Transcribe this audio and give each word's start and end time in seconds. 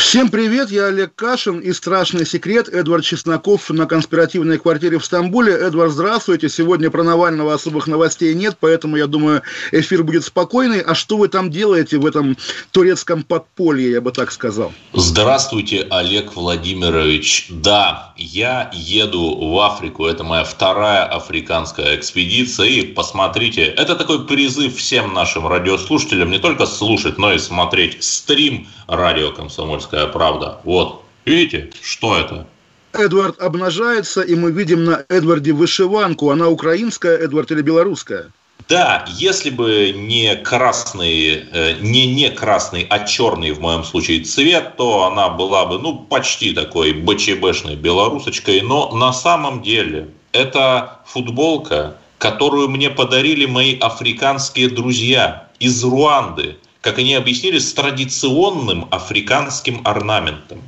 Всем 0.00 0.30
привет, 0.30 0.70
я 0.70 0.86
Олег 0.86 1.14
Кашин 1.14 1.60
и 1.60 1.72
«Страшный 1.72 2.26
секрет» 2.26 2.68
Эдвард 2.70 3.04
Чесноков 3.04 3.68
на 3.68 3.84
конспиративной 3.86 4.58
квартире 4.58 4.98
в 4.98 5.04
Стамбуле. 5.04 5.52
Эдвард, 5.52 5.92
здравствуйте. 5.92 6.48
Сегодня 6.48 6.90
про 6.90 7.04
Навального 7.04 7.52
особых 7.52 7.86
новостей 7.86 8.34
нет, 8.34 8.56
поэтому, 8.58 8.96
я 8.96 9.06
думаю, 9.06 9.42
эфир 9.72 10.02
будет 10.02 10.24
спокойный. 10.24 10.80
А 10.80 10.94
что 10.94 11.18
вы 11.18 11.28
там 11.28 11.50
делаете 11.50 11.98
в 11.98 12.06
этом 12.06 12.36
турецком 12.72 13.22
подполье, 13.22 13.92
я 13.92 14.00
бы 14.00 14.10
так 14.10 14.32
сказал? 14.32 14.72
Здравствуйте, 14.94 15.86
Олег 15.90 16.34
Владимирович. 16.34 17.48
Да, 17.50 18.14
я 18.16 18.70
еду 18.72 19.36
в 19.36 19.60
Африку. 19.60 20.06
Это 20.06 20.24
моя 20.24 20.44
вторая 20.44 21.04
африканская 21.04 21.94
экспедиция. 21.94 22.66
И 22.66 22.82
посмотрите, 22.82 23.64
это 23.64 23.94
такой 23.94 24.26
призыв 24.26 24.74
всем 24.76 25.12
нашим 25.12 25.46
радиослушателям 25.46 26.30
не 26.30 26.38
только 26.38 26.64
слушать, 26.64 27.18
но 27.18 27.34
и 27.34 27.38
смотреть 27.38 28.02
стрим 28.02 28.66
радио 28.88 29.30
«Комсомольская 29.30 29.89
правда». 30.12 30.60
Вот, 30.64 31.04
видите, 31.24 31.70
что 31.82 32.16
это? 32.16 32.46
Эдвард 32.92 33.40
обнажается, 33.40 34.22
и 34.22 34.34
мы 34.34 34.50
видим 34.50 34.84
на 34.84 35.04
Эдварде 35.08 35.52
вышиванку. 35.52 36.30
Она 36.30 36.48
украинская, 36.48 37.16
Эдвард, 37.18 37.50
или 37.52 37.62
белорусская? 37.62 38.32
Да, 38.68 39.04
если 39.08 39.50
бы 39.50 39.92
не 39.96 40.36
красный, 40.36 41.44
э, 41.52 41.78
не 41.80 42.06
не 42.06 42.30
красный, 42.30 42.86
а 42.88 43.00
черный 43.00 43.52
в 43.52 43.60
моем 43.60 43.84
случае 43.84 44.22
цвет, 44.22 44.76
то 44.76 45.04
она 45.04 45.28
была 45.28 45.66
бы, 45.66 45.78
ну, 45.78 45.98
почти 45.98 46.52
такой 46.52 46.92
БЧБшной 46.92 47.76
белорусочкой. 47.76 48.60
Но 48.60 48.94
на 48.94 49.12
самом 49.12 49.62
деле 49.62 50.08
это 50.32 51.00
футболка, 51.06 51.96
которую 52.18 52.68
мне 52.68 52.90
подарили 52.90 53.46
мои 53.46 53.76
африканские 53.78 54.68
друзья 54.68 55.48
из 55.58 55.82
Руанды 55.82 56.56
как 56.80 56.98
они 56.98 57.14
объяснили, 57.14 57.58
с 57.58 57.72
традиционным 57.74 58.88
африканским 58.90 59.80
орнаментом. 59.84 60.62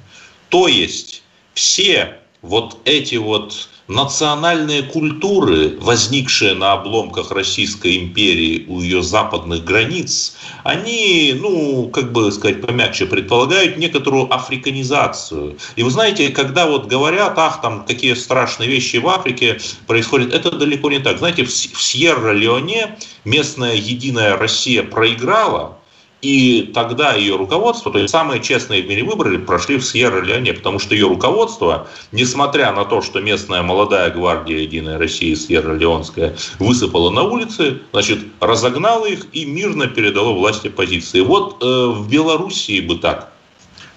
То 0.48 0.68
есть 0.68 1.22
все 1.54 2.18
вот 2.42 2.78
эти 2.84 3.14
вот 3.16 3.68
национальные 3.88 4.82
культуры, 4.82 5.76
возникшие 5.80 6.54
на 6.54 6.72
обломках 6.72 7.30
Российской 7.30 7.98
империи 7.98 8.64
у 8.68 8.80
ее 8.80 9.02
западных 9.02 9.64
границ, 9.64 10.36
они, 10.64 11.36
ну, 11.38 11.88
как 11.88 12.12
бы 12.12 12.30
сказать 12.32 12.60
помягче, 12.60 13.06
предполагают 13.06 13.76
некоторую 13.76 14.32
африканизацию. 14.32 15.58
И 15.76 15.82
вы 15.82 15.90
знаете, 15.90 16.28
когда 16.28 16.66
вот 16.66 16.86
говорят, 16.86 17.38
ах, 17.38 17.60
там 17.60 17.84
какие 17.84 18.14
страшные 18.14 18.68
вещи 18.68 18.96
в 18.96 19.08
Африке 19.08 19.60
происходят, 19.86 20.32
это 20.32 20.50
далеко 20.50 20.90
не 20.90 20.98
так. 20.98 21.18
Знаете, 21.18 21.44
в 21.44 21.50
Сьерра-Леоне 21.50 22.98
местная 23.24 23.74
Единая 23.74 24.36
Россия 24.36 24.82
проиграла, 24.82 25.78
и 26.22 26.70
тогда 26.72 27.14
ее 27.14 27.36
руководство, 27.36 27.92
то 27.92 27.98
есть 27.98 28.12
самые 28.12 28.40
честные 28.40 28.82
в 28.82 28.88
мире 28.88 29.02
выборы 29.02 29.38
прошли 29.40 29.76
в 29.76 29.82
Сьерра-Леоне, 29.82 30.54
потому 30.54 30.78
что 30.78 30.94
ее 30.94 31.08
руководство, 31.08 31.88
несмотря 32.12 32.72
на 32.72 32.84
то, 32.84 33.02
что 33.02 33.20
местная 33.20 33.62
молодая 33.62 34.10
гвардия 34.10 34.58
Единой 34.58 34.98
России 34.98 35.34
Сьерра-Леонская 35.34 36.36
высыпала 36.60 37.10
на 37.10 37.24
улицы, 37.24 37.80
значит, 37.92 38.20
разогнала 38.38 39.06
их 39.06 39.26
и 39.32 39.44
мирно 39.44 39.88
передало 39.88 40.32
власти 40.32 40.68
позиции. 40.68 41.20
Вот 41.20 41.60
э, 41.60 41.66
в 41.66 42.08
Белоруссии 42.08 42.80
бы 42.80 42.96
так. 42.96 43.31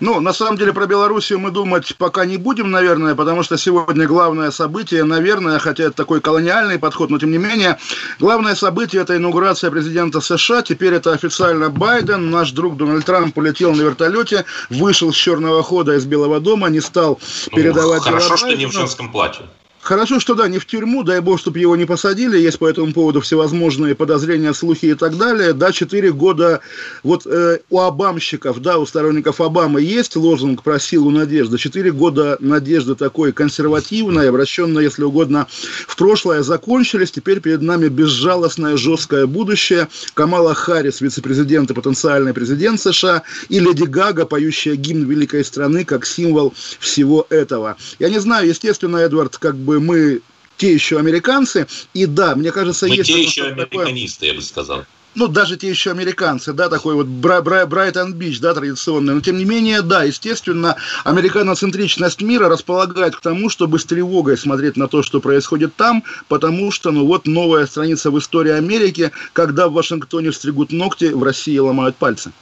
Ну, 0.01 0.19
на 0.19 0.33
самом 0.33 0.57
деле, 0.57 0.73
про 0.73 0.87
Белоруссию 0.87 1.39
мы 1.39 1.51
думать 1.51 1.95
пока 1.97 2.25
не 2.25 2.37
будем, 2.37 2.69
наверное, 2.69 3.15
потому 3.15 3.43
что 3.43 3.57
сегодня 3.57 4.05
главное 4.07 4.51
событие, 4.51 5.03
наверное, 5.03 5.57
хотя 5.59 5.85
это 5.85 5.93
такой 5.93 6.19
колониальный 6.19 6.77
подход, 6.77 7.09
но 7.09 7.17
тем 7.17 7.31
не 7.31 7.37
менее, 7.37 7.77
главное 8.19 8.55
событие– 8.55 9.01
это 9.03 9.15
инаугурация 9.15 9.71
президента 9.71 10.19
США. 10.19 10.61
Теперь 10.63 10.93
это 10.93 11.13
официально 11.13 11.69
Байден. 11.69 12.29
Наш 12.29 12.51
друг 12.51 12.75
Дональд 12.75 13.05
Трамп 13.05 13.33
полетел 13.33 13.73
на 13.73 13.81
вертолете, 13.81 14.45
вышел 14.69 15.13
с 15.13 15.15
черного 15.15 15.63
хода 15.63 15.95
из 15.95 16.05
Белого 16.05 16.39
дома, 16.39 16.67
не 16.69 16.81
стал 16.81 17.19
передавать... 17.53 17.99
Ну, 17.99 18.11
хорошо, 18.11 18.37
что 18.37 18.53
не 18.53 18.65
в 18.65 18.73
женском 18.73 19.11
платье. 19.11 19.45
Хорошо, 19.85 20.19
что 20.19 20.33
да, 20.33 20.47
не 20.47 20.57
в 20.57 20.65
тюрьму, 20.65 21.03
дай 21.03 21.19
бог, 21.19 21.39
чтобы 21.39 21.59
его 21.59 21.75
не 21.75 21.85
посадили, 21.85 22.39
есть 22.39 22.57
по 22.57 22.67
этому 22.67 22.91
поводу 22.91 23.21
всевозможные 23.21 23.93
подозрения, 23.93 24.51
слухи 24.55 24.87
и 24.87 24.95
так 24.95 25.15
далее. 25.15 25.53
Да, 25.53 25.71
4 25.71 26.11
года 26.11 26.61
вот 27.03 27.27
э, 27.27 27.59
у 27.69 27.79
обамщиков, 27.79 28.59
да, 28.63 28.79
у 28.79 28.87
сторонников 28.87 29.41
Обамы 29.41 29.83
есть 29.83 30.15
лозунг 30.15 30.63
про 30.63 30.79
силу 30.79 31.11
надежды. 31.11 31.59
4 31.59 31.91
года 31.91 32.35
надежды 32.39 32.95
такой 32.95 33.31
консервативной, 33.31 34.27
обращенной, 34.27 34.85
если 34.85 35.03
угодно, 35.03 35.45
в 35.87 35.95
прошлое, 35.95 36.41
закончились. 36.41 37.11
Теперь 37.11 37.39
перед 37.39 37.61
нами 37.61 37.87
безжалостное, 37.87 38.77
жесткое 38.77 39.27
будущее. 39.27 39.87
Камала 40.15 40.55
Харрис, 40.55 40.99
вице-президент 40.99 41.69
и 41.69 41.75
потенциальный 41.75 42.33
президент 42.33 42.81
США, 42.81 43.21
и 43.49 43.59
Леди 43.59 43.83
Гага, 43.83 44.25
поющая 44.25 44.77
гимн 44.77 45.05
великой 45.05 45.45
страны, 45.45 45.85
как 45.85 46.07
символ 46.07 46.55
всего 46.79 47.27
этого. 47.29 47.77
Я 47.99 48.09
не 48.09 48.17
знаю, 48.17 48.47
естественно, 48.47 48.97
Эдвард, 48.97 49.37
как 49.37 49.55
бы 49.55 49.74
мы 49.79 50.21
те 50.57 50.73
еще 50.73 50.99
американцы, 50.99 51.67
и 51.93 52.05
да, 52.05 52.35
мне 52.35 52.51
кажется, 52.51 52.87
мы 52.87 52.95
есть... 52.95 53.07
те 53.07 53.21
еще 53.21 53.43
американисты, 53.43 54.19
такое... 54.19 54.29
я 54.31 54.35
бы 54.35 54.41
сказал. 54.41 54.85
Ну, 55.15 55.29
даже 55.29 55.55
те 55.55 55.69
еще 55.69 55.91
американцы, 55.91 56.51
да, 56.51 56.67
такой 56.67 56.93
вот 56.95 57.07
Брайтон-Бич, 57.07 58.41
да, 58.41 58.53
традиционный, 58.53 59.13
но 59.13 59.21
тем 59.21 59.37
не 59.37 59.45
менее, 59.45 59.81
да, 59.81 60.03
естественно, 60.03 60.75
американоцентричность 61.05 62.21
мира 62.21 62.49
располагает 62.49 63.15
к 63.15 63.21
тому, 63.21 63.49
чтобы 63.49 63.79
с 63.79 63.85
тревогой 63.85 64.37
смотреть 64.37 64.75
на 64.75 64.89
то, 64.89 65.03
что 65.03 65.21
происходит 65.21 65.73
там, 65.77 66.03
потому 66.27 66.69
что, 66.69 66.91
ну, 66.91 67.05
вот 67.05 67.27
новая 67.27 67.65
страница 67.65 68.11
в 68.11 68.19
истории 68.19 68.51
Америки, 68.51 69.11
когда 69.31 69.69
в 69.69 69.73
Вашингтоне 69.73 70.33
стригут 70.33 70.73
ногти, 70.73 71.05
в 71.05 71.23
России 71.23 71.57
ломают 71.57 71.95
пальцы. 71.95 72.33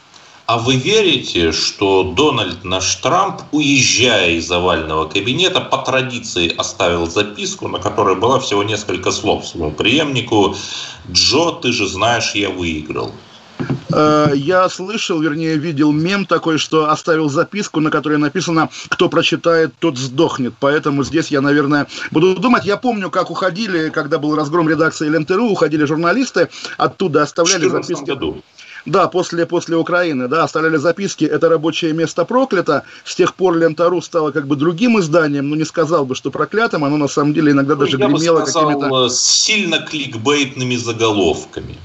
А 0.45 0.57
вы 0.57 0.75
верите, 0.75 1.53
что 1.53 2.03
Дональд 2.03 2.65
наш 2.65 2.95
Трамп, 2.97 3.41
уезжая 3.51 4.31
из 4.31 4.51
овального 4.51 5.07
кабинета, 5.07 5.61
по 5.61 5.77
традиции 5.77 6.53
оставил 6.57 7.09
записку, 7.09 7.69
на 7.69 7.79
которой 7.79 8.17
было 8.17 8.41
всего 8.41 8.61
несколько 8.63 9.11
слов 9.11 9.47
своему 9.47 9.71
преемнику 9.71 10.55
«Джо, 11.09 11.51
ты 11.61 11.71
же 11.71 11.87
знаешь, 11.87 12.35
я 12.35 12.49
выиграл». 12.49 13.13
Э, 13.93 14.31
я 14.35 14.67
слышал, 14.67 15.21
вернее, 15.21 15.55
видел 15.55 15.93
мем 15.93 16.25
такой, 16.25 16.57
что 16.57 16.89
оставил 16.89 17.29
записку, 17.29 17.79
на 17.79 17.89
которой 17.89 18.17
написано 18.17 18.69
«Кто 18.89 19.07
прочитает, 19.07 19.73
тот 19.79 19.97
сдохнет». 19.97 20.53
Поэтому 20.59 21.05
здесь 21.05 21.29
я, 21.29 21.39
наверное, 21.39 21.87
буду 22.11 22.35
думать. 22.35 22.65
Я 22.65 22.75
помню, 22.75 23.09
как 23.09 23.31
уходили, 23.31 23.89
когда 23.89 24.17
был 24.17 24.35
разгром 24.35 24.67
редакции 24.67 25.07
ЛНТРУ, 25.07 25.51
уходили 25.51 25.85
журналисты, 25.85 26.49
оттуда 26.77 27.21
оставляли 27.21 27.69
записки. 27.69 28.03
Году. 28.03 28.43
Да, 28.85 29.07
после, 29.07 29.45
после 29.45 29.77
Украины, 29.77 30.27
да, 30.27 30.43
оставляли 30.43 30.77
записки, 30.77 31.23
это 31.23 31.47
рабочее 31.47 31.93
место 31.93 32.25
проклято. 32.25 32.83
С 33.05 33.15
тех 33.15 33.33
пор 33.35 33.55
Лента.ру 33.57 34.01
стало 34.01 34.31
как 34.31 34.45
бы 34.45 34.55
другим 34.55 34.99
изданием, 34.99 35.49
но 35.49 35.55
не 35.55 35.63
сказал 35.63 36.05
бы, 36.05 36.15
что 36.15 36.31
проклятым, 36.31 36.83
оно 36.83 36.97
на 36.97 37.07
самом 37.07 37.33
деле 37.33 37.53
иногда 37.53 37.75
ну, 37.75 37.81
даже 37.81 37.97
гремело 37.97 38.43
какими-то... 38.43 39.09
сильно 39.09 39.79
кликбейтными 39.79 40.75
заголовками. 40.75 41.77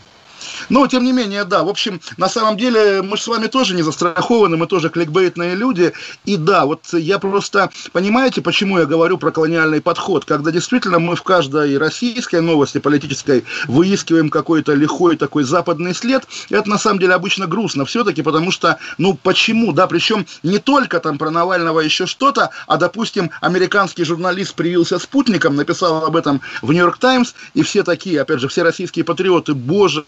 Но, 0.68 0.86
тем 0.86 1.04
не 1.04 1.12
менее, 1.12 1.44
да, 1.44 1.64
в 1.64 1.68
общем, 1.68 2.00
на 2.16 2.28
самом 2.28 2.56
деле, 2.56 3.02
мы 3.02 3.16
же 3.16 3.22
с 3.22 3.28
вами 3.28 3.46
тоже 3.46 3.74
не 3.74 3.82
застрахованы, 3.82 4.56
мы 4.56 4.66
тоже 4.66 4.90
кликбейтные 4.90 5.54
люди. 5.54 5.92
И 6.24 6.36
да, 6.36 6.66
вот 6.66 6.82
я 6.92 7.18
просто, 7.18 7.70
понимаете, 7.92 8.42
почему 8.42 8.78
я 8.78 8.86
говорю 8.86 9.18
про 9.18 9.30
колониальный 9.30 9.80
подход? 9.80 10.24
Когда 10.24 10.50
действительно 10.50 10.98
мы 10.98 11.16
в 11.16 11.22
каждой 11.22 11.78
российской 11.78 12.40
новости 12.40 12.78
политической 12.78 13.44
выискиваем 13.66 14.30
какой-то 14.30 14.74
лихой 14.74 15.16
такой 15.16 15.44
западный 15.44 15.94
след, 15.94 16.24
это 16.50 16.68
на 16.68 16.78
самом 16.78 16.98
деле 16.98 17.14
обычно 17.14 17.46
грустно 17.46 17.84
все-таки, 17.84 18.22
потому 18.22 18.50
что, 18.50 18.78
ну, 18.98 19.14
почему, 19.14 19.72
да, 19.72 19.86
причем 19.86 20.26
не 20.42 20.58
только 20.58 21.00
там 21.00 21.18
про 21.18 21.30
Навального 21.30 21.80
еще 21.80 22.06
что-то, 22.06 22.50
а, 22.66 22.76
допустим, 22.76 23.30
американский 23.40 24.04
журналист 24.04 24.54
привился 24.54 24.98
спутником, 24.98 25.56
написал 25.56 26.04
об 26.04 26.16
этом 26.16 26.40
в 26.62 26.72
Нью-Йорк 26.72 26.98
Таймс, 26.98 27.34
и 27.54 27.62
все 27.62 27.82
такие, 27.82 28.20
опять 28.20 28.40
же, 28.40 28.48
все 28.48 28.62
российские 28.62 29.04
патриоты, 29.04 29.54
боже, 29.54 30.04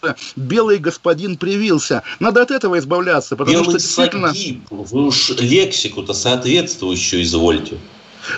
белый 0.51 0.77
господин 0.77 1.37
привился. 1.37 2.03
Надо 2.19 2.41
от 2.41 2.51
этого 2.51 2.77
избавляться, 2.77 3.35
потому 3.35 3.57
белый 3.57 3.69
что 3.69 3.79
действительно... 3.79 4.27
Сагиб. 4.27 4.61
Вы 4.69 5.05
уж 5.07 5.29
лексику-то 5.29 6.13
соответствующую 6.13 7.23
извольте. 7.23 7.77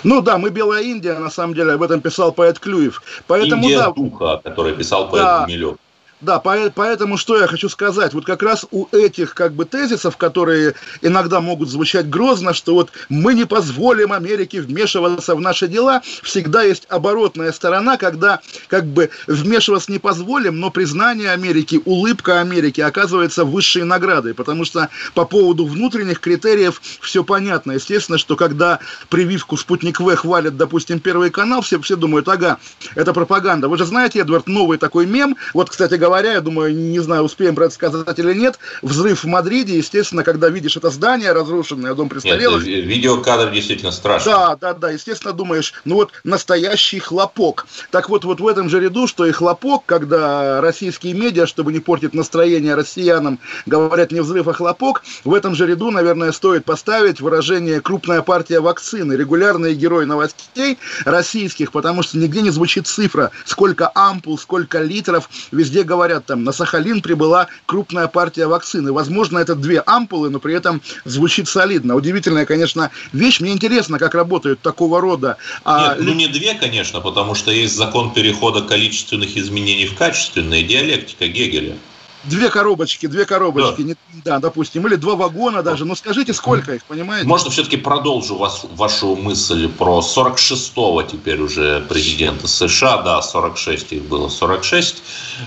Ну 0.02 0.22
да, 0.22 0.38
мы 0.38 0.50
Белая 0.50 0.82
Индия, 0.82 1.18
на 1.18 1.30
самом 1.30 1.54
деле, 1.54 1.72
об 1.72 1.82
этом 1.82 2.00
писал 2.00 2.32
поэт 2.32 2.58
Клюев. 2.58 3.02
Поэтому, 3.26 3.64
Индия 3.64 3.78
да, 3.78 3.90
духа, 3.90 4.40
который 4.42 4.74
писал 4.74 5.10
поэт 5.10 5.22
да, 5.22 5.40
Гумилев. 5.42 5.76
Да, 6.20 6.38
поэтому 6.38 7.18
что 7.18 7.38
я 7.38 7.46
хочу 7.46 7.68
сказать, 7.68 8.14
вот 8.14 8.24
как 8.24 8.42
раз 8.42 8.64
у 8.70 8.86
этих 8.92 9.34
как 9.34 9.52
бы 9.52 9.66
тезисов, 9.66 10.16
которые 10.16 10.74
иногда 11.02 11.42
могут 11.42 11.68
звучать 11.68 12.08
грозно, 12.08 12.54
что 12.54 12.74
вот 12.74 12.90
мы 13.10 13.34
не 13.34 13.44
позволим 13.44 14.12
Америке 14.12 14.62
вмешиваться 14.62 15.34
в 15.34 15.40
наши 15.40 15.68
дела, 15.68 16.00
всегда 16.22 16.62
есть 16.62 16.86
оборотная 16.88 17.52
сторона, 17.52 17.98
когда 17.98 18.40
как 18.68 18.86
бы 18.86 19.10
вмешиваться 19.26 19.92
не 19.92 19.98
позволим, 19.98 20.60
но 20.60 20.70
признание 20.70 21.30
Америки, 21.30 21.82
улыбка 21.84 22.40
Америки 22.40 22.80
оказывается 22.80 23.44
высшей 23.44 23.84
наградой, 23.84 24.32
потому 24.32 24.64
что 24.64 24.88
по 25.14 25.26
поводу 25.26 25.66
внутренних 25.66 26.20
критериев 26.20 26.80
все 27.02 27.22
понятно. 27.22 27.72
Естественно, 27.72 28.16
что 28.16 28.36
когда 28.36 28.78
прививку 29.10 29.58
«Спутник 29.58 30.00
В» 30.00 30.14
хвалят, 30.16 30.56
допустим, 30.56 31.00
Первый 31.00 31.30
канал, 31.30 31.60
все, 31.60 31.78
все 31.80 31.96
думают, 31.96 32.28
ага, 32.28 32.58
это 32.94 33.12
пропаганда. 33.12 33.68
Вы 33.68 33.76
же 33.76 33.84
знаете, 33.84 34.20
Эдвард, 34.20 34.46
новый 34.46 34.78
такой 34.78 35.04
мем, 35.04 35.36
вот, 35.52 35.68
кстати 35.68 35.94
говоря, 35.94 36.13
говоря, 36.14 36.34
я 36.34 36.40
думаю, 36.40 36.74
не 36.74 37.00
знаю, 37.00 37.22
успеем 37.22 37.56
про 37.56 37.64
это 37.64 37.74
сказать 37.74 38.18
или 38.18 38.34
нет, 38.34 38.58
взрыв 38.82 39.24
в 39.24 39.26
Мадриде, 39.26 39.76
естественно, 39.76 40.22
когда 40.22 40.48
видишь 40.48 40.76
это 40.76 40.90
здание 40.90 41.32
разрушенное, 41.32 41.94
дом 41.94 42.08
престарелых. 42.08 42.64
Нет, 42.64 42.84
видеокадр 42.84 43.50
действительно 43.50 43.90
страшный. 43.90 44.32
Да, 44.32 44.56
да, 44.56 44.74
да, 44.74 44.90
естественно, 44.90 45.32
думаешь, 45.32 45.74
ну 45.84 45.96
вот 45.96 46.12
настоящий 46.22 47.00
хлопок. 47.00 47.66
Так 47.90 48.08
вот, 48.08 48.24
вот 48.24 48.40
в 48.40 48.46
этом 48.46 48.68
же 48.68 48.78
ряду, 48.78 49.08
что 49.08 49.26
и 49.26 49.32
хлопок, 49.32 49.82
когда 49.86 50.60
российские 50.60 51.14
медиа, 51.14 51.46
чтобы 51.46 51.72
не 51.72 51.80
портить 51.80 52.14
настроение 52.14 52.76
россиянам, 52.76 53.40
говорят 53.66 54.12
не 54.12 54.20
взрыв, 54.20 54.46
а 54.46 54.52
хлопок, 54.52 55.02
в 55.24 55.34
этом 55.34 55.56
же 55.56 55.66
ряду, 55.66 55.90
наверное, 55.90 56.30
стоит 56.30 56.64
поставить 56.64 57.20
выражение 57.20 57.80
«крупная 57.80 58.22
партия 58.22 58.60
вакцины», 58.60 59.14
регулярные 59.14 59.74
герои 59.74 60.04
новостей 60.04 60.78
российских, 61.04 61.72
потому 61.72 62.04
что 62.04 62.18
нигде 62.18 62.40
не 62.42 62.50
звучит 62.50 62.86
цифра, 62.86 63.32
сколько 63.44 63.90
ампул, 63.94 64.38
сколько 64.38 64.80
литров, 64.80 65.28
везде 65.50 65.82
говорят 65.82 65.93
говорят, 65.94 66.26
там, 66.26 66.42
на 66.44 66.52
Сахалин 66.52 67.00
прибыла 67.02 67.46
крупная 67.66 68.08
партия 68.08 68.46
вакцины. 68.46 68.92
Возможно, 68.92 69.38
это 69.38 69.54
две 69.54 69.82
ампулы, 69.86 70.28
но 70.28 70.40
при 70.40 70.54
этом 70.54 70.82
звучит 71.04 71.48
солидно. 71.48 71.94
Удивительная, 71.94 72.46
конечно, 72.46 72.90
вещь. 73.12 73.40
Мне 73.40 73.52
интересно, 73.52 73.98
как 73.98 74.14
работают 74.14 74.60
такого 74.60 75.00
рода... 75.00 75.36
А... 75.64 75.94
Нет, 75.94 76.04
ну 76.04 76.14
не 76.14 76.26
две, 76.26 76.54
конечно, 76.54 77.00
потому 77.00 77.34
что 77.34 77.50
есть 77.52 77.76
закон 77.76 78.12
перехода 78.12 78.62
количественных 78.62 79.36
изменений 79.36 79.86
в 79.86 79.94
качественные, 79.94 80.64
диалектика 80.64 81.28
Гегеля. 81.28 81.76
Две 82.24 82.48
коробочки, 82.48 83.06
две 83.06 83.24
коробочки, 83.24 83.82
да. 83.82 83.88
Не, 83.88 83.96
да, 84.24 84.38
допустим, 84.38 84.86
или 84.86 84.96
два 84.96 85.14
вагона 85.14 85.62
даже. 85.62 85.84
Но 85.84 85.94
скажите, 85.94 86.32
сколько 86.32 86.72
их, 86.74 86.84
понимаете? 86.84 87.26
Можно 87.26 87.50
все-таки 87.50 87.76
продолжу 87.76 88.36
вас, 88.36 88.64
вашу 88.74 89.16
мысль 89.16 89.68
про 89.68 90.00
46-го 90.00 91.02
теперь 91.02 91.40
уже 91.40 91.80
президента 91.88 92.48
США, 92.48 93.02
да, 93.02 93.22
46 93.22 93.92
их 93.92 94.02
было, 94.04 94.28
46. 94.28 95.02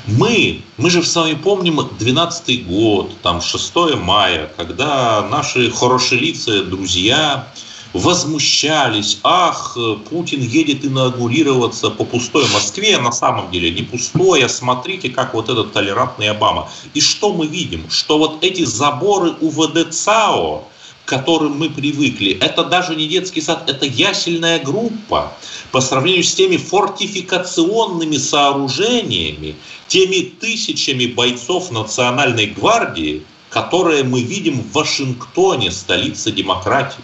Мы, 0.05 0.61
мы 0.77 0.89
же 0.89 1.03
с 1.03 1.15
вами 1.15 1.33
помним 1.33 1.79
12-й 1.79 2.57
год, 2.57 3.11
там 3.21 3.41
6 3.41 3.75
мая, 3.97 4.51
когда 4.57 5.21
наши 5.29 5.71
хорошие 5.71 6.21
лица, 6.21 6.63
друзья, 6.63 7.47
возмущались, 7.93 9.19
ах, 9.23 9.77
Путин 10.09 10.41
едет 10.41 10.85
инаугурироваться 10.85 11.89
по 11.89 12.03
пустой 12.03 12.47
Москве, 12.53 12.97
на 12.97 13.11
самом 13.11 13.51
деле 13.51 13.71
не 13.71 13.83
пустой, 13.83 14.43
а 14.43 14.49
смотрите, 14.49 15.09
как 15.09 15.33
вот 15.33 15.49
этот 15.49 15.73
толерантный 15.73 16.29
Обама. 16.29 16.69
И 16.93 17.01
что 17.01 17.33
мы 17.33 17.47
видим? 17.47 17.89
Что 17.89 18.17
вот 18.17 18.43
эти 18.43 18.63
заборы 18.63 19.31
УВД 19.41 19.93
ЦАО, 19.93 20.63
к 21.05 21.09
которым 21.09 21.57
мы 21.57 21.69
привыкли, 21.69 22.37
это 22.41 22.65
даже 22.65 22.95
не 22.95 23.07
детский 23.07 23.41
сад, 23.41 23.69
это 23.69 23.85
ясельная 23.85 24.59
группа 24.59 25.31
по 25.71 25.79
сравнению 25.79 26.23
с 26.23 26.33
теми 26.33 26.57
фортификационными 26.57 28.17
сооружениями, 28.17 29.55
теми 29.87 30.21
тысячами 30.21 31.05
бойцов 31.05 31.71
Национальной 31.71 32.47
гвардии, 32.47 33.23
которые 33.49 34.03
мы 34.03 34.21
видим 34.21 34.59
в 34.59 34.73
Вашингтоне, 34.73 35.71
столице 35.71 36.31
демократии. 36.31 37.03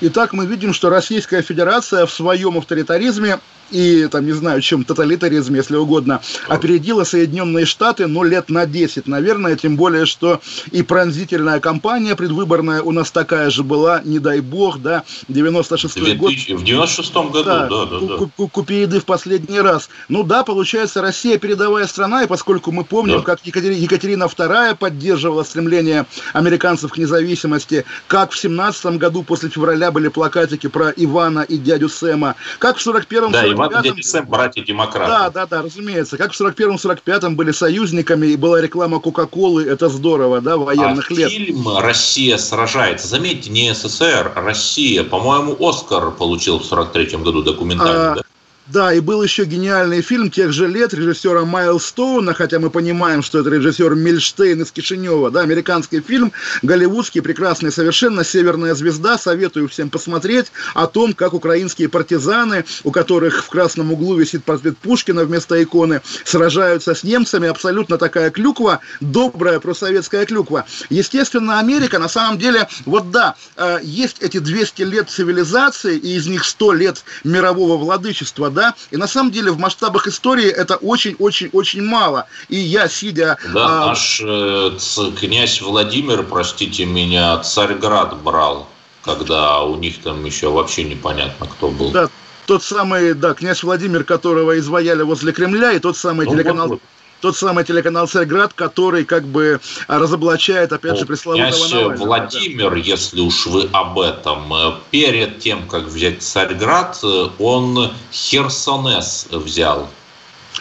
Итак, 0.00 0.32
мы 0.32 0.46
видим, 0.46 0.72
что 0.72 0.90
Российская 0.90 1.40
Федерация 1.40 2.04
в 2.04 2.12
своем 2.12 2.58
авторитаризме 2.58 3.38
и, 3.70 4.08
там, 4.10 4.26
не 4.26 4.32
знаю, 4.32 4.60
чем 4.60 4.84
тоталитаризм, 4.84 5.54
если 5.54 5.76
угодно, 5.76 6.20
опередила 6.48 7.04
Соединенные 7.04 7.66
Штаты, 7.66 8.06
ну, 8.06 8.22
лет 8.22 8.48
на 8.50 8.66
10, 8.66 9.06
наверное, 9.06 9.56
тем 9.56 9.76
более, 9.76 10.06
что 10.06 10.40
и 10.70 10.82
пронзительная 10.82 11.60
кампания 11.60 12.16
предвыборная 12.16 12.82
у 12.82 12.92
нас 12.92 13.10
такая 13.10 13.50
же 13.50 13.62
была, 13.62 14.02
не 14.04 14.18
дай 14.18 14.40
бог, 14.40 14.80
да, 14.80 15.04
96-й 15.28 16.14
год. 16.16 16.32
В 16.32 16.64
96-м 16.64 17.30
году, 17.30 17.44
да, 17.44 17.66
да, 17.66 17.86
да. 17.86 17.98
да. 18.18 18.48
Купи 18.48 18.82
еды 18.82 19.00
в 19.00 19.04
последний 19.04 19.60
раз. 19.60 19.88
Ну 20.08 20.22
да, 20.22 20.44
получается, 20.44 21.02
Россия 21.02 21.38
передовая 21.38 21.86
страна, 21.86 22.22
и 22.22 22.26
поскольку 22.26 22.72
мы 22.72 22.84
помним, 22.84 23.18
да. 23.18 23.22
как 23.22 23.40
Екатерина, 23.44 23.78
Екатерина 23.78 24.24
II 24.24 24.76
поддерживала 24.76 25.42
стремление 25.42 26.06
американцев 26.32 26.92
к 26.92 26.98
независимости, 26.98 27.84
как 28.06 28.32
в 28.32 28.38
17 28.38 28.96
году 28.96 29.22
после 29.22 29.48
февраля 29.48 29.90
были 29.90 30.08
плакатики 30.08 30.66
про 30.66 30.90
Ивана 30.90 31.40
и 31.40 31.56
дядю 31.56 31.88
Сэма, 31.88 32.34
как 32.58 32.78
в 32.78 32.86
41-м 32.86 33.32
да, 33.32 33.53
Иван 33.54 33.82
дядя 33.82 34.02
Сэм, 34.02 34.26
братья-демократы. 34.26 35.10
Да, 35.10 35.30
да, 35.30 35.46
да, 35.46 35.62
разумеется. 35.62 36.16
Как 36.16 36.32
в 36.32 36.40
41-45-м 36.40 37.36
были 37.36 37.52
союзниками, 37.52 38.28
и 38.28 38.36
была 38.36 38.60
реклама 38.60 39.00
Кока-Колы, 39.00 39.64
это 39.64 39.88
здорово, 39.88 40.40
да, 40.40 40.56
военных 40.56 41.10
а 41.10 41.14
лет. 41.14 41.30
фильм 41.30 41.78
«Россия 41.78 42.36
сражается», 42.36 43.08
заметьте, 43.08 43.50
не 43.50 43.74
СССР, 43.74 44.32
а 44.34 44.40
Россия. 44.40 45.04
По-моему, 45.04 45.56
Оскар 45.60 46.10
получил 46.10 46.58
в 46.58 46.70
43-м 46.70 47.22
году 47.22 47.42
документальный, 47.42 48.12
а, 48.12 48.14
да? 48.16 48.22
Да, 48.66 48.94
и 48.94 49.00
был 49.00 49.22
еще 49.22 49.44
гениальный 49.44 50.00
фильм 50.00 50.30
тех 50.30 50.50
же 50.50 50.66
лет 50.66 50.94
режиссера 50.94 51.44
Майлстоуна, 51.44 52.32
хотя 52.32 52.58
мы 52.58 52.70
понимаем, 52.70 53.22
что 53.22 53.40
это 53.40 53.50
режиссер 53.50 53.94
Мильштейн 53.94 54.62
из 54.62 54.72
Кишинева, 54.72 55.30
да, 55.30 55.40
американский 55.40 56.00
фильм, 56.00 56.32
голливудский, 56.62 57.20
прекрасный 57.20 57.70
совершенно, 57.70 58.24
«Северная 58.24 58.74
звезда», 58.74 59.18
советую 59.18 59.68
всем 59.68 59.90
посмотреть, 59.90 60.46
о 60.72 60.86
том, 60.86 61.12
как 61.12 61.34
украинские 61.34 61.90
партизаны, 61.90 62.64
у 62.84 62.90
которых 62.90 63.44
в 63.44 63.50
красном 63.50 63.92
углу 63.92 64.16
висит 64.16 64.44
портрет 64.44 64.78
Пушкина 64.78 65.24
вместо 65.24 65.62
иконы, 65.62 66.00
сражаются 66.24 66.94
с 66.94 67.04
немцами, 67.04 67.48
абсолютно 67.48 67.98
такая 67.98 68.30
клюква, 68.30 68.80
добрая 69.02 69.60
просоветская 69.60 70.24
клюква. 70.24 70.64
Естественно, 70.88 71.58
Америка, 71.58 71.98
на 71.98 72.08
самом 72.08 72.38
деле, 72.38 72.66
вот 72.86 73.10
да, 73.10 73.34
э, 73.56 73.80
есть 73.82 74.22
эти 74.22 74.38
200 74.38 74.82
лет 74.84 75.10
цивилизации, 75.10 75.98
и 75.98 76.16
из 76.16 76.26
них 76.26 76.46
100 76.46 76.72
лет 76.72 77.04
мирового 77.24 77.76
владычества, 77.76 78.53
да, 78.54 78.74
и 78.90 78.96
на 78.96 79.06
самом 79.06 79.30
деле 79.30 79.50
в 79.50 79.58
масштабах 79.58 80.06
истории 80.06 80.48
это 80.48 80.76
очень-очень-очень 80.76 81.82
мало. 81.82 82.26
И 82.48 82.56
я, 82.56 82.88
сидя... 82.88 83.36
Да, 83.52 83.66
а... 83.66 83.86
наш 83.88 84.20
э, 84.24 84.70
князь 85.18 85.60
Владимир, 85.60 86.22
простите 86.22 86.86
меня, 86.86 87.38
Царьград 87.38 88.16
брал, 88.22 88.68
когда 89.02 89.62
у 89.62 89.76
них 89.76 90.00
там 90.02 90.24
еще 90.24 90.50
вообще 90.50 90.84
непонятно, 90.84 91.46
кто 91.46 91.68
был. 91.68 91.90
Да, 91.90 92.08
тот 92.46 92.62
самый, 92.62 93.14
да, 93.14 93.34
князь 93.34 93.62
Владимир, 93.62 94.04
которого 94.04 94.58
изваяли 94.58 95.02
возле 95.02 95.32
Кремля, 95.32 95.72
и 95.72 95.78
тот 95.78 95.96
самый 95.96 96.26
ну, 96.26 96.32
телеканал... 96.32 96.68
Вот, 96.68 96.80
тот 97.24 97.38
самый 97.38 97.64
телеканал 97.64 98.06
«Царьград», 98.06 98.52
который 98.52 99.06
как 99.06 99.24
бы 99.24 99.58
разоблачает, 99.88 100.74
опять 100.74 100.98
же, 100.98 101.06
пресловутого 101.06 101.48
Навального. 101.48 102.04
Владимир, 102.04 102.70
да. 102.72 102.76
если 102.76 103.20
уж 103.20 103.46
вы 103.46 103.66
об 103.72 103.98
этом, 103.98 104.52
э, 104.52 104.72
перед 104.90 105.38
тем, 105.38 105.66
как 105.66 105.84
взять 105.84 106.22
Царьград, 106.22 106.98
э, 107.02 107.28
он 107.38 107.92
Херсонес 108.12 109.28
взял. 109.30 109.88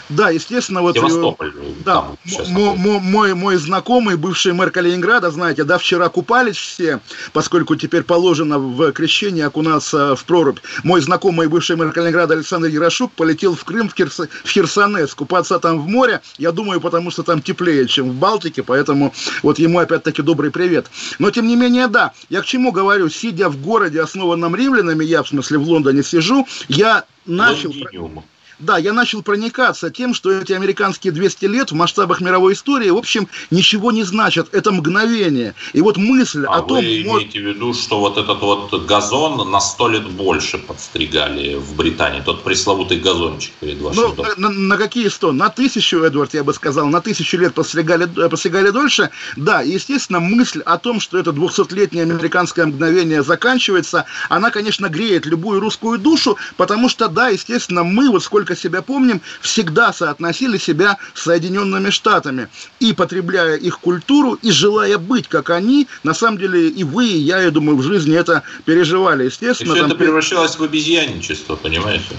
Да, 0.09 0.29
естественно, 0.29 0.81
вот... 0.81 0.95
Севастополь. 0.95 1.53
Да, 1.85 2.07
мой, 2.49 2.99
мой, 2.99 3.33
мой 3.33 3.55
знакомый, 3.55 4.17
бывший 4.17 4.53
мэр 4.53 4.69
Калининграда, 4.69 5.31
знаете, 5.31 5.63
да, 5.63 5.77
вчера 5.77 6.09
купались 6.09 6.57
все, 6.57 6.99
поскольку 7.31 7.75
теперь 7.75 8.03
положено 8.03 8.59
в 8.59 8.91
крещение 8.91 9.45
окунаться 9.45 10.15
в 10.15 10.25
прорубь. 10.25 10.59
Мой 10.83 11.01
знакомый, 11.01 11.47
бывший 11.47 11.75
мэр 11.75 11.91
Калининграда 11.91 12.33
Александр 12.33 12.67
Ярошук 12.67 13.11
полетел 13.13 13.55
в 13.55 13.63
Крым, 13.63 13.89
в, 13.89 13.95
Херс... 13.95 14.19
в 14.19 14.49
Херсонес, 14.49 15.13
купаться 15.15 15.57
там 15.59 15.79
в 15.79 15.87
море, 15.87 16.21
я 16.37 16.51
думаю, 16.51 16.81
потому 16.81 17.09
что 17.09 17.23
там 17.23 17.41
теплее, 17.41 17.87
чем 17.87 18.11
в 18.11 18.15
Балтике, 18.15 18.61
поэтому 18.61 19.13
вот 19.41 19.57
ему 19.57 19.79
опять-таки 19.79 20.21
добрый 20.21 20.51
привет. 20.51 20.87
Но, 21.19 21.31
тем 21.31 21.47
не 21.47 21.55
менее, 21.55 21.87
да, 21.87 22.11
я 22.29 22.41
к 22.41 22.45
чему 22.45 22.71
говорю, 22.71 23.09
сидя 23.09 23.49
в 23.49 23.61
городе, 23.61 24.01
основанном 24.01 24.55
римлянами, 24.55 25.05
я, 25.05 25.23
в 25.23 25.27
смысле, 25.29 25.59
в 25.59 25.63
Лондоне 25.63 26.03
сижу, 26.03 26.45
я 26.67 27.05
начал... 27.25 27.69
Лондиниум. 27.69 28.23
Да, 28.63 28.77
я 28.77 28.93
начал 28.93 29.21
проникаться 29.21 29.89
тем, 29.89 30.13
что 30.13 30.31
эти 30.31 30.53
американские 30.53 31.11
200 31.11 31.45
лет 31.45 31.71
в 31.71 31.75
масштабах 31.75 32.21
мировой 32.21 32.53
истории, 32.53 32.89
в 32.89 32.97
общем, 32.97 33.27
ничего 33.51 33.91
не 33.91 34.03
значат. 34.03 34.47
Это 34.53 34.71
мгновение. 34.71 35.53
И 35.73 35.81
вот 35.81 35.97
мысль 35.97 36.45
а 36.47 36.59
о 36.59 36.61
том... 36.61 36.77
вы 36.77 37.01
имеете 37.01 37.41
в 37.41 37.43
виду, 37.43 37.73
что 37.73 37.99
вот 37.99 38.17
этот 38.17 38.39
вот 38.41 38.85
газон 38.85 39.51
на 39.51 39.59
100 39.59 39.87
лет 39.89 40.09
больше 40.09 40.57
подстригали 40.57 41.55
в 41.55 41.75
Британии? 41.75 42.21
Тот 42.21 42.43
пресловутый 42.43 42.99
газончик 42.99 43.51
перед 43.59 43.81
вашим 43.81 44.01
ну, 44.01 44.13
домом. 44.13 44.31
На, 44.37 44.49
на 44.49 44.77
какие 44.77 45.09
100? 45.09 45.33
На 45.33 45.49
тысячу, 45.49 45.97
Эдвард, 45.99 46.33
я 46.33 46.45
бы 46.45 46.53
сказал, 46.53 46.87
на 46.87 47.01
тысячу 47.01 47.37
лет 47.37 47.53
подстригали, 47.53 48.05
подстригали 48.05 48.69
дольше. 48.69 49.09
Да, 49.35 49.61
естественно, 49.61 50.21
мысль 50.21 50.61
о 50.61 50.77
том, 50.77 51.01
что 51.01 51.17
это 51.17 51.31
200-летнее 51.31 52.03
американское 52.03 52.65
мгновение 52.65 53.23
заканчивается, 53.23 54.05
она, 54.29 54.51
конечно, 54.51 54.87
греет 54.87 55.25
любую 55.25 55.59
русскую 55.59 55.99
душу, 55.99 56.37
потому 56.55 56.87
что, 56.87 57.09
да, 57.09 57.27
естественно, 57.27 57.83
мы 57.83 58.09
вот 58.09 58.23
сколько 58.23 58.52
сколько 58.55 58.61
себя 58.63 58.81
помним, 58.81 59.21
всегда 59.41 59.93
соотносили 59.93 60.57
себя 60.57 60.97
с 61.13 61.23
Соединенными 61.23 61.89
Штатами. 61.89 62.47
И 62.79 62.93
потребляя 62.93 63.55
их 63.55 63.79
культуру, 63.79 64.37
и 64.41 64.51
желая 64.51 64.97
быть 64.97 65.27
как 65.27 65.49
они, 65.49 65.87
на 66.03 66.13
самом 66.13 66.37
деле 66.37 66.69
и 66.69 66.83
вы, 66.83 67.07
и 67.07 67.17
я, 67.17 67.41
я 67.41 67.51
думаю, 67.51 67.77
в 67.77 67.83
жизни 67.83 68.15
это 68.15 68.43
переживали, 68.65 69.25
естественно. 69.25 69.71
И 69.71 69.73
все 69.73 69.81
там... 69.81 69.91
это 69.91 69.95
превращалось 69.99 70.57
в 70.57 70.63
обезьянничество, 70.63 71.55
понимаете? 71.55 72.15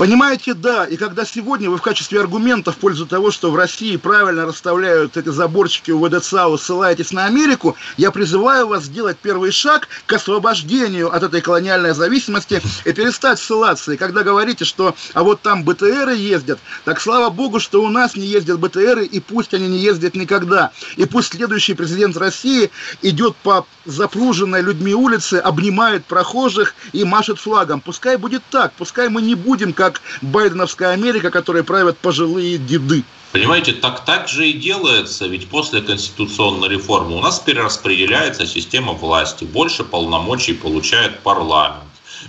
Понимаете, 0.00 0.54
да. 0.54 0.86
И 0.86 0.96
когда 0.96 1.26
сегодня 1.26 1.68
вы 1.68 1.76
в 1.76 1.82
качестве 1.82 2.20
аргумента 2.20 2.72
в 2.72 2.78
пользу 2.78 3.04
того, 3.04 3.30
что 3.30 3.50
в 3.50 3.54
России 3.54 3.98
правильно 3.98 4.46
расставляют 4.46 5.18
эти 5.18 5.28
заборчики 5.28 5.90
у 5.90 6.02
ВДЦАУ, 6.02 6.56
ссылаетесь 6.56 7.12
на 7.12 7.26
Америку, 7.26 7.76
я 7.98 8.10
призываю 8.10 8.66
вас 8.66 8.84
сделать 8.84 9.18
первый 9.18 9.50
шаг 9.50 9.88
к 10.06 10.12
освобождению 10.14 11.14
от 11.14 11.22
этой 11.22 11.42
колониальной 11.42 11.92
зависимости 11.92 12.62
и 12.86 12.92
перестать 12.94 13.38
ссылаться. 13.38 13.92
И 13.92 13.98
когда 13.98 14.22
говорите, 14.22 14.64
что 14.64 14.94
а 15.12 15.22
вот 15.22 15.42
там 15.42 15.64
БТРы 15.64 16.16
ездят, 16.16 16.60
так 16.86 16.98
слава 16.98 17.28
богу, 17.28 17.60
что 17.60 17.82
у 17.82 17.90
нас 17.90 18.16
не 18.16 18.24
ездят 18.24 18.58
БТРы, 18.58 19.04
и 19.04 19.20
пусть 19.20 19.52
они 19.52 19.68
не 19.68 19.80
ездят 19.80 20.14
никогда. 20.14 20.70
И 20.96 21.04
пусть 21.04 21.34
следующий 21.34 21.74
президент 21.74 22.16
России 22.16 22.70
идет 23.02 23.36
по 23.36 23.66
запруженной 23.84 24.62
людьми 24.62 24.94
улице, 24.94 25.34
обнимает 25.34 26.06
прохожих 26.06 26.74
и 26.92 27.04
машет 27.04 27.38
флагом. 27.38 27.82
Пускай 27.82 28.16
будет 28.16 28.42
так, 28.50 28.72
пускай 28.78 29.10
мы 29.10 29.20
не 29.20 29.34
будем 29.34 29.74
как 29.74 29.89
как 29.90 30.02
Байденовская 30.22 30.90
Америка, 30.90 31.30
которой 31.30 31.64
правят 31.64 31.98
пожилые 31.98 32.58
деды. 32.58 33.04
Понимаете, 33.32 33.72
так, 33.72 34.04
так 34.04 34.28
же 34.28 34.48
и 34.48 34.52
делается, 34.52 35.26
ведь 35.26 35.48
после 35.48 35.80
конституционной 35.80 36.68
реформы 36.68 37.16
у 37.16 37.20
нас 37.20 37.38
перераспределяется 37.38 38.46
система 38.46 38.92
власти, 38.92 39.44
больше 39.44 39.84
полномочий 39.84 40.52
получает 40.52 41.20
парламент. 41.20 41.84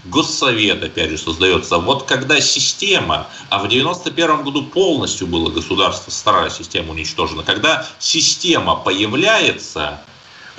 Госсовет, 0.05 0.83
опять 0.83 1.09
же, 1.09 1.17
создается. 1.17 1.77
Вот 1.77 2.03
когда 2.03 2.39
система, 2.39 3.27
а 3.49 3.59
в 3.59 3.67
91 3.67 4.43
году 4.43 4.63
полностью 4.63 5.27
было 5.27 5.49
государство, 5.49 6.11
старая 6.11 6.49
система 6.49 6.91
уничтожена, 6.91 7.43
когда 7.43 7.85
система 7.99 8.75
появляется, 8.75 10.01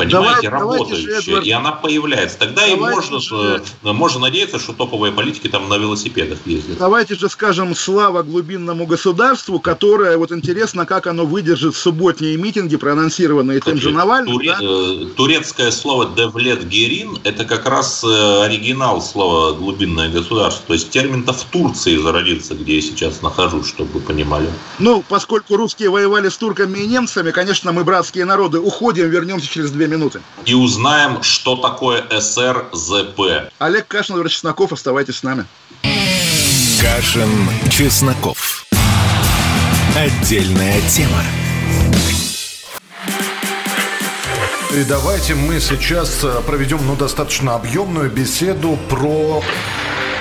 понимаете, 0.04 0.50
давай, 0.50 0.60
работающая, 0.60 1.18
Эдвард, 1.18 1.46
и 1.46 1.50
она 1.50 1.72
появляется. 1.72 2.38
Тогда 2.38 2.66
и 2.66 2.74
можно, 2.74 3.20
же, 3.20 3.62
можно 3.82 4.20
надеяться, 4.20 4.58
что 4.58 4.72
топовые 4.72 5.12
политики 5.12 5.48
там 5.48 5.68
на 5.68 5.78
велосипедах 5.78 6.38
ездят. 6.46 6.78
Давайте 6.78 7.14
же 7.14 7.28
скажем 7.28 7.74
слава 7.74 8.22
глубинному 8.22 8.86
государству, 8.86 9.60
которое, 9.60 10.16
вот 10.16 10.32
интересно, 10.32 10.86
как 10.86 11.06
оно 11.06 11.24
выдержит 11.24 11.76
субботние 11.76 12.36
митинги, 12.36 12.76
проанонсированные 12.76 13.60
Кстати, 13.60 13.74
тем 13.74 13.82
же 13.82 13.90
Навальным. 13.90 14.34
Туре, 14.34 14.50
да? 14.50 14.58
э, 14.62 15.06
турецкое 15.16 15.70
слово 15.70 16.10
«девлет 16.16 16.66
герин»– 16.68 17.18
это 17.24 17.44
как 17.44 17.66
раз 17.66 18.04
э, 18.04 18.42
оригинал 18.42 19.00
слова 19.02 19.52
«глубинное 19.52 20.08
государство». 20.08 20.66
То 20.68 20.74
есть 20.74 20.90
термин-то 20.90 21.32
в 21.32 21.44
Турции 21.44 21.96
зародился, 21.96 22.54
где 22.54 22.76
я 22.76 22.82
сейчас 22.82 23.22
нахожусь, 23.22 23.68
чтобы 23.68 23.90
вы 23.94 24.00
понимали. 24.00 24.48
Ну, 24.78 25.04
поскольку 25.08 25.56
русские 25.56 25.90
воевали 25.90 26.28
с 26.28 26.36
турками 26.36 26.78
и 26.78 26.86
немцами, 26.86 27.30
конечно, 27.30 27.72
мы 27.72 27.84
братские 27.84 28.24
народы. 28.24 28.60
Уходим, 28.60 29.08
вернемся 29.08 29.48
через 29.48 29.70
две 29.70 29.86
минуты. 29.92 30.20
И 30.44 30.54
узнаем, 30.54 31.22
что 31.22 31.56
такое 31.56 32.04
СРЗП. 32.10 33.52
Олег 33.58 33.86
Кашин, 33.86 34.14
Владимир 34.14 34.30
Чесноков, 34.30 34.72
оставайтесь 34.72 35.16
с 35.16 35.22
нами. 35.22 35.44
Кашин, 36.80 37.48
Чесноков. 37.70 38.66
Отдельная 39.96 40.80
тема. 40.88 41.22
И 44.72 44.84
давайте 44.84 45.34
мы 45.34 45.60
сейчас 45.60 46.24
э, 46.24 46.40
проведем 46.46 46.78
ну, 46.86 46.96
достаточно 46.96 47.54
объемную 47.54 48.10
беседу 48.10 48.78
про... 48.88 49.42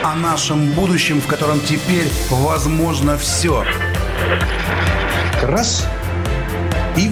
О 0.03 0.15
нашем 0.15 0.71
будущем, 0.71 1.21
в 1.21 1.27
котором 1.27 1.61
теперь 1.61 2.09
возможно 2.29 3.17
все. 3.17 3.63
Раз. 5.41 5.87
И 6.97 7.11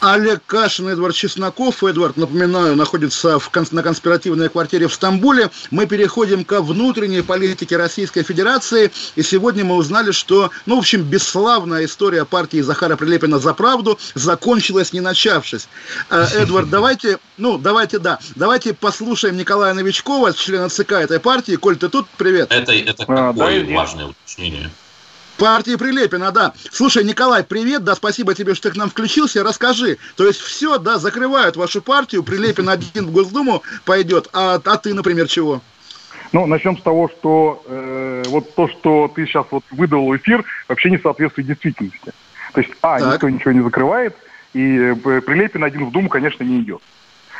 Олег 0.00 0.42
Кашин, 0.46 0.88
Эдвард 0.88 1.14
Чесноков. 1.14 1.82
Эдвард, 1.82 2.16
напоминаю, 2.16 2.76
находится 2.76 3.38
в, 3.38 3.50
на 3.72 3.82
конспиративной 3.82 4.48
квартире 4.48 4.88
в 4.88 4.94
Стамбуле. 4.94 5.50
Мы 5.70 5.86
переходим 5.86 6.44
ко 6.44 6.60
внутренней 6.60 7.22
политике 7.22 7.76
Российской 7.76 8.22
Федерации. 8.22 8.90
И 9.14 9.22
сегодня 9.22 9.64
мы 9.64 9.76
узнали, 9.76 10.12
что, 10.12 10.50
ну, 10.66 10.76
в 10.76 10.78
общем, 10.80 11.02
бесславная 11.02 11.84
история 11.84 12.24
партии 12.24 12.60
Захара 12.60 12.96
Прилепина 12.96 13.38
«За 13.38 13.54
правду» 13.54 13.98
закончилась, 14.14 14.92
не 14.92 15.00
начавшись. 15.00 15.68
Э, 16.10 16.26
Эдвард, 16.34 16.70
давайте, 16.70 17.18
ну, 17.36 17.58
давайте, 17.58 17.98
да, 17.98 18.18
давайте 18.34 18.74
послушаем 18.74 19.36
Николая 19.36 19.74
Новичкова, 19.74 20.32
члена 20.32 20.68
ЦК 20.68 20.92
этой 20.92 21.20
партии. 21.20 21.56
Коль, 21.56 21.76
ты 21.76 21.88
тут? 21.88 22.06
Привет. 22.16 22.48
Это, 22.50 22.72
это 22.72 23.04
а, 23.04 23.32
какое 23.32 23.64
да, 23.64 23.74
важное 23.74 24.06
уточнение. 24.06 24.70
Партии 25.38 25.76
Прилепина, 25.76 26.32
да. 26.32 26.52
Слушай, 26.70 27.04
Николай, 27.04 27.44
привет, 27.44 27.84
да, 27.84 27.94
спасибо 27.94 28.34
тебе, 28.34 28.54
что 28.54 28.68
ты 28.68 28.74
к 28.74 28.78
нам 28.78 28.90
включился. 28.90 29.42
Расскажи, 29.42 29.98
то 30.16 30.26
есть 30.26 30.40
все, 30.40 30.78
да, 30.78 30.98
закрывают 30.98 31.56
вашу 31.56 31.82
партию, 31.82 32.22
Прилепин 32.22 32.68
один 32.68 33.06
в 33.06 33.12
Госдуму 33.12 33.62
пойдет, 33.84 34.28
а, 34.32 34.60
а 34.64 34.76
ты, 34.76 34.94
например, 34.94 35.28
чего? 35.28 35.60
Ну, 36.32 36.46
начнем 36.46 36.76
с 36.76 36.82
того, 36.82 37.08
что 37.08 37.62
э, 37.66 38.24
вот 38.26 38.54
то, 38.54 38.68
что 38.68 39.10
ты 39.14 39.26
сейчас 39.26 39.46
вот 39.50 39.64
выдал 39.70 40.06
в 40.06 40.16
эфир, 40.16 40.44
вообще 40.68 40.90
не 40.90 40.98
соответствует 40.98 41.46
действительности. 41.46 42.12
То 42.52 42.60
есть, 42.60 42.72
а, 42.82 42.98
так. 42.98 43.14
никто 43.14 43.28
ничего 43.28 43.52
не 43.52 43.62
закрывает, 43.62 44.16
и 44.52 44.76
э, 44.76 44.94
Прилепин 44.94 45.62
один 45.62 45.86
в 45.86 45.92
Думу, 45.92 46.08
конечно, 46.08 46.42
не 46.42 46.60
идет. 46.60 46.80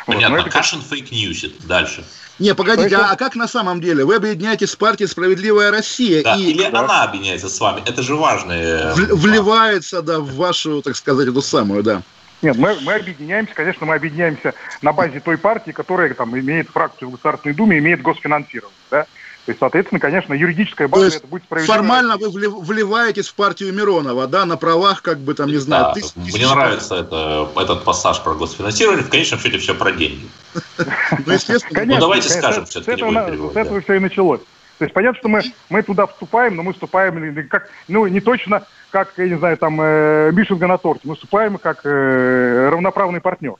Понятно, 0.06 0.36
вот, 0.36 0.46
это... 0.46 0.50
Кашин 0.50 0.82
fake 0.82 1.13
news 1.13 1.43
ит. 1.43 1.66
Дальше. 1.66 2.04
Не, 2.38 2.54
погодите, 2.54 2.94
это... 2.94 3.10
а 3.10 3.16
как 3.16 3.34
на 3.34 3.48
самом 3.48 3.80
деле? 3.80 4.04
Вы 4.04 4.16
объединяетесь 4.16 4.70
с 4.70 4.76
партией 4.76 5.08
«Справедливая 5.08 5.70
Россия». 5.70 6.22
Да, 6.22 6.36
и... 6.36 6.50
Или 6.50 6.70
да. 6.70 6.80
она 6.80 7.04
объединяется 7.04 7.48
с 7.48 7.58
вами. 7.58 7.82
Это 7.86 8.02
же 8.02 8.14
важно. 8.14 8.54
В, 8.94 9.16
вливается, 9.16 10.02
да, 10.02 10.20
в 10.20 10.34
вашу, 10.34 10.82
так 10.82 10.96
сказать, 10.96 11.28
эту 11.28 11.40
самую, 11.40 11.82
да. 11.82 12.02
Нет, 12.42 12.56
мы, 12.58 12.76
мы 12.82 12.94
объединяемся, 12.94 13.54
конечно, 13.54 13.86
мы 13.86 13.94
объединяемся 13.94 14.52
на 14.82 14.92
базе 14.92 15.20
той 15.20 15.38
партии, 15.38 15.70
которая 15.70 16.12
там 16.12 16.38
имеет 16.38 16.68
фракцию 16.68 17.08
в 17.08 17.12
Государственной 17.12 17.54
Думе, 17.54 17.78
имеет 17.78 18.02
госфинансирование, 18.02 18.76
да. 18.90 19.06
То 19.46 19.52
есть, 19.52 19.60
соответственно, 19.60 20.00
конечно, 20.00 20.34
юридическая 20.34 20.88
база 20.88 21.18
это 21.18 21.26
будет 21.28 21.44
справедливо. 21.44 21.76
Формально 21.76 22.16
вы 22.16 22.30
вливаетесь 22.30 23.28
в 23.28 23.34
партию 23.34 23.72
Миронова, 23.72 24.26
да, 24.26 24.44
на 24.44 24.56
правах, 24.56 25.02
как 25.02 25.18
бы 25.20 25.34
там, 25.34 25.48
не 25.48 25.58
знаю, 25.58 25.84
да, 25.84 25.92
тысяч, 25.92 26.16
Мне 26.16 26.32
тысяч... 26.32 26.50
нравится 26.50 26.96
это, 26.96 27.48
этот 27.54 27.84
пассаж 27.84 28.20
про 28.24 28.34
госфинансирование. 28.34 29.04
В 29.04 29.08
конечном 29.08 29.38
счете 29.38 29.58
все 29.58 29.76
про 29.76 29.92
деньги. 29.92 30.26
Ну, 30.64 31.32
естественно. 31.32 31.84
Ну, 31.84 32.00
давайте 32.00 32.28
скажем, 32.28 32.66
все-таки 32.66 33.00
С 33.00 33.56
этого 33.56 33.80
все 33.80 33.94
и 33.94 33.98
началось. 34.00 34.40
То 34.78 34.84
есть 34.84 34.92
понятно, 34.92 35.18
что 35.20 35.28
мы, 35.28 35.42
мы 35.70 35.82
туда 35.84 36.08
вступаем, 36.08 36.56
но 36.56 36.64
мы 36.64 36.72
вступаем 36.72 37.48
как, 37.48 37.70
ну, 37.86 38.08
не 38.08 38.20
точно, 38.20 38.64
как, 38.90 39.12
я 39.16 39.28
не 39.28 39.38
знаю, 39.38 39.56
там, 39.58 39.80
э, 39.80 40.32
Мишенга 40.32 40.66
на 40.66 40.76
торте. 40.76 41.02
Мы 41.04 41.14
вступаем 41.14 41.56
как 41.58 41.82
э, 41.84 42.68
равноправный 42.70 43.20
партнер. 43.20 43.54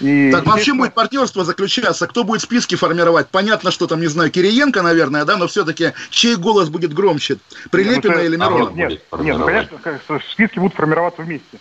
И 0.00 0.30
так 0.32 0.46
вообще 0.46 0.74
будет 0.74 0.94
партнерство 0.94 1.44
заключаться? 1.44 2.06
Кто 2.06 2.24
будет 2.24 2.42
списки 2.42 2.74
формировать? 2.74 3.28
Понятно, 3.28 3.70
что 3.70 3.86
там, 3.86 4.00
не 4.00 4.08
знаю, 4.08 4.30
Кириенко, 4.30 4.82
наверное, 4.82 5.24
да, 5.24 5.36
но 5.36 5.46
все-таки 5.46 5.92
чей 6.10 6.36
голос 6.36 6.68
будет 6.68 6.92
громче? 6.92 7.38
Прилепина 7.70 8.16
ну, 8.16 8.22
или 8.22 8.36
Миронов? 8.36 8.74
Нет, 8.74 8.90
нет, 8.90 9.00
нет, 9.20 9.68
ну, 9.70 9.78
конечно, 9.78 10.20
списки 10.30 10.58
будут 10.58 10.74
формироваться 10.74 11.22
вместе. 11.22 11.58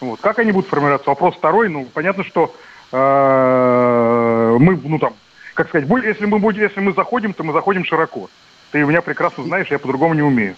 Вот. 0.00 0.20
Как 0.20 0.38
они 0.38 0.52
будут 0.52 0.68
формироваться? 0.68 1.10
Вопрос 1.10 1.36
второй. 1.36 1.68
Ну, 1.68 1.88
понятно, 1.92 2.24
что 2.24 2.54
э, 2.92 4.56
мы, 4.58 4.80
ну 4.84 4.98
там, 4.98 5.14
как 5.54 5.68
сказать, 5.68 5.88
если 6.04 6.26
мы 6.26 6.38
будем, 6.38 6.62
если 6.62 6.80
мы 6.80 6.92
заходим, 6.92 7.32
то 7.32 7.44
мы 7.44 7.52
заходим 7.52 7.84
широко. 7.84 8.30
Ты 8.72 8.78
меня 8.78 9.02
прекрасно 9.02 9.44
знаешь, 9.44 9.68
я 9.70 9.78
по-другому 9.78 10.14
не 10.14 10.22
умею. 10.22 10.56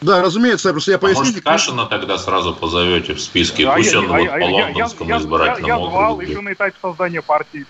Да, 0.00 0.22
разумеется, 0.22 0.70
просто 0.70 0.92
я 0.92 0.98
поясню. 0.98 1.20
А 1.20 1.24
может, 1.26 1.44
Кашина 1.44 1.86
тогда 1.86 2.16
сразу 2.16 2.54
позовете 2.54 3.12
в 3.12 3.20
списке, 3.20 3.68
а 3.68 3.76
пусть 3.76 3.92
я, 3.92 3.98
он 3.98 4.10
а, 4.10 4.18
вот 4.18 4.28
а, 4.28 4.38
по 4.38 4.44
лондонскому 4.44 5.10
я, 5.10 5.18
избирательному 5.18 5.68
я, 5.68 5.74
я, 5.74 5.82
я 5.82 5.90
звал 5.90 6.20
еще 6.20 6.40
на 6.40 6.52
этапе 6.54 6.74
создания 6.80 7.20
партии. 7.20 7.66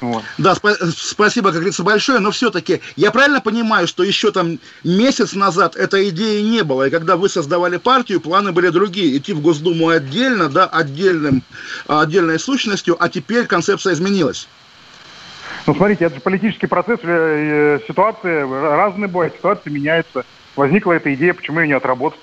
Вот. 0.00 0.22
Да, 0.38 0.54
спа- 0.54 0.74
спасибо, 0.96 1.48
как 1.48 1.56
говорится, 1.56 1.82
большое, 1.82 2.20
но 2.20 2.30
все-таки 2.30 2.80
я 2.96 3.10
правильно 3.10 3.42
понимаю, 3.42 3.86
что 3.86 4.02
еще 4.02 4.32
там 4.32 4.58
месяц 4.82 5.34
назад 5.34 5.76
этой 5.76 6.08
идеи 6.08 6.40
не 6.40 6.64
было, 6.64 6.86
и 6.86 6.90
когда 6.90 7.16
вы 7.16 7.28
создавали 7.28 7.76
партию, 7.76 8.22
планы 8.22 8.52
были 8.52 8.70
другие, 8.70 9.14
идти 9.18 9.34
в 9.34 9.42
Госдуму 9.42 9.90
отдельно, 9.90 10.48
да, 10.48 10.64
отдельным, 10.64 11.42
отдельной 11.86 12.38
сущностью, 12.38 12.96
а 12.98 13.10
теперь 13.10 13.44
концепция 13.44 13.92
изменилась. 13.92 14.48
Ну, 15.66 15.74
смотрите, 15.74 16.04
это 16.06 16.16
же 16.16 16.20
политический 16.20 16.66
процесс, 16.66 17.00
э, 17.02 17.80
ситуации 17.86 18.42
разные 18.62 19.08
бывают, 19.08 19.34
ситуации 19.34 19.70
меняются. 19.70 20.24
возникла 20.56 20.92
эта 20.92 21.14
идея, 21.14 21.32
почему 21.32 21.60
ее 21.60 21.68
не 21.68 21.72
отработать. 21.74 22.20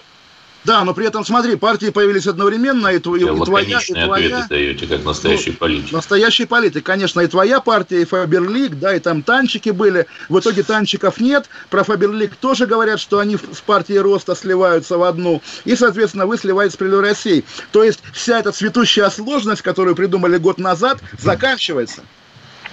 Да, 0.67 0.83
но 0.83 0.93
при 0.93 1.07
этом, 1.07 1.23
смотри, 1.23 1.55
партии 1.55 1.91
появились 1.91 2.27
одновременно, 2.27 2.89
и, 2.89 2.99
твоя, 2.99 3.31
и 3.31 3.35
твоя, 3.37 3.79
и 3.79 3.93
твоя... 3.93 4.47
даете, 4.49 4.85
как 4.85 5.05
настоящий 5.05 5.51
ну, 5.51 5.57
политик. 5.57 5.91
Настоящий 5.93 6.45
политик, 6.45 6.83
конечно, 6.83 7.21
и 7.21 7.27
твоя 7.27 7.61
партия, 7.61 8.01
и 8.01 8.05
Фаберлик, 8.05 8.77
да, 8.77 8.93
и 8.93 8.99
там 8.99 9.23
танчики 9.23 9.69
были. 9.69 10.07
В 10.27 10.37
итоге 10.39 10.63
танчиков 10.63 11.21
нет. 11.21 11.49
Про 11.69 11.85
Фаберлик 11.85 12.35
тоже 12.35 12.65
говорят, 12.65 12.99
что 12.99 13.19
они 13.19 13.37
с 13.37 13.61
партией 13.61 13.99
Роста 13.99 14.35
сливаются 14.35 14.97
в 14.97 15.03
одну. 15.03 15.41
И, 15.63 15.73
соответственно, 15.77 16.25
вы 16.25 16.37
сливаетесь 16.37 16.73
с 16.73 16.77
Прилой 16.77 16.99
Россией. 16.99 17.45
То 17.71 17.85
есть 17.85 18.01
вся 18.11 18.39
эта 18.39 18.51
цветущая 18.51 19.09
сложность, 19.09 19.61
которую 19.61 19.95
придумали 19.95 20.37
год 20.37 20.57
назад, 20.57 20.99
заканчивается. 21.17 22.03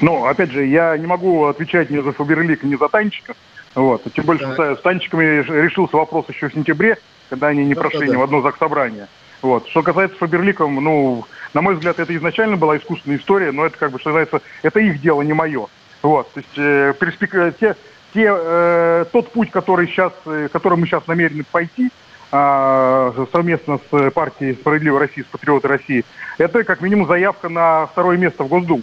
Ну, 0.00 0.26
опять 0.26 0.50
же, 0.50 0.64
я 0.64 0.96
не 0.96 1.06
могу 1.06 1.44
отвечать 1.44 1.90
ни 1.90 1.98
за 1.98 2.12
Фаберлик, 2.12 2.62
ни 2.62 2.74
за 2.74 2.88
танчиков. 2.88 3.36
Вот. 3.74 4.02
Тем 4.14 4.24
более, 4.24 4.52
что 4.52 4.76
с 4.76 4.80
танчиками 4.80 5.42
решился 5.42 5.96
вопрос 5.96 6.26
еще 6.28 6.48
в 6.48 6.54
сентябре 6.54 6.98
когда 7.30 7.48
они 7.48 7.64
не 7.64 7.74
да, 7.74 7.80
прошли 7.80 8.06
да, 8.06 8.12
ни 8.12 8.16
в 8.16 8.22
одно 8.22 8.40
заксобрание. 8.40 9.08
Вот. 9.42 9.68
Что 9.68 9.82
касается 9.82 10.16
Фаберликом, 10.18 10.76
ну, 10.76 11.24
на 11.52 11.60
мой 11.60 11.74
взгляд, 11.74 11.98
это 11.98 12.16
изначально 12.16 12.56
была 12.56 12.76
искусственная 12.76 13.18
история, 13.18 13.52
но 13.52 13.66
это, 13.66 13.76
как 13.76 13.90
бы, 13.90 13.98
что 13.98 14.10
называется, 14.10 14.40
это 14.62 14.80
их 14.80 15.00
дело, 15.00 15.22
не 15.22 15.32
мое. 15.32 15.66
Вот. 16.02 16.32
То 16.32 16.40
есть, 16.40 16.58
э, 16.58 16.94
перспек... 16.98 17.56
те, 17.58 17.76
те, 18.14 18.30
э, 18.30 19.04
тот 19.12 19.32
путь, 19.32 19.50
который 19.50 19.86
сейчас, 19.86 20.12
э, 20.26 20.48
который 20.52 20.78
мы 20.78 20.86
сейчас 20.86 21.06
намерены 21.06 21.44
пойти, 21.50 21.90
э, 22.32 23.26
совместно 23.32 23.78
с 23.90 24.10
партией 24.12 24.54
«Справедливая 24.54 25.00
Россия», 25.00 25.24
с 25.24 25.26
«Патриоты 25.26 25.68
России», 25.68 26.04
это 26.38 26.64
как 26.64 26.80
минимум 26.80 27.06
заявка 27.06 27.48
на 27.48 27.86
второе 27.86 28.16
место 28.16 28.44
в 28.44 28.48
Госдуму 28.48 28.82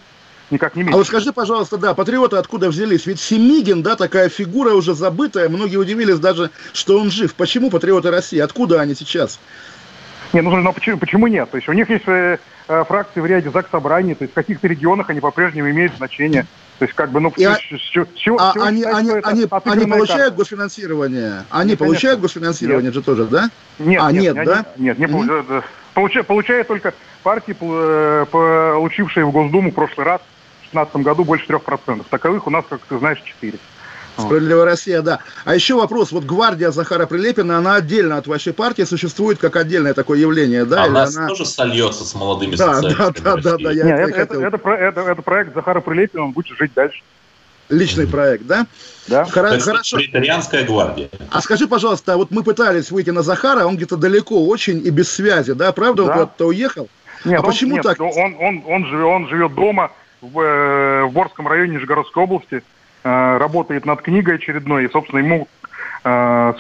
никак 0.52 0.76
не 0.76 0.84
меньше. 0.84 0.96
А 0.96 0.98
вот 0.98 1.08
скажи, 1.08 1.34
пожалуйста, 1.34 1.78
да, 1.78 1.94
патриоты 1.94 2.38
откуда 2.38 2.70
взялись? 2.70 3.06
Ведь 3.06 3.20
Семигин, 3.20 3.84
да, 3.84 3.96
такая 3.96 4.30
фигура 4.30 4.74
уже 4.74 4.94
забытая, 4.94 5.50
многие 5.50 5.78
удивились 5.78 6.20
даже, 6.20 6.52
что 6.74 7.00
он 7.00 7.10
жив. 7.12 7.34
Почему 7.36 7.70
патриоты 7.70 8.12
России? 8.12 8.40
Откуда 8.40 8.82
они 8.82 8.96
сейчас? 8.96 9.40
Не, 10.34 10.42
ну, 10.42 10.56
ну 10.56 10.74
почему, 10.74 10.98
почему 10.98 11.28
нет? 11.28 11.50
То 11.50 11.58
есть 11.58 11.68
у 11.68 11.74
них 11.74 11.90
есть 11.90 12.08
э, 12.08 12.38
э 12.68 12.84
фракции 12.86 13.20
в 13.20 13.26
ряде 13.26 13.50
ЗАГС 13.50 13.70
собраний, 13.72 14.16
то 14.16 14.24
есть 14.24 14.32
в 14.32 14.36
каких-то 14.36 14.68
регионах 14.68 15.10
они 15.10 15.20
по-прежнему 15.20 15.70
имеют 15.70 15.96
значение. 15.98 16.46
То 16.80 16.86
есть 16.86 16.96
как 16.96 17.12
бы, 17.12 17.20
ну, 17.20 17.32
И, 17.38 17.44
с, 17.44 17.60
с, 17.60 17.94
с, 17.94 18.08
чего, 18.16 18.40
а, 18.40 18.54
они, 18.54 18.84
они, 18.84 19.12
они, 19.12 19.46
они 19.66 19.86
получают 19.86 20.30
карта? 20.30 20.38
госфинансирование? 20.38 21.46
Они 21.52 21.72
нет, 21.72 21.80
получают 21.80 22.02
конечно. 22.02 22.22
госфинансирование 22.22 22.86
нет. 22.86 22.94
же 22.96 23.02
тоже, 23.04 23.26
да? 23.26 23.50
Нет, 23.78 24.02
а, 24.04 24.12
нет, 24.12 24.36
нет, 24.36 24.46
да? 24.46 24.66
Нет, 24.78 24.98
не 24.98 25.06
mm-hmm. 25.06 25.64
получают, 25.94 26.26
получают 26.26 26.68
только 26.68 26.96
партии, 27.22 27.56
э, 27.60 28.26
получившие 28.32 29.26
в 29.26 29.32
Госдуму 29.32 29.70
в 29.70 29.76
прошлый 29.76 30.08
раз 30.08 30.22
2016 30.72 30.96
году 31.04 31.24
больше 31.24 31.46
3%. 31.48 32.06
Таковых 32.10 32.48
у 32.48 32.50
нас, 32.50 32.66
как 32.70 32.82
ты 32.82 32.98
знаешь, 32.98 33.22
4%. 33.42 33.60
Справедливая 34.18 34.66
Россия, 34.66 35.02
да. 35.02 35.20
А 35.46 35.56
еще 35.56 35.76
вопрос. 35.76 36.12
Вот 36.12 36.26
гвардия 36.26 36.72
Захара 36.72 37.06
Прилепина, 37.06 37.58
она 37.58 37.76
отдельно 37.76 38.18
от 38.18 38.28
вашей 38.28 38.54
партии 38.54 38.84
существует 38.84 39.40
как 39.40 39.56
отдельное 39.56 39.94
такое 39.94 40.20
явление, 40.20 40.66
да? 40.66 40.84
А 40.84 40.88
Или 40.88 40.98
она 40.98 41.28
тоже 41.28 41.46
сольется 41.46 42.04
с 42.04 42.14
молодыми 42.14 42.56
да, 42.56 42.82
да, 42.82 43.12
да, 43.12 43.36
да, 43.38 43.58
да, 43.58 43.72
я 43.72 43.84
Нет, 43.84 44.00
это, 44.10 44.20
это, 44.20 44.58
это, 44.58 44.70
это, 44.70 45.02
это 45.02 45.22
проект 45.22 45.56
Захара 45.56 45.80
Прилепина, 45.80 46.26
он 46.26 46.32
будет 46.32 46.48
жить 46.58 46.74
дальше. 46.76 47.02
Личный 47.70 48.06
проект, 48.06 48.46
да? 48.46 48.68
Да. 49.08 49.24
Хоро- 49.24 49.58
хорошо. 49.60 49.98
Притарианская 49.98 50.66
гвардия. 50.66 51.10
А 51.32 51.42
скажи, 51.42 51.68
пожалуйста, 51.68 52.18
вот 52.18 52.30
мы 52.32 52.44
пытались 52.44 52.92
выйти 52.92 53.12
на 53.12 53.22
Захара, 53.22 53.66
он 53.66 53.78
где-то 53.78 53.96
далеко 53.96 54.46
очень 54.46 54.86
и 54.86 54.90
без 54.90 55.10
связи, 55.10 55.54
да? 55.54 55.72
Правда, 55.72 56.04
да. 56.04 56.10
он 56.10 56.14
куда-то 56.14 56.48
уехал? 56.48 56.90
Нет, 57.24 57.40
а 57.40 57.44
он, 57.44 57.50
почему 57.50 57.76
нет, 57.76 57.84
так? 57.84 58.00
Он, 58.02 58.36
он, 58.40 58.64
он, 58.68 58.86
живет, 58.88 59.06
он 59.06 59.28
живет 59.30 59.56
дома, 59.56 59.92
в, 60.22 60.40
э, 60.40 61.04
в 61.06 61.12
Борском 61.12 61.48
районе 61.48 61.76
Нижегородской 61.76 62.24
области, 62.24 62.64
э, 63.04 63.38
работает 63.38 63.86
над 63.86 64.02
книгой 64.02 64.36
очередной, 64.36 64.86
и, 64.86 64.92
собственно, 64.92 65.20
ему 65.20 65.48
э, 66.04 66.54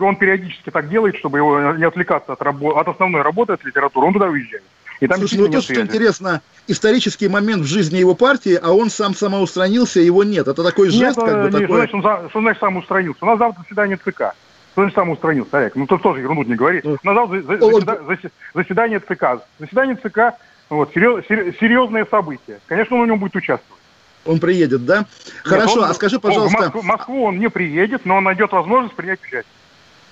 он 0.00 0.16
периодически 0.16 0.70
так 0.70 0.88
делает, 0.88 1.16
чтобы 1.16 1.38
его 1.38 1.72
не 1.72 1.84
отвлекаться 1.84 2.32
от, 2.32 2.40
рабо- 2.40 2.78
от 2.78 2.88
основной 2.88 3.22
работы, 3.22 3.52
от 3.54 3.64
литературы, 3.64 4.06
он 4.06 4.12
туда 4.12 4.26
уезжает. 4.26 4.62
И 5.00 5.06
там 5.06 5.18
Слушай, 5.18 5.38
ну 5.38 5.48
то, 5.48 5.60
что 5.60 5.80
интересно, 5.80 6.42
исторический 6.66 7.28
момент 7.28 7.62
в 7.62 7.66
жизни 7.66 7.98
его 7.98 8.14
партии, 8.14 8.58
а 8.60 8.72
он 8.72 8.90
сам 8.90 9.14
самоустранился, 9.14 10.00
его 10.00 10.24
нет. 10.24 10.48
Это 10.48 10.64
такой 10.64 10.90
жест, 10.90 11.16
нет, 11.16 11.26
как 11.26 11.42
бы 11.42 11.50
не, 11.50 11.60
такой... 11.60 11.76
Значит, 11.76 11.94
он, 11.94 12.02
что 12.02 12.40
значит 12.40 12.60
самоустранился? 12.60 13.24
У 13.24 13.26
нас 13.26 13.38
завтра 13.38 13.62
заседание 13.62 13.96
ЦК. 13.96 14.34
Что 14.72 14.82
значит 14.82 14.94
самоустранился, 14.96 15.58
Олег? 15.58 15.76
Ну, 15.76 15.86
тут 15.86 16.02
тоже 16.02 16.20
ерунду 16.20 16.42
не 16.42 16.56
говори. 16.56 16.80
Ну, 16.82 16.96
У 17.02 17.06
нас 17.06 17.28
завтра 17.28 18.20
заседание 18.54 18.98
ЦК. 19.00 19.42
Заседание 19.60 19.96
ЦК 19.96 20.34
вот, 20.70 20.92
серьез, 20.92 21.24
серьезное 21.58 22.06
событие. 22.10 22.60
Конечно, 22.66 22.96
он 22.96 23.04
в 23.04 23.06
нем 23.06 23.18
будет 23.18 23.36
участвовать. 23.36 23.82
Он 24.24 24.38
приедет, 24.40 24.84
да? 24.84 25.06
Хорошо, 25.42 25.80
он, 25.80 25.84
а 25.84 25.94
скажи, 25.94 26.18
пожалуйста... 26.20 26.58
В 26.58 26.60
Москву, 26.60 26.82
Москву 26.82 27.24
он 27.24 27.38
не 27.38 27.48
приедет, 27.48 28.04
но 28.04 28.16
он 28.16 28.24
найдет 28.24 28.52
возможность 28.52 28.94
принять 28.94 29.20
участие. 29.20 29.44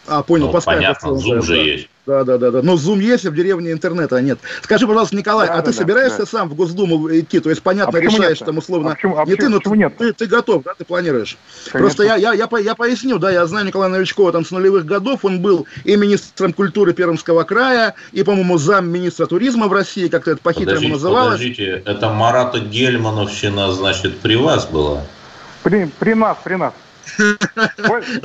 А, 0.07 0.23
понял, 0.23 0.47
ну, 0.47 0.53
по 0.53 0.61
понятно, 0.61 1.09
Zoom 1.09 1.43
же 1.43 1.57
есть. 1.57 1.91
Да, 2.07 2.23
да, 2.23 2.39
да, 2.39 2.53
да. 2.53 2.63
Но 2.63 2.75
Zoom 2.75 3.01
есть, 3.01 3.27
а 3.27 3.31
в 3.31 3.35
деревне 3.35 3.73
интернета 3.73 4.21
нет. 4.23 4.39
Скажи, 4.63 4.87
пожалуйста, 4.87 5.17
Николай, 5.17 5.49
да, 5.49 5.55
а 5.55 5.57
да, 5.57 5.63
ты 5.63 5.73
да, 5.73 5.77
собираешься 5.77 6.21
да. 6.21 6.27
сам 6.27 6.49
в 6.49 6.55
Госдуму 6.55 7.09
идти? 7.19 7.41
То 7.41 7.51
есть, 7.51 7.63
понятно, 7.63 7.99
а 7.99 8.01
решаешь 8.01 8.41
нет? 8.41 8.47
там 8.47 8.59
условно. 8.59 8.93
А 8.93 8.95
почему, 8.95 9.19
а 9.19 9.25
не 9.25 9.33
почему, 9.33 9.37
ты, 9.37 9.49
но 9.49 9.59
почему 9.59 9.75
нет? 9.75 9.97
Ты, 9.97 10.13
ты 10.13 10.27
готов, 10.27 10.63
да, 10.63 10.75
ты 10.79 10.85
планируешь. 10.85 11.37
Конечно. 11.73 11.81
Просто 11.81 12.05
я, 12.05 12.15
я, 12.15 12.33
я, 12.33 12.49
я 12.61 12.75
поясню, 12.77 13.19
да, 13.19 13.33
я 13.33 13.45
знаю 13.47 13.67
Николая 13.67 13.91
Новичкова 13.91 14.31
там 14.31 14.45
с 14.45 14.53
нулевых 14.53 14.87
годов. 14.87 15.25
Он 15.25 15.41
был 15.41 15.67
и 15.83 15.97
министром 15.97 16.53
культуры 16.53 16.93
Пермского 16.93 17.43
края, 17.43 17.97
и, 18.13 18.23
по-моему, 18.23 18.57
замминистра 18.57 19.27
туризма 19.27 19.67
в 19.67 19.73
России, 19.73 20.07
как-то 20.07 20.31
это 20.33 20.41
по-хитрому 20.41 20.89
называлось. 20.91 21.41
Подождите, 21.41 21.83
это 21.85 22.11
Марата 22.11 22.61
Гельмановщина, 22.61 23.73
значит, 23.73 24.21
при 24.21 24.37
вас 24.37 24.67
была? 24.67 25.03
При, 25.65 25.91
при 25.99 26.15
нас, 26.15 26.39
при 26.45 26.55
нас. 26.55 26.73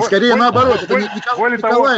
Скорее 0.05 0.35
наоборот, 0.35 0.83
это 0.83 0.99
Более 1.37 1.57
того, 1.57 1.89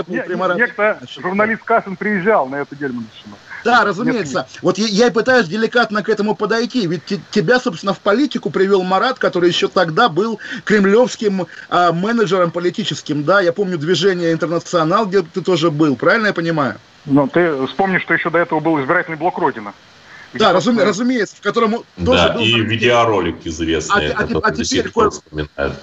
некто 0.56 1.00
журналист 1.10 1.64
Касин 1.64 1.96
приезжал 1.96 2.48
на 2.48 2.58
эту 2.58 2.76
Гельмановщину. 2.76 3.36
Да, 3.64 3.86
разумеется. 3.86 4.48
Вот 4.62 4.78
я, 4.78 4.88
я 4.88 5.08
и 5.08 5.12
пытаюсь 5.12 5.48
деликатно 5.48 6.04
к 6.04 6.10
этому 6.10 6.36
подойти. 6.36 6.86
Ведь 6.86 7.04
тебя, 7.32 7.60
собственно, 7.60 7.94
в 7.94 8.00
политику 8.00 8.50
привел 8.50 8.84
Марат, 8.84 9.20
который 9.20 9.50
еще 9.50 9.68
тогда 9.68 10.10
был 10.10 10.40
кремлевским 10.66 11.48
а, 11.70 11.92
менеджером 11.92 12.52
политическим. 12.52 13.24
Да, 13.24 13.42
я 13.42 13.54
помню 13.54 13.78
движение 13.78 14.34
«Интернационал», 14.34 15.06
где 15.06 15.22
ты 15.22 15.42
тоже 15.42 15.72
был. 15.72 15.96
Правильно 15.96 16.28
я 16.28 16.34
понимаю? 16.34 16.76
Ну, 17.06 17.28
ты 17.28 17.66
вспомни, 17.68 18.00
что 18.00 18.14
еще 18.14 18.30
до 18.30 18.40
этого 18.40 18.60
был 18.60 18.82
избирательный 18.82 19.18
блок 19.18 19.38
Родина. 19.38 19.74
Да, 20.34 20.54
разуме, 20.54 20.84
разумеется, 20.84 21.36
в 21.36 21.42
котором 21.42 21.84
тоже 22.04 22.28
да, 22.28 22.34
был... 22.34 22.42
и 22.42 22.62
видеоролик 22.62 23.46
известный, 23.46 24.12
а, 24.12 24.24
а, 24.24 24.40
а 24.44 24.52
теперь, 24.52 24.90
Коль, 24.90 25.12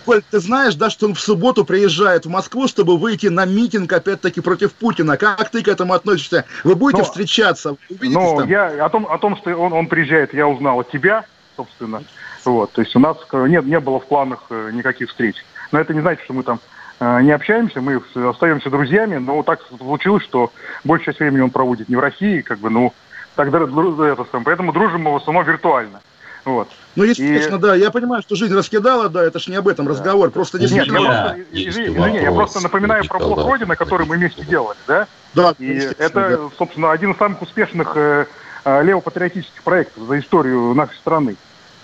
Коль, 0.05 0.23
ты 0.31 0.41
знаешь, 0.41 0.75
да, 0.75 0.91
что 0.91 1.07
он 1.07 1.15
в 1.15 1.21
субботу 1.21 1.65
приезжает 1.65 2.27
в 2.27 2.29
Москву, 2.29 2.67
чтобы 2.69 2.99
выйти 2.99 3.27
на 3.27 3.45
митинг, 3.45 3.93
опять-таки, 3.93 4.41
против 4.41 4.73
Путина. 4.73 5.17
Как 5.17 5.51
ты 5.51 5.63
к 5.63 5.69
этому 5.69 5.95
относишься? 5.95 6.45
Вы 6.65 6.75
будете 6.75 7.03
но, 7.03 7.05
встречаться? 7.05 7.77
Ну, 8.01 8.39
там? 8.39 8.49
я 8.49 8.85
о 8.85 8.89
том, 8.89 9.07
о 9.07 9.19
том, 9.19 9.37
что 9.37 9.55
он, 9.55 9.73
он 9.73 9.87
приезжает, 9.87 10.35
я 10.35 10.49
узнал 10.49 10.81
от 10.81 10.91
тебя, 10.91 11.25
собственно. 11.57 12.03
Вот, 12.45 12.73
то 12.73 12.81
есть 12.81 12.97
у 12.97 13.01
нас 13.01 13.17
нет, 13.33 13.67
не 13.67 13.79
было 13.81 14.01
в 14.01 14.07
планах 14.07 14.45
э, 14.51 14.71
никаких 14.73 15.11
встреч. 15.11 15.37
Но 15.73 15.79
это 15.79 15.93
не 15.93 16.01
значит, 16.01 16.25
что 16.25 16.33
мы 16.33 16.43
там 16.43 16.59
э, 16.99 17.21
не 17.23 17.33
общаемся, 17.33 17.81
мы 17.81 18.03
остаемся 18.15 18.71
друзьями, 18.71 19.17
но 19.17 19.43
так 19.43 19.61
случилось, 19.79 20.25
что 20.25 20.53
большая 20.85 21.13
часть 21.13 21.21
времени 21.21 21.43
он 21.43 21.51
проводит 21.51 21.89
не 21.89 21.97
в 21.97 22.01
России, 22.01 22.41
как 22.41 22.59
бы, 22.59 22.71
ну, 22.71 22.95
Тогда 23.41 23.59
это, 24.07 24.25
поэтому 24.45 24.71
дружим 24.71 25.01
мы 25.01 25.13
в 25.13 25.17
основном 25.17 25.47
виртуально. 25.47 26.03
Вот. 26.45 26.69
Ну, 26.95 27.05
естественно, 27.05 27.57
и... 27.57 27.61
да. 27.61 27.75
Я 27.75 27.91
понимаю, 27.91 28.21
что 28.21 28.35
жизнь 28.35 28.55
раскидала, 28.55 29.09
да, 29.09 29.25
это 29.25 29.39
ж 29.39 29.47
не 29.47 29.57
об 29.57 29.67
этом 29.67 29.87
да. 29.87 29.93
разговор. 29.93 30.31
Просто 30.31 30.59
действительно... 30.59 30.99
Нет, 30.99 31.09
я, 31.09 31.23
просто, 31.23 31.45
извини, 31.53 31.97
извини, 31.97 32.19
я 32.19 32.33
просто 32.33 32.61
напоминаю 32.61 33.07
про 33.07 33.19
блок 33.19 33.39
Родина, 33.47 33.77
который 33.77 34.07
мы 34.07 34.17
вместе 34.17 34.45
делали, 34.45 34.77
да? 34.87 35.07
Да. 35.33 35.55
И 35.59 35.73
это, 35.97 36.11
да. 36.11 36.39
собственно, 36.59 36.93
один 36.93 37.13
из 37.13 37.17
самых 37.17 37.41
успешных 37.41 37.93
э, 37.95 38.27
э, 38.67 38.83
левопатриотических 38.83 39.63
проектов 39.63 40.03
за 40.03 40.19
историю 40.19 40.75
нашей 40.75 40.97
страны. 40.97 41.37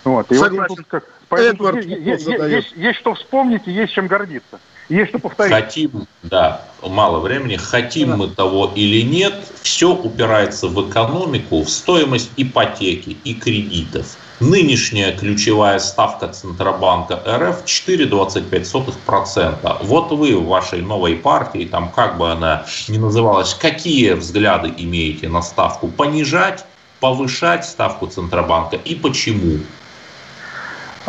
Вот. 0.04 0.30
И 0.30 0.34
Согласен. 0.34 0.58
Вот 0.68 0.76
тут 0.76 0.86
как, 0.88 1.04
поэтому 1.30 1.72
тут 1.72 1.84
есть, 1.86 2.26
есть, 2.26 2.26
есть, 2.26 2.72
есть 2.76 2.98
что 2.98 3.14
вспомнить 3.14 3.62
и 3.64 3.72
есть 3.72 3.94
чем 3.94 4.08
гордиться. 4.08 4.60
Есть 4.88 5.11
что 5.11 5.18
повторить. 5.18 5.53
Хотим, 5.53 6.07
да, 6.22 6.62
мало 6.83 7.18
времени, 7.18 7.57
хотим 7.57 8.11
да. 8.11 8.16
мы 8.16 8.29
того 8.29 8.70
или 8.75 9.03
нет, 9.03 9.35
все 9.62 9.92
упирается 9.92 10.68
в 10.68 10.88
экономику, 10.88 11.62
в 11.62 11.70
стоимость 11.70 12.31
ипотеки 12.37 13.16
и 13.25 13.35
кредитов. 13.35 14.16
Нынешняя 14.38 15.16
ключевая 15.16 15.79
ставка 15.79 16.29
Центробанка 16.29 17.22
РФ 17.27 17.64
4,25%. 17.64 19.79
Вот 19.83 20.12
вы 20.12 20.37
в 20.37 20.46
вашей 20.46 20.83
новой 20.83 21.16
партии, 21.16 21.64
там 21.64 21.90
как 21.90 22.18
бы 22.18 22.31
она 22.31 22.66
ни 22.88 22.99
называлась, 22.99 23.55
какие 23.55 24.12
взгляды 24.12 24.72
имеете 24.77 25.29
на 25.29 25.42
ставку? 25.42 25.88
Понижать, 25.88 26.64
повышать 27.01 27.64
ставку 27.64 28.07
Центробанка 28.07 28.77
и 28.77 28.94
почему? 28.94 29.59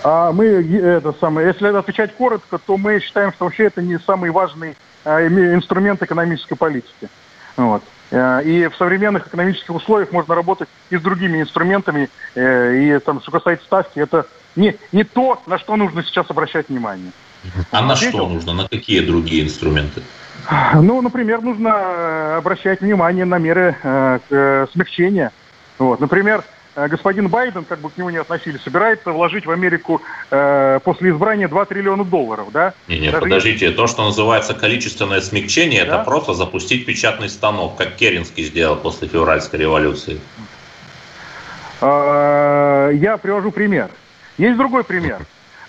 А 0.03 0.31
мы, 0.31 0.45
это 0.45 1.13
самое, 1.19 1.47
если 1.47 1.67
отвечать 1.67 2.15
коротко, 2.15 2.57
то 2.57 2.77
мы 2.77 2.99
считаем, 2.99 3.33
что 3.33 3.45
вообще 3.45 3.65
это 3.65 3.81
не 3.81 3.99
самый 3.99 4.31
важный 4.31 4.75
а, 5.03 5.25
инструмент 5.25 6.01
экономической 6.01 6.55
политики. 6.55 7.10
Вот. 7.55 7.83
Э, 8.12 8.41
и 8.43 8.67
в 8.67 8.75
современных 8.75 9.27
экономических 9.27 9.75
условиях 9.75 10.12
можно 10.12 10.36
работать 10.36 10.69
и 10.89 10.97
с 10.97 11.01
другими 11.01 11.41
инструментами. 11.41 12.10
Э, 12.36 12.75
и 12.75 12.99
там, 12.99 13.21
что 13.21 13.31
касается 13.31 13.65
ставки, 13.65 13.99
это 13.99 14.27
не, 14.55 14.75
не 14.91 15.03
то, 15.03 15.41
на 15.47 15.57
что 15.60 15.75
нужно 15.75 16.03
сейчас 16.03 16.29
обращать 16.29 16.69
внимание. 16.69 17.12
А 17.71 17.81
на 17.81 17.95
что 17.95 18.27
нужно? 18.27 18.53
На 18.53 18.67
какие 18.67 19.01
другие 19.01 19.45
инструменты? 19.45 20.03
Ну, 20.75 21.01
например, 21.01 21.41
нужно 21.41 21.69
э, 21.69 22.36
обращать 22.38 22.81
внимание 22.81 23.25
на 23.25 23.38
меры 23.38 23.75
э, 23.83 24.67
смягчения. 24.71 25.31
Вот. 25.77 25.99
Например, 25.99 26.43
господин 26.86 27.28
Байден, 27.28 27.66
как 27.66 27.80
бы 27.80 27.90
к 27.90 27.98
нему 27.98 28.12
не 28.12 28.18
относились, 28.18 28.62
собирается 28.62 29.12
вложить 29.12 29.48
в 29.48 29.52
Америку 29.52 30.02
э, 30.30 30.80
после 30.84 31.10
избрания 31.10 31.48
2 31.48 31.66
триллиона 31.66 32.06
долларов, 32.06 32.50
да? 32.52 32.74
Нет, 32.88 33.02
нет, 33.02 33.20
подождите, 33.20 33.72
то, 33.72 33.88
что 33.88 34.06
называется 34.06 34.54
количественное 34.54 35.22
смягчение, 35.22 35.86
да? 35.86 35.96
это 35.96 36.04
просто 36.04 36.36
запустить 36.36 36.86
печатный 36.86 37.30
станок, 37.30 37.78
как 37.78 37.96
Керенский 37.96 38.44
сделал 38.44 38.76
после 38.76 39.08
февральской 39.08 39.60
революции. 39.60 40.20
Э, 41.82 42.92
я 42.94 43.18
привожу 43.18 43.52
пример. 43.52 43.90
Есть 44.38 44.58
другой 44.58 44.84
пример. 44.84 45.22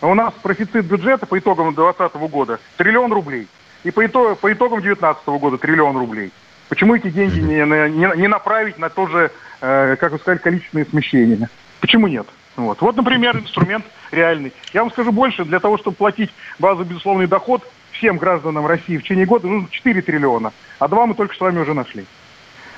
У 0.02 0.12
нас 0.14 0.34
профицит 0.42 0.84
бюджета 0.84 1.24
по 1.24 1.38
итогам 1.38 1.74
2020 1.74 2.30
года 2.30 2.60
триллион 2.76 3.12
рублей. 3.12 3.48
И 3.82 3.90
по, 3.90 4.04
итогам, 4.04 4.36
по 4.36 4.52
итогам 4.52 4.82
2019 4.82 5.26
года 5.40 5.56
триллион 5.56 5.96
рублей. 5.96 6.32
Почему 6.68 6.94
эти 6.94 7.08
деньги 7.08 7.40
не, 7.40 7.64
не, 7.64 8.20
не 8.20 8.28
направить 8.28 8.78
на 8.78 8.90
то 8.90 9.06
же, 9.06 9.30
э, 9.60 9.96
как 9.96 10.12
вы 10.12 10.18
сказали, 10.18 10.38
количественное 10.38 10.86
смещение? 10.86 11.48
Почему 11.80 12.06
нет? 12.06 12.26
Вот. 12.56 12.80
вот, 12.80 12.96
например, 12.96 13.36
инструмент 13.36 13.84
реальный. 14.10 14.52
Я 14.74 14.82
вам 14.82 14.90
скажу 14.90 15.12
больше, 15.12 15.44
для 15.44 15.60
того, 15.60 15.78
чтобы 15.78 15.96
платить 15.96 16.30
базовый 16.58 16.86
безусловный 16.86 17.28
доход 17.28 17.62
всем 17.92 18.18
гражданам 18.18 18.66
России 18.66 18.96
в 18.96 19.02
течение 19.02 19.26
года 19.26 19.46
нужно 19.46 19.68
4 19.70 20.02
триллиона, 20.02 20.52
а 20.78 20.88
2 20.88 21.06
мы 21.06 21.14
только 21.14 21.36
с 21.36 21.40
вами 21.40 21.60
уже 21.60 21.74
нашли. 21.74 22.04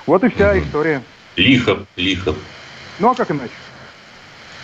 Вот 0.07 0.23
и 0.25 0.29
вся 0.29 0.59
история. 0.59 1.03
Лихо, 1.37 1.87
лихо. 1.97 2.35
Ну 2.99 3.11
а 3.11 3.15
как 3.15 3.31
иначе? 3.31 3.53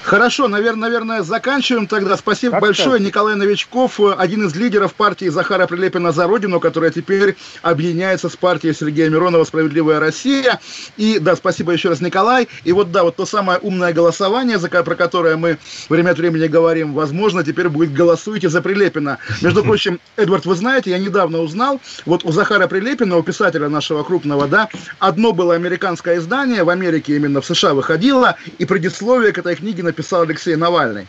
Хорошо, 0.07 0.47
наверное, 0.47 0.83
наверное, 0.89 1.23
заканчиваем 1.23 1.89
тогда. 1.89 2.17
Спасибо 2.17 2.53
как 2.53 2.61
большое. 2.61 2.99
Так? 2.99 3.01
Николай 3.01 3.35
Новичков, 3.35 3.99
один 4.17 4.47
из 4.47 4.55
лидеров 4.55 4.95
партии 4.95 5.29
Захара 5.29 5.67
Прилепина 5.67 6.13
«За 6.13 6.29
Родину», 6.29 6.61
которая 6.61 6.93
теперь 6.93 7.35
объединяется 7.63 8.29
с 8.29 8.37
партией 8.37 8.73
Сергея 8.73 9.11
Миронова 9.11 9.43
«Справедливая 9.43 9.99
Россия». 9.99 10.61
И, 10.97 11.19
да, 11.19 11.35
спасибо 11.35 11.73
еще 11.73 11.89
раз, 11.89 12.01
Николай. 12.01 12.47
И 12.63 12.71
вот, 12.71 12.93
да, 12.93 13.03
вот 13.03 13.17
то 13.17 13.27
самое 13.27 13.59
умное 13.59 13.93
голосование, 13.93 14.59
за, 14.61 14.69
про 14.69 14.95
которое 14.95 15.37
мы 15.37 15.59
время 15.89 16.11
от 16.11 16.19
времени 16.19 16.47
говорим, 16.47 16.95
возможно, 16.95 17.43
теперь 17.43 17.69
будет 17.69 17.93
«Голосуйте 17.93 18.49
за 18.49 18.63
Прилепина». 18.63 19.19
Между 19.43 19.63
прочим, 19.65 19.99
Эдвард, 20.17 20.47
вы 20.47 20.55
знаете, 20.55 20.91
я 20.91 20.99
недавно 20.99 21.41
узнал, 21.41 21.81
вот 22.05 22.25
у 22.25 22.31
Захара 22.31 22.69
Прилепина, 22.69 23.17
у 23.17 23.25
писателя 23.25 23.69
нашего 23.69 24.05
крупного, 24.05 24.47
да, 24.47 24.69
одно 25.01 25.33
было 25.33 25.55
американское 25.55 26.19
издание, 26.19 26.63
в 26.63 26.71
Америке 26.71 27.17
именно 27.17 27.41
в 27.41 27.47
США 27.47 27.75
выходило, 27.75 28.37
и 28.59 28.65
предисловие 28.65 29.33
к 29.33 29.39
этой 29.39 29.57
книге 29.57 29.83
написал 29.97 30.23
Алексей 30.23 30.57
Навальный. 30.57 31.07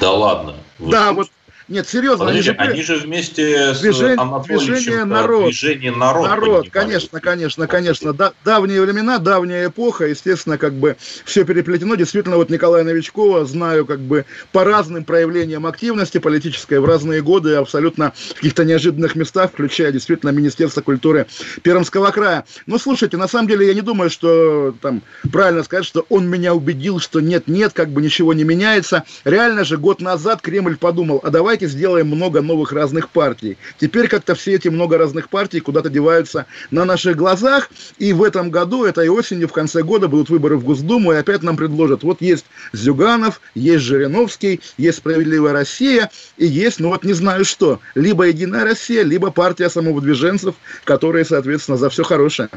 Да 0.00 0.10
ладно. 0.12 0.56
да, 0.78 1.12
вот 1.12 1.28
нет, 1.68 1.88
серьезно. 1.88 2.26
Подожди, 2.26 2.50
они, 2.50 2.58
же, 2.58 2.72
они 2.72 2.82
же 2.82 2.96
вместе 2.96 3.72
движение, 3.72 4.16
с 4.16 4.20
Анатольевичем 4.20 4.74
движение 4.74 5.04
народ. 5.04 5.44
Движение 5.44 5.92
народ. 5.92 6.28
Народ, 6.28 6.70
конечно, 6.70 7.20
конечно, 7.20 7.66
конечно. 7.66 8.12
Да, 8.12 8.32
давние 8.44 8.82
времена, 8.82 9.18
давняя 9.18 9.68
эпоха, 9.68 10.06
естественно, 10.06 10.58
как 10.58 10.74
бы 10.74 10.96
все 11.24 11.44
переплетено. 11.44 11.94
Действительно, 11.94 12.36
вот 12.36 12.50
Николая 12.50 12.84
Новичкова 12.84 13.46
знаю 13.46 13.86
как 13.86 14.00
бы 14.00 14.26
по 14.52 14.64
разным 14.64 15.04
проявлениям 15.04 15.66
активности 15.66 16.18
политической 16.18 16.80
в 16.80 16.84
разные 16.84 17.22
годы, 17.22 17.54
абсолютно 17.54 18.12
в 18.30 18.34
каких-то 18.34 18.64
неожиданных 18.64 19.14
местах, 19.14 19.50
включая 19.52 19.90
действительно 19.90 20.30
Министерство 20.30 20.82
культуры 20.82 21.26
Пермского 21.62 22.10
края. 22.10 22.44
Но 22.66 22.78
слушайте, 22.78 23.16
на 23.16 23.28
самом 23.28 23.48
деле 23.48 23.66
я 23.66 23.74
не 23.74 23.80
думаю, 23.80 24.10
что 24.10 24.74
там 24.82 25.02
правильно 25.32 25.62
сказать, 25.62 25.86
что 25.86 26.04
он 26.10 26.28
меня 26.28 26.54
убедил, 26.54 27.00
что 27.00 27.20
нет-нет, 27.20 27.72
как 27.72 27.88
бы 27.88 28.02
ничего 28.02 28.34
не 28.34 28.44
меняется. 28.44 29.04
Реально 29.24 29.64
же 29.64 29.78
год 29.78 30.00
назад 30.00 30.42
Кремль 30.42 30.76
подумал, 30.76 31.20
а 31.22 31.30
давай 31.30 31.53
давайте 31.54 31.68
сделаем 31.68 32.08
много 32.08 32.40
новых 32.42 32.72
разных 32.72 33.10
партий. 33.10 33.56
Теперь 33.78 34.08
как-то 34.08 34.34
все 34.34 34.54
эти 34.54 34.66
много 34.66 34.98
разных 34.98 35.28
партий 35.28 35.60
куда-то 35.60 35.88
деваются 35.88 36.46
на 36.72 36.84
наших 36.84 37.16
глазах, 37.16 37.70
и 37.96 38.12
в 38.12 38.24
этом 38.24 38.50
году, 38.50 38.84
этой 38.84 39.08
осенью, 39.08 39.46
в 39.46 39.52
конце 39.52 39.84
года 39.84 40.08
будут 40.08 40.30
выборы 40.30 40.56
в 40.56 40.64
Госдуму, 40.64 41.12
и 41.12 41.16
опять 41.16 41.44
нам 41.44 41.56
предложат, 41.56 42.02
вот 42.02 42.20
есть 42.20 42.44
Зюганов, 42.72 43.40
есть 43.54 43.84
Жириновский, 43.84 44.60
есть 44.78 44.98
Справедливая 44.98 45.52
Россия, 45.52 46.10
и 46.38 46.44
есть, 46.44 46.80
ну 46.80 46.88
вот 46.88 47.04
не 47.04 47.12
знаю 47.12 47.44
что, 47.44 47.78
либо 47.94 48.24
Единая 48.24 48.64
Россия, 48.64 49.04
либо 49.04 49.30
партия 49.30 49.70
самовыдвиженцев, 49.70 50.56
которые, 50.82 51.24
соответственно, 51.24 51.76
за 51.76 51.88
все 51.88 52.02
хорошее. 52.02 52.48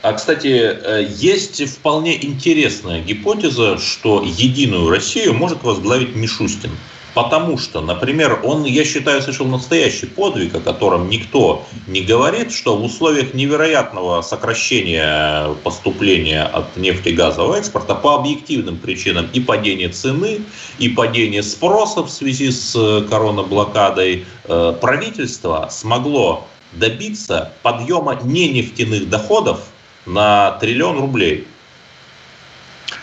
А, 0.00 0.14
кстати, 0.14 0.46
э, 0.46 1.06
есть 1.18 1.62
вполне 1.68 2.24
интересная 2.24 3.02
гипотеза, 3.02 3.76
что 3.78 4.22
Единую 4.24 4.88
Россию 4.88 5.34
может 5.34 5.64
возглавить 5.64 6.16
Мишустин. 6.16 6.70
Потому 7.14 7.58
что, 7.58 7.80
например, 7.80 8.40
он, 8.44 8.64
я 8.64 8.84
считаю, 8.84 9.20
совершил 9.22 9.46
настоящий 9.46 10.06
подвиг, 10.06 10.54
о 10.54 10.60
котором 10.60 11.08
никто 11.08 11.66
не 11.86 12.02
говорит, 12.02 12.52
что 12.52 12.76
в 12.76 12.84
условиях 12.84 13.34
невероятного 13.34 14.22
сокращения 14.22 15.54
поступления 15.64 16.42
от 16.42 16.76
нефти 16.76 17.08
и 17.08 17.14
газового 17.14 17.56
экспорта 17.56 17.94
по 17.94 18.14
объективным 18.14 18.76
причинам 18.76 19.28
и 19.32 19.40
падения 19.40 19.88
цены, 19.88 20.42
и 20.78 20.88
падения 20.88 21.42
спроса 21.42 22.02
в 22.02 22.10
связи 22.10 22.50
с 22.50 22.74
э, 22.76 23.02
коронаблокадой, 23.08 24.26
э, 24.44 24.74
правительство 24.80 25.68
смогло 25.70 26.46
добиться 26.72 27.52
подъема 27.62 28.18
ненефтяных 28.22 29.08
доходов 29.08 29.60
на 30.06 30.52
триллион 30.60 31.00
рублей. 31.00 31.46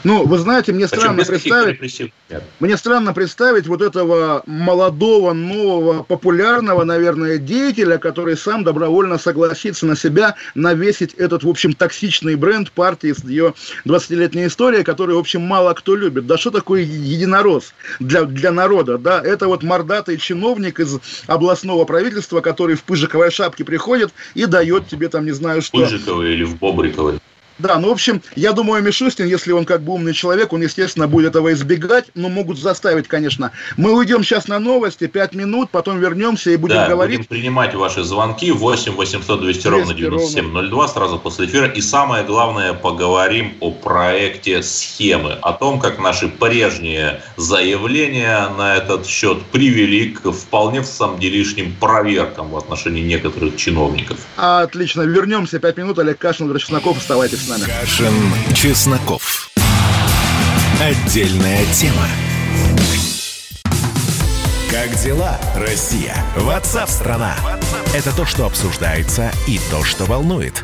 Ну, 0.06 0.24
вы 0.24 0.38
знаете, 0.38 0.72
мне 0.72 0.88
странно 0.88 1.26
представить, 1.26 1.80
мне 2.60 2.78
странно 2.78 3.12
представить 3.12 3.66
вот 3.66 3.82
этого 3.82 4.44
молодого, 4.46 5.34
нового, 5.34 6.04
популярного, 6.04 6.84
наверное, 6.84 7.40
деятеля, 7.40 7.98
который 7.98 8.38
сам 8.38 8.64
добровольно 8.64 9.18
согласится 9.18 9.88
на 9.88 9.96
себя 9.96 10.36
навесить 10.54 11.16
этот, 11.16 11.44
в 11.44 11.50
общем, 11.50 11.74
токсичный 11.74 12.36
бренд 12.36 12.72
партии 12.72 13.14
с 13.14 13.24
ее 13.24 13.56
20-летней 13.86 14.46
историей, 14.46 14.84
который, 14.84 15.16
в 15.16 15.20
общем, 15.20 15.42
мало 15.42 15.74
кто 15.74 15.96
любит. 15.96 16.28
Да 16.28 16.38
что 16.38 16.52
такое 16.52 16.82
единорос 16.82 17.74
для, 18.00 18.26
для 18.26 18.52
народа, 18.52 19.00
да? 19.00 19.20
Это 19.20 19.48
вот 19.48 19.64
мордатый 19.64 20.18
чиновник 20.18 20.80
из 20.80 21.00
областного 21.26 21.84
правительства, 21.86 22.42
который 22.42 22.76
в 22.76 22.84
пыжиковой 22.84 23.32
шапке 23.32 23.64
приходит 23.64 24.14
и 24.36 24.46
дает 24.46 24.88
тебе 24.88 25.10
там, 25.10 25.26
не 25.26 25.32
знаю 25.32 25.64
что. 25.64 25.80
Пыжиковой 25.80 26.34
или 26.34 26.44
в 26.44 26.60
Бобриковой. 26.60 27.20
Да, 27.58 27.80
ну, 27.80 27.90
в 27.90 27.92
общем, 27.92 28.22
я 28.36 28.52
думаю, 28.52 28.84
Мишустин, 28.84 29.28
если 29.28 29.54
он 29.54 29.66
как 29.66 29.82
бы 29.82 29.94
умный 29.94 30.14
человек, 30.14 30.52
он, 30.52 30.62
естественно, 30.62 31.08
будет 31.08 31.28
этого 31.28 31.54
избегать, 31.54 32.06
но 32.14 32.28
могут 32.28 32.60
заставить, 32.60 33.08
конечно. 33.08 33.52
Мы 33.78 33.94
уйдем 33.94 34.24
сейчас 34.24 34.48
на 34.48 34.60
новости, 34.60 35.08
5 35.08 35.36
минут, 35.36 35.70
потом 35.70 36.00
вернемся 36.00 36.52
и 36.52 36.58
будем 36.58 36.76
да, 36.76 36.90
говорить. 36.90 37.18
будем 37.20 37.30
принимать 37.30 37.74
ваши 37.74 38.04
звонки 38.04 38.52
8 38.52 38.92
800 38.94 39.42
200 39.42 39.68
ровно 39.68 39.94
9702 39.94 40.88
сразу 40.90 41.18
после 41.18 41.46
эфира. 41.46 41.68
И 41.68 41.80
самое 41.80 42.26
главное, 42.26 42.74
поговорим 42.74 43.54
о 43.62 43.72
проекте 43.72 44.62
«Схемы», 44.62 45.38
о 45.42 45.54
том, 45.54 45.80
как 45.80 46.00
наши 46.00 46.28
прежние 46.28 47.22
заявления 47.38 48.50
на 48.58 48.76
этот 48.76 49.08
счет 49.08 49.42
привели 49.46 50.10
к 50.10 50.30
вполне 50.32 50.82
в 50.82 50.88
самом 50.88 51.20
деле 51.20 51.40
лишним 51.40 51.74
проверкам 51.80 52.50
в 52.50 52.58
отношении 52.58 53.02
некоторых 53.02 53.56
чиновников. 53.56 54.18
Отлично, 54.36 55.04
вернемся, 55.04 55.60
5 55.60 55.78
минут, 55.78 56.00
Олег 56.00 56.18
Кашин, 56.18 56.48
Владимир 56.48 56.62
Чесноков, 56.62 56.98
оставайтесь 56.98 57.45
нами. 57.48 57.64
Кашин, 57.64 58.14
Чесноков. 58.54 59.50
Отдельная 60.82 61.66
тема. 61.74 62.08
Как 64.70 64.96
дела, 65.02 65.40
Россия? 65.56 66.16
Ватсап-страна! 66.36 67.36
Это 67.94 68.16
то, 68.16 68.26
что 68.26 68.46
обсуждается 68.46 69.32
и 69.48 69.60
то, 69.72 69.84
что 69.84 70.06
волнует. 70.06 70.64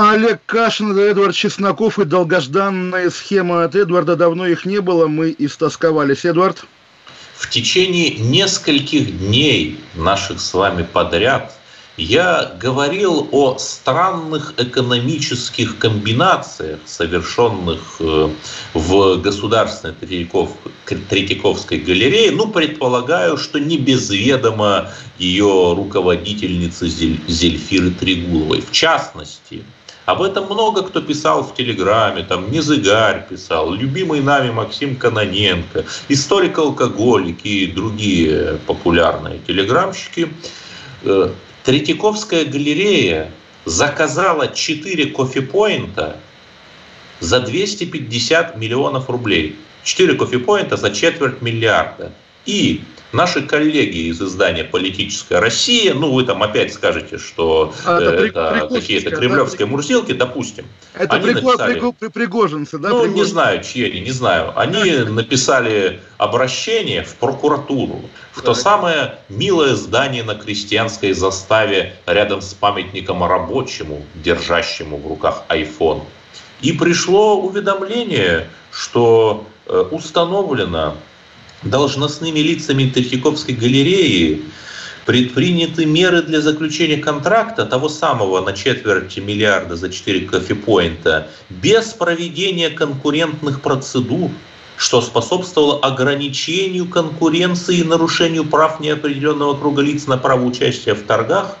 Олег 0.00 0.42
Кашин, 0.46 0.96
Эдвард 0.96 1.34
Чесноков 1.34 1.98
и 1.98 2.04
долгожданная 2.04 3.10
схема 3.10 3.64
от 3.64 3.74
Эдварда. 3.74 4.14
Давно 4.14 4.46
их 4.46 4.64
не 4.64 4.80
было, 4.80 5.08
мы 5.08 5.34
истосковались. 5.36 6.24
Эдвард? 6.24 6.66
В 7.34 7.50
течение 7.50 8.10
нескольких 8.10 9.18
дней 9.18 9.80
наших 9.96 10.40
с 10.40 10.54
вами 10.54 10.84
подряд 10.84 11.52
я 11.96 12.52
говорил 12.60 13.28
о 13.32 13.58
странных 13.58 14.54
экономических 14.56 15.78
комбинациях, 15.78 16.78
совершенных 16.84 17.96
э, 17.98 18.28
в 18.74 19.16
Государственной 19.16 19.96
Третьяковской 19.96 21.80
галерее. 21.80 22.30
Ну, 22.30 22.46
предполагаю, 22.46 23.36
что 23.36 23.58
не 23.58 23.78
без 23.78 24.10
ведома 24.10 24.92
ее 25.18 25.74
руководительницы 25.76 26.86
Зельфиры 26.86 27.90
Трегуловой. 27.90 28.60
В 28.60 28.70
частности, 28.70 29.64
об 30.08 30.22
этом 30.22 30.46
много 30.46 30.84
кто 30.84 31.02
писал 31.02 31.42
в 31.42 31.54
Телеграме, 31.54 32.22
там 32.22 32.50
Незыгарь 32.50 33.26
писал, 33.28 33.74
любимый 33.74 34.22
нами 34.22 34.50
Максим 34.50 34.96
Каноненко, 34.96 35.84
историк-алкоголик 36.08 37.44
и 37.44 37.66
другие 37.66 38.58
популярные 38.66 39.38
телеграмщики. 39.46 40.30
Э, 41.02 41.28
Третьяковская 41.62 42.46
галерея 42.46 43.30
заказала 43.66 44.48
4 44.48 45.10
кофепоинта 45.10 46.16
за 47.20 47.40
250 47.40 48.56
миллионов 48.56 49.10
рублей. 49.10 49.56
4 49.84 50.14
кофепоинта 50.14 50.78
за 50.78 50.90
четверть 50.90 51.42
миллиарда. 51.42 52.12
И 52.46 52.80
наши 53.12 53.42
коллеги 53.42 54.08
из 54.08 54.20
издания 54.20 54.64
«Политическая 54.64 55.40
Россия», 55.40 55.94
ну, 55.94 56.12
вы 56.12 56.24
там 56.24 56.42
опять 56.42 56.72
скажете, 56.72 57.18
что 57.18 57.72
а, 57.84 58.00
это, 58.00 58.10
это 58.24 58.68
какие-то 58.72 59.10
кремлевские 59.10 59.66
да? 59.66 59.72
мурзилки, 59.72 60.12
допустим. 60.12 60.66
Это 60.94 61.16
они 61.16 61.26
приго, 61.26 61.40
написали, 61.40 61.72
приго, 61.72 61.92
при, 61.92 62.08
пригожинцы, 62.08 62.78
да? 62.78 62.88
Ну, 62.90 63.02
пригожинцы. 63.02 63.18
не 63.18 63.24
знаю, 63.24 63.64
чьи 63.64 63.90
они, 63.90 64.00
не 64.00 64.10
знаю. 64.10 64.52
Они 64.58 64.92
написали 64.92 66.00
обращение 66.18 67.02
в 67.02 67.14
прокуратуру, 67.16 68.02
в 68.32 68.42
то 68.42 68.54
самое 68.54 69.18
милое 69.28 69.74
здание 69.74 70.22
на 70.22 70.34
крестьянской 70.34 71.12
заставе 71.12 71.94
рядом 72.06 72.40
с 72.40 72.54
памятником 72.54 73.24
рабочему, 73.24 74.04
держащему 74.14 74.98
в 74.98 75.06
руках 75.06 75.44
iPhone. 75.48 76.02
И 76.60 76.72
пришло 76.72 77.40
уведомление, 77.40 78.48
что 78.72 79.46
э, 79.66 79.84
установлено 79.90 80.96
должностными 81.62 82.38
лицами 82.40 82.90
Третьяковской 82.90 83.52
галереи 83.52 84.42
предприняты 85.06 85.86
меры 85.86 86.22
для 86.22 86.42
заключения 86.42 86.98
контракта 86.98 87.64
того 87.64 87.88
самого 87.88 88.42
на 88.42 88.52
четверть 88.52 89.16
миллиарда 89.16 89.74
за 89.74 89.88
4 89.88 90.26
кофепоинта 90.26 91.28
без 91.48 91.94
проведения 91.94 92.68
конкурентных 92.68 93.62
процедур, 93.62 94.30
что 94.76 95.00
способствовало 95.00 95.80
ограничению 95.80 96.86
конкуренции 96.86 97.78
и 97.78 97.84
нарушению 97.84 98.44
прав 98.44 98.80
неопределенного 98.80 99.56
круга 99.58 99.80
лиц 99.80 100.06
на 100.06 100.18
право 100.18 100.44
участия 100.44 100.94
в 100.94 101.02
торгах, 101.04 101.56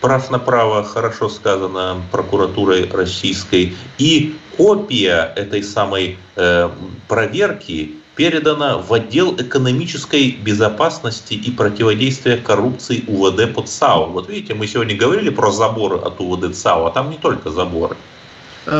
прав 0.00 0.28
на 0.30 0.40
право, 0.40 0.82
хорошо 0.82 1.28
сказано 1.28 2.02
прокуратурой 2.10 2.90
российской, 2.90 3.76
и 3.98 4.36
копия 4.56 5.32
этой 5.36 5.62
самой 5.62 6.18
э, 6.34 6.68
проверки 7.06 7.94
передана 8.18 8.78
в 8.78 8.92
отдел 8.92 9.36
экономической 9.36 10.32
безопасности 10.32 11.34
и 11.34 11.52
противодействия 11.52 12.36
коррупции 12.36 13.04
УВД 13.06 13.54
под 13.54 13.68
САУ. 13.68 14.10
Вот 14.10 14.28
видите, 14.28 14.54
мы 14.54 14.66
сегодня 14.66 14.96
говорили 14.96 15.30
про 15.30 15.52
заборы 15.52 15.98
от 15.98 16.20
УВД 16.20 16.52
САУ, 16.52 16.86
а 16.86 16.90
там 16.90 17.10
не 17.10 17.16
только 17.16 17.50
заборы. 17.50 17.96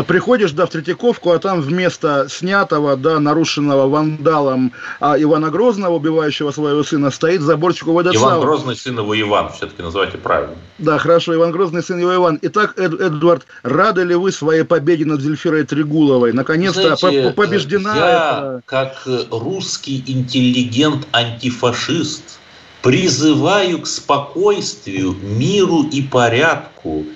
Приходишь, 0.07 0.53
да, 0.53 0.67
в 0.67 0.71
Третьяковку, 0.71 1.31
а 1.31 1.39
там 1.39 1.61
вместо 1.61 2.27
снятого, 2.29 2.97
да, 2.97 3.21
нарушенного 3.21 3.89
вандалом 3.89 4.73
а, 5.01 5.21
Ивана 5.21 5.51
Грозного, 5.51 5.95
убивающего 5.95 6.51
своего 6.51 6.83
сына, 6.83 7.11
стоит 7.11 7.41
заборчик 7.41 7.89
УВД 7.89 8.15
Иван 8.15 8.41
Грозный 8.41 8.77
сын 8.77 8.99
его 8.99 9.21
Иван, 9.21 9.51
все-таки 9.53 9.83
называйте 9.83 10.19
правильно. 10.19 10.55
Да, 10.79 10.99
хорошо, 10.99 11.35
Иван 11.35 11.53
Грозный 11.53 11.83
сын 11.83 11.99
его 11.99 12.15
Иван. 12.15 12.39
Итак, 12.43 12.79
Эд, 12.79 13.01
Эдвард, 13.01 13.47
рады 13.63 14.05
ли 14.05 14.15
вы 14.15 14.33
своей 14.33 14.65
победе 14.65 15.05
над 15.05 15.21
Зельфирой 15.21 15.65
Трегуловой? 15.65 16.33
Наконец-то 16.33 16.97
Знаете, 16.97 17.33
побеждена. 17.33 17.97
Я, 17.97 18.05
это... 18.05 18.63
как 18.67 19.07
русский 19.31 20.03
интеллигент-антифашист, 20.07 22.39
призываю 22.83 23.81
к 23.81 23.87
спокойствию, 23.87 25.17
миру 25.23 25.85
и 25.85 26.03
порядку. 26.03 27.07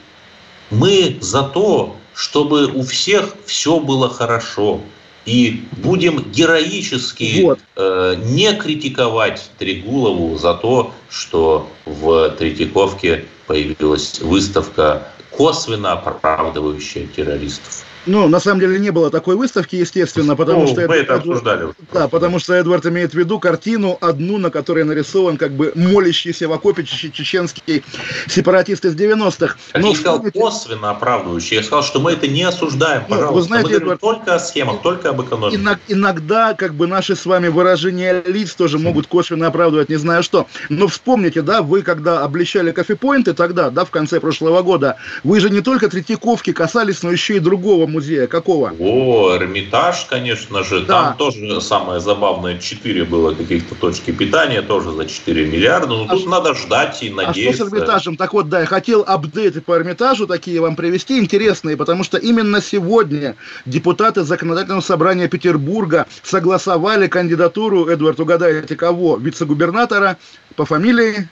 Мы 0.71 1.19
за 1.21 1.43
то, 1.43 1.97
чтобы 2.15 2.67
у 2.67 2.83
всех 2.83 3.35
все 3.47 3.81
было 3.81 4.09
хорошо. 4.09 4.81
И 5.25 5.65
будем 5.73 6.31
героически 6.33 7.43
вот. 7.43 7.61
э, 7.77 8.17
не 8.25 8.53
критиковать 8.55 9.51
Трегулову 9.59 10.37
за 10.37 10.55
то, 10.55 10.93
что 11.09 11.71
в 11.85 12.31
Третьяковке 12.31 13.27
появилась 13.47 14.19
выставка, 14.21 15.07
косвенно 15.31 15.93
оправдывающая 15.93 17.07
террористов. 17.07 17.85
Ну, 18.07 18.29
на 18.29 18.41
самом 18.41 18.61
деле 18.61 18.79
не 18.79 18.91
было 18.91 19.11
такой 19.11 19.37
выставки, 19.37 19.77
естественно, 19.77 20.35
потому 20.37 20.63
ну, 20.63 20.67
что... 20.67 20.89
Мы 20.89 20.97
это 20.97 21.15
обсуждали. 21.15 21.69
Да, 21.93 22.09
потому 22.09 22.39
что 22.39 22.55
Эдвард 22.55 22.85
имеет 22.87 23.13
в 23.13 23.15
виду 23.15 23.39
картину 23.39 23.97
одну, 24.01 24.39
на 24.39 24.51
которой 24.51 24.85
нарисован 24.85 25.37
как 25.37 25.53
бы 25.53 25.73
молящийся 25.75 26.49
в 26.49 26.53
окопе 26.53 26.85
чеченский 26.85 27.85
сепаратист 28.29 28.85
из 28.85 28.97
90-х. 28.97 29.57
Но, 29.75 29.89
я 29.89 29.95
сказал 29.95 30.15
вспомните... 30.15 30.39
косвенно 30.39 30.91
оправдывающий. 30.91 31.57
Я 31.57 31.63
сказал, 31.63 31.85
что 31.85 32.01
мы 32.01 32.13
это 32.13 32.27
не 32.27 32.43
осуждаем, 32.43 33.05
пожалуйста. 33.05 33.31
Ну, 33.31 33.37
вы 33.37 33.43
знаете, 33.43 33.69
мы 33.69 33.77
Эдвард, 33.77 34.01
только 34.01 34.35
о 34.35 34.41
схемах, 34.41 34.83
только 34.83 35.11
об 35.11 35.23
экономике. 35.23 35.61
Иногда 35.89 36.55
как 36.55 36.75
бы 36.75 36.87
наши 36.87 37.15
с 37.15 37.25
вами 37.25 37.49
выражения 37.49 38.23
лиц 38.27 38.55
тоже 38.55 38.79
могут 38.79 39.07
косвенно 39.07 39.47
оправдывать 39.47 39.89
не 39.89 39.97
знаю 39.97 40.23
что. 40.23 40.47
Но 40.71 40.89
вспомните, 40.89 41.43
да, 41.43 41.63
вы 41.63 41.83
когда 41.83 42.25
обличали 42.25 42.73
кофепоинты 42.73 43.35
тогда, 43.35 43.71
да, 43.71 43.85
в 43.85 43.91
конце 43.91 44.21
прошлого 44.21 44.63
года, 44.63 44.97
вы 45.23 45.39
же 45.41 45.51
не 45.51 45.61
только 45.61 45.89
Третьяковки 45.89 46.53
касались, 46.53 47.03
но 47.03 47.11
еще 47.11 47.37
и 47.37 47.39
другого 47.39 47.87
музея? 47.93 48.27
Какого? 48.27 48.73
О, 48.79 49.37
Эрмитаж, 49.37 50.07
конечно 50.09 50.65
же. 50.65 50.81
Да. 50.81 50.87
Там 50.87 51.17
тоже 51.17 51.61
самое 51.61 52.01
забавное, 52.01 52.59
4 52.59 53.05
было 53.05 53.35
каких-то 53.35 53.75
точки 53.75 54.11
питания, 54.11 54.63
тоже 54.63 54.93
за 54.93 55.07
4 55.07 55.47
миллиарда. 55.47 55.87
Но 55.89 56.05
а 56.05 56.09
тут 56.09 56.27
надо 56.27 56.55
ждать 56.55 57.03
и 57.03 57.11
надеяться. 57.11 57.65
А 57.65 57.67
что 57.67 57.77
с 57.77 57.79
Эрмитажем? 57.79 58.17
Так 58.17 58.33
вот, 58.33 58.49
да, 58.49 58.61
я 58.61 58.67
хотел 58.67 59.05
апдейты 59.07 59.61
по 59.61 59.77
Эрмитажу 59.77 60.27
такие 60.27 60.61
вам 60.61 60.77
привести, 60.77 61.19
интересные, 61.19 61.77
потому 61.77 62.05
что 62.05 62.19
именно 62.19 62.61
сегодня 62.61 63.37
депутаты 63.67 64.23
Законодательного 64.23 64.81
собрания 64.81 65.29
Петербурга 65.29 66.07
согласовали 66.23 67.07
кандидатуру, 67.07 67.87
Эдвард, 67.87 68.19
угадайте 68.21 68.77
кого, 68.77 69.17
вице-губернатора 69.17 70.17
по 70.57 70.65
фамилии 70.65 71.29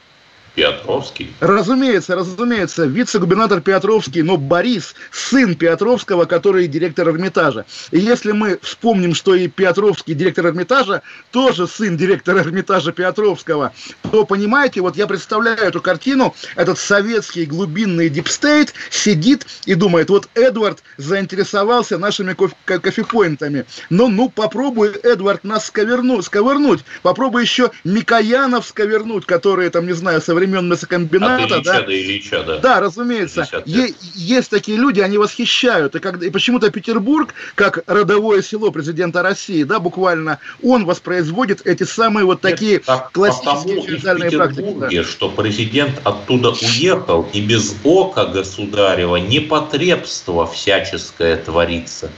Петровский. 0.60 1.32
Разумеется, 1.40 2.14
разумеется, 2.14 2.84
вице-губернатор 2.84 3.62
Петровский, 3.62 4.22
но 4.22 4.36
Борис, 4.36 4.94
сын 5.10 5.54
Петровского, 5.54 6.26
который 6.26 6.66
директор 6.66 7.08
Эрмитажа. 7.08 7.64
И 7.92 7.98
если 7.98 8.32
мы 8.32 8.58
вспомним, 8.60 9.14
что 9.14 9.34
и 9.34 9.48
Петровский 9.48 10.12
директор 10.12 10.46
Эрмитажа, 10.48 11.00
тоже 11.30 11.66
сын 11.66 11.96
директора 11.96 12.40
Эрмитажа 12.40 12.92
Петровского, 12.92 13.72
то, 14.10 14.26
понимаете, 14.26 14.82
вот 14.82 14.98
я 14.98 15.06
представляю 15.06 15.60
эту 15.60 15.80
картину, 15.80 16.34
этот 16.56 16.78
советский 16.78 17.46
глубинный 17.46 18.10
deep 18.10 18.39
state 18.39 18.74
сидит 18.90 19.46
и 19.64 19.74
думает, 19.74 20.10
вот 20.10 20.28
Эдвард 20.34 20.82
заинтересовался 20.98 21.96
нашими 21.96 22.34
кофе 22.34 22.54
coffee 22.66 23.06
point 23.06 23.38
ами. 23.38 23.64
Ну, 23.88 24.08
ну, 24.08 24.28
попробуй, 24.28 24.90
Эдвард, 24.90 25.42
нас 25.42 25.68
сковернуть, 25.68 26.26
сковырнуть. 26.26 26.80
Попробуй 27.00 27.40
еще 27.40 27.70
Микоянов 27.84 28.66
сковернуть, 28.66 29.24
которые, 29.24 29.70
там, 29.70 29.86
не 29.86 29.94
знаю, 29.94 30.20
современные 30.20 30.49
времен 30.50 30.68
мясокомбината. 30.68 31.44
От 31.44 31.50
Ильича 31.50 31.72
да, 31.72 31.82
до 31.82 31.92
Ильича, 31.92 32.42
да. 32.42 32.58
Да, 32.58 32.80
разумеется. 32.80 33.46
Е- 33.66 33.94
есть 34.14 34.50
такие 34.50 34.78
люди, 34.78 35.00
они 35.00 35.18
восхищают. 35.18 35.94
И, 35.94 35.98
когда, 35.98 36.26
и 36.26 36.30
почему-то 36.30 36.70
Петербург, 36.70 37.34
как 37.54 37.82
родовое 37.86 38.42
село 38.42 38.70
президента 38.70 39.22
России, 39.22 39.64
да, 39.64 39.78
буквально, 39.78 40.38
он 40.62 40.84
воспроизводит 40.84 41.66
эти 41.66 41.84
самые 41.84 42.24
вот 42.24 42.40
такие 42.40 42.74
Нет, 42.74 42.84
так, 42.84 43.12
классические 43.12 43.82
феодальные 43.82 44.30
практики. 44.30 44.76
Да. 44.78 45.04
что 45.04 45.28
президент 45.28 46.00
оттуда 46.04 46.50
уехал, 46.50 47.28
и 47.32 47.40
без 47.40 47.74
ока 47.84 48.26
государева 48.26 49.16
непотребство 49.16 50.46
всяческое 50.46 51.36
творится. 51.36 52.10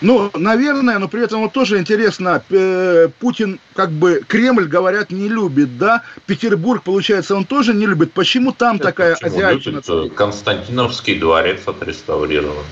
Ну, 0.00 0.30
наверное, 0.34 0.98
но 0.98 1.08
при 1.08 1.22
этом 1.22 1.42
вот 1.42 1.52
тоже 1.52 1.78
интересно, 1.78 2.42
э, 2.50 3.08
Путин, 3.18 3.60
как 3.74 3.90
бы, 3.90 4.22
Кремль, 4.26 4.66
говорят, 4.66 5.10
не 5.10 5.28
любит, 5.28 5.76
да? 5.76 6.02
Петербург, 6.26 6.82
получается, 6.82 7.36
он 7.36 7.44
тоже 7.44 7.74
не 7.74 7.86
любит. 7.86 8.12
Почему 8.12 8.52
там 8.52 8.76
Это 8.76 8.84
такая 8.84 9.14
азиатчина? 9.20 9.82
Любит, 9.86 10.14
Константиновский 10.14 11.18
дворец 11.18 11.60
отреставрирован. 11.66 12.64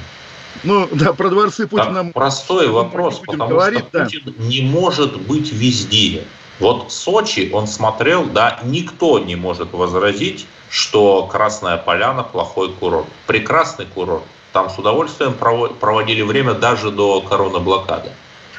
Ну, 0.65 0.89
да, 0.93 1.13
про 1.13 1.29
дворцы 1.29 1.67
Путина... 1.67 2.05
Так, 2.05 2.15
простой 2.15 2.69
вопрос, 2.69 3.21
потому 3.25 3.51
говорит, 3.51 3.85
что 3.89 4.05
Путин 4.05 4.23
да. 4.25 4.45
не 4.47 4.63
может 4.63 5.21
быть 5.21 5.53
везде. 5.53 6.25
Вот 6.61 6.91
Сочи 6.91 7.51
он 7.53 7.67
смотрел, 7.69 8.25
да, 8.25 8.59
никто 8.65 9.19
не 9.19 9.37
может 9.37 9.73
возразить, 9.73 10.47
что 10.71 11.27
Красная 11.27 11.77
Поляна 11.77 12.25
плохой 12.25 12.73
курорт. 12.73 13.07
Прекрасный 13.27 13.87
курорт. 13.87 14.25
Там 14.59 14.71
с 14.71 14.77
удовольствием 14.77 15.35
проводили 15.35 16.23
время 16.23 16.53
даже 16.53 16.91
до 16.91 17.21
коронаблокады. 17.21 18.09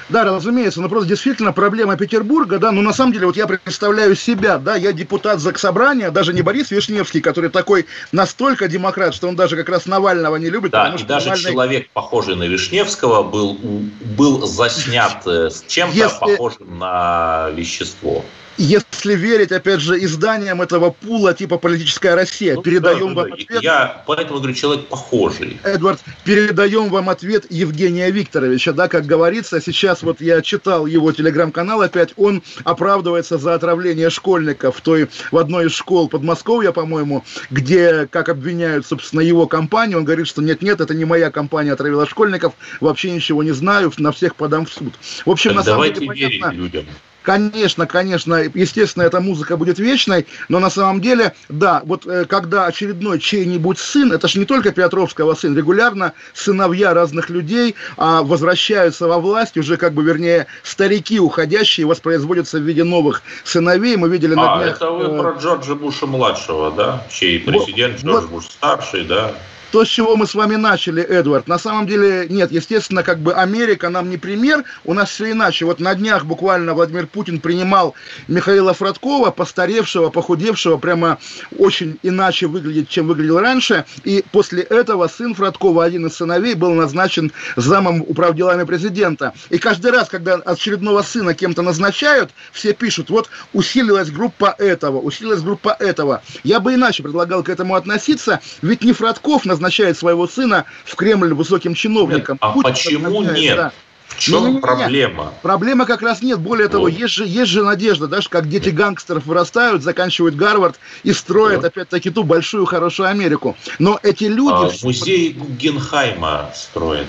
Да, 0.08 0.24
разумеется, 0.24 0.80
но 0.80 0.88
просто 0.88 1.10
действительно 1.10 1.52
проблема 1.52 1.98
Петербурга, 1.98 2.58
да, 2.58 2.72
но 2.72 2.82
на 2.82 2.94
самом 2.94 3.12
деле 3.12 3.26
вот 3.26 3.36
я 3.36 3.46
представляю 3.48 4.16
себя, 4.16 4.60
да, 4.60 4.78
я 4.78 4.94
депутат 4.94 5.42
Заксобрания, 5.42 6.10
даже 6.10 6.32
не 6.32 6.42
Борис 6.42 6.72
Вишневский, 6.72 7.20
который 7.20 7.50
такой 7.50 7.86
настолько 8.14 8.70
демократ, 8.70 9.14
что 9.14 9.28
он 9.28 9.36
даже 9.36 9.58
как 9.58 9.68
раз 9.68 9.88
Навального 9.88 10.38
не 10.38 10.50
любит. 10.50 10.72
Да, 10.72 10.96
и 10.98 11.04
даже 11.04 11.28
Навальный... 11.28 11.52
человек, 11.52 11.90
похожий 11.92 12.38
на 12.38 12.44
Вишневского, 12.44 13.22
был, 13.24 13.58
был 13.60 14.48
заснят 14.48 15.28
э, 15.28 15.50
с 15.50 15.66
чем-то 15.68 15.98
Если... 15.98 16.18
похожим 16.18 16.80
на 16.80 17.50
вещество 17.50 18.24
если 18.60 19.16
верить, 19.16 19.54
опять 19.54 19.80
же, 19.80 20.04
изданиям 20.04 20.62
этого 20.62 20.92
пула 20.92 21.34
типа 21.34 21.58
«Политическая 21.58 22.16
Россия», 22.16 22.56
ну, 22.56 22.62
передаем 22.62 23.16
да, 23.16 23.22
вам 23.22 23.30
да. 23.30 23.34
ответ... 23.36 23.64
Я 23.64 24.04
поэтому 24.06 24.40
говорю, 24.40 24.54
человек 24.54 24.88
похожий. 24.88 25.60
Эдвард, 25.64 26.02
передаем 26.26 26.90
вам 26.90 27.10
ответ 27.10 27.46
Евгения 27.50 28.12
Викторовича, 28.12 28.74
да, 28.74 28.90
как 28.90 29.06
говорится, 29.06 29.62
сейчас 29.62 30.04
вот 30.04 30.20
я 30.20 30.42
читал 30.42 30.86
его 30.86 31.12
телеграм-канал 31.14 31.82
опять, 31.82 32.14
он 32.18 32.44
оправдывается 32.66 33.38
за 33.38 33.54
отравление 33.54 34.10
школьников 34.10 34.78
в 34.78 34.82
той, 34.82 35.08
в 35.32 35.38
одной 35.38 35.68
из 35.68 35.72
школ 35.72 36.10
Подмосковья, 36.10 36.74
по-моему, 36.74 37.24
где, 37.50 38.08
как 38.08 38.28
обвиняют, 38.28 38.86
собственно, 38.86 39.22
его 39.22 39.48
компанию, 39.48 40.00
он 40.00 40.04
говорит, 40.04 40.28
что 40.28 40.42
нет-нет, 40.42 40.82
это 40.82 40.94
не 40.94 41.06
моя 41.06 41.32
компания 41.32 41.72
отравила 41.72 42.06
школьников, 42.06 42.54
вообще 42.82 43.12
ничего 43.12 43.42
не 43.42 43.52
знаю, 43.52 43.92
на 43.98 44.12
всех 44.12 44.36
подам 44.36 44.66
в 44.66 44.74
суд. 44.74 44.94
В 45.26 45.30
общем, 45.30 45.52
так 45.52 45.58
на 45.58 45.64
самом 45.64 45.94
деле, 45.94 46.08
понятно, 46.08 46.52
людям. 46.52 46.86
Конечно, 47.22 47.86
конечно, 47.86 48.36
естественно, 48.54 49.04
эта 49.04 49.20
музыка 49.20 49.58
будет 49.58 49.78
вечной, 49.78 50.26
но 50.48 50.60
на 50.60 50.70
самом 50.70 51.02
деле, 51.02 51.34
да, 51.50 51.82
вот 51.86 52.08
э, 52.08 52.26
когда 52.26 52.66
очередной 52.66 53.20
чей-нибудь 53.20 53.78
сын, 53.78 54.14
это 54.14 54.28
же 54.28 54.40
не 54.40 54.46
только 54.46 54.72
Петровского 54.72 55.36
сын, 55.36 55.56
регулярно 55.56 56.14
сыновья 56.34 56.94
разных 56.94 57.30
людей 57.30 57.76
а, 57.98 58.24
возвращаются 58.24 59.08
во 59.08 59.20
власть, 59.20 59.58
уже 59.58 59.76
как 59.78 59.94
бы, 59.94 60.04
вернее, 60.04 60.48
старики 60.64 61.20
уходящие 61.20 61.86
воспроизводятся 61.86 62.58
в 62.58 62.64
виде 62.64 62.84
новых 62.84 63.22
сыновей. 63.44 63.98
Мы 63.98 64.10
видели 64.10 64.36
на 64.36 64.54
а, 64.54 64.58
днях... 64.58 64.78
это 64.78 64.90
вы 64.90 65.06
э... 65.06 65.20
про 65.20 65.32
Джорджа 65.38 65.76
Буша-младшего, 65.76 66.72
да? 66.72 67.06
Чей 67.10 67.40
президент 67.40 68.00
Джордж 68.00 68.22
вот, 68.22 68.30
Буш-старший, 68.30 69.04
да? 69.04 69.34
То, 69.72 69.86
с 69.86 69.88
чего 69.88 70.16
мы 70.16 70.26
с 70.26 70.34
вами 70.34 70.56
начали, 70.56 71.02
Эдвард, 71.02 71.48
на 71.48 71.60
самом 71.60 71.86
деле 71.86 72.28
нет, 72.30 72.52
естественно, 72.52 73.04
как 73.04 73.20
бы 73.20 73.34
Америка 73.34 73.90
нам 73.90 74.10
не 74.10 74.18
пример, 74.18 74.64
у 74.84 74.94
нас 74.94 75.10
все 75.10 75.32
иначе. 75.32 75.66
Вот 75.66 75.80
на 75.80 75.94
днях 75.94 76.26
буквально 76.26 76.74
Владимир 76.74 77.06
Путин 77.06 77.40
принимал 77.40 77.94
Михаила 78.28 78.74
Фродкова, 78.74 79.32
постаревшего, 79.32 80.10
похудевшего, 80.10 80.78
прямо 80.78 81.20
очень 81.58 82.00
иначе 82.02 82.48
выглядит, 82.48 82.90
чем 82.90 83.08
выглядел 83.08 83.40
раньше, 83.40 83.86
и 84.04 84.24
после 84.32 84.64
этого 84.64 85.08
сын 85.08 85.36
Фродкова, 85.36 85.84
один 85.84 86.08
из 86.08 86.16
сыновей, 86.16 86.56
был 86.56 86.74
назначен 86.74 87.32
замом 87.56 88.02
управделами 88.02 88.64
президента. 88.64 89.34
И 89.50 89.60
каждый 89.60 89.92
раз, 89.92 90.10
когда 90.10 90.36
очередного 90.36 91.04
сына 91.04 91.36
кем-то 91.36 91.62
назначают, 91.62 92.32
все 92.52 92.74
пишут, 92.74 93.10
вот 93.10 93.30
усилилась 93.54 94.10
группа 94.10 94.56
этого, 94.58 95.00
усилилась 95.00 95.42
группа 95.42 95.76
этого. 95.80 96.24
Я 96.44 96.60
бы 96.60 96.74
иначе 96.74 97.04
предлагал 97.04 97.44
к 97.44 97.50
этому 97.50 97.76
относиться, 97.76 98.40
ведь 98.62 98.84
не 98.84 98.94
Фродков 98.94 99.46
назначен 99.46 99.59
назначает 99.60 99.98
своего 99.98 100.28
сына 100.28 100.66
в 100.86 100.96
Кремль 100.96 101.34
высоким 101.34 101.74
чиновником. 101.74 102.36
Нет, 102.36 102.42
а 102.42 102.52
Путин 102.52 102.72
почему 102.72 103.22
нет? 103.24 103.58
Да. 103.58 103.72
В 104.08 104.18
чем 104.18 104.40
не, 104.40 104.48
не, 104.48 104.54
не, 104.56 104.60
проблема? 104.60 105.34
Проблема 105.44 105.86
как 105.86 106.02
раз 106.02 106.24
нет. 106.24 106.40
Более 106.40 106.66
вот. 106.66 106.72
того, 106.72 106.88
есть 106.88 107.14
же, 107.14 107.28
есть 107.28 107.52
же 107.52 107.64
надежда, 107.64 108.08
да, 108.08 108.22
что 108.22 108.32
как 108.32 108.50
дети 108.50 108.70
гангстеров 108.70 109.26
вырастают, 109.26 109.84
заканчивают 109.84 110.36
Гарвард 110.36 110.80
и 111.04 111.14
строят 111.14 111.58
вот. 111.58 111.68
опять-таки 111.68 112.10
ту 112.10 112.24
большую 112.24 112.66
хорошую 112.66 113.08
Америку. 113.08 113.56
Но 113.78 114.00
эти 114.02 114.24
люди... 114.24 114.52
А, 114.52 114.86
музей 114.86 115.34
Гугенхайма 115.34 116.50
строят. 116.56 117.06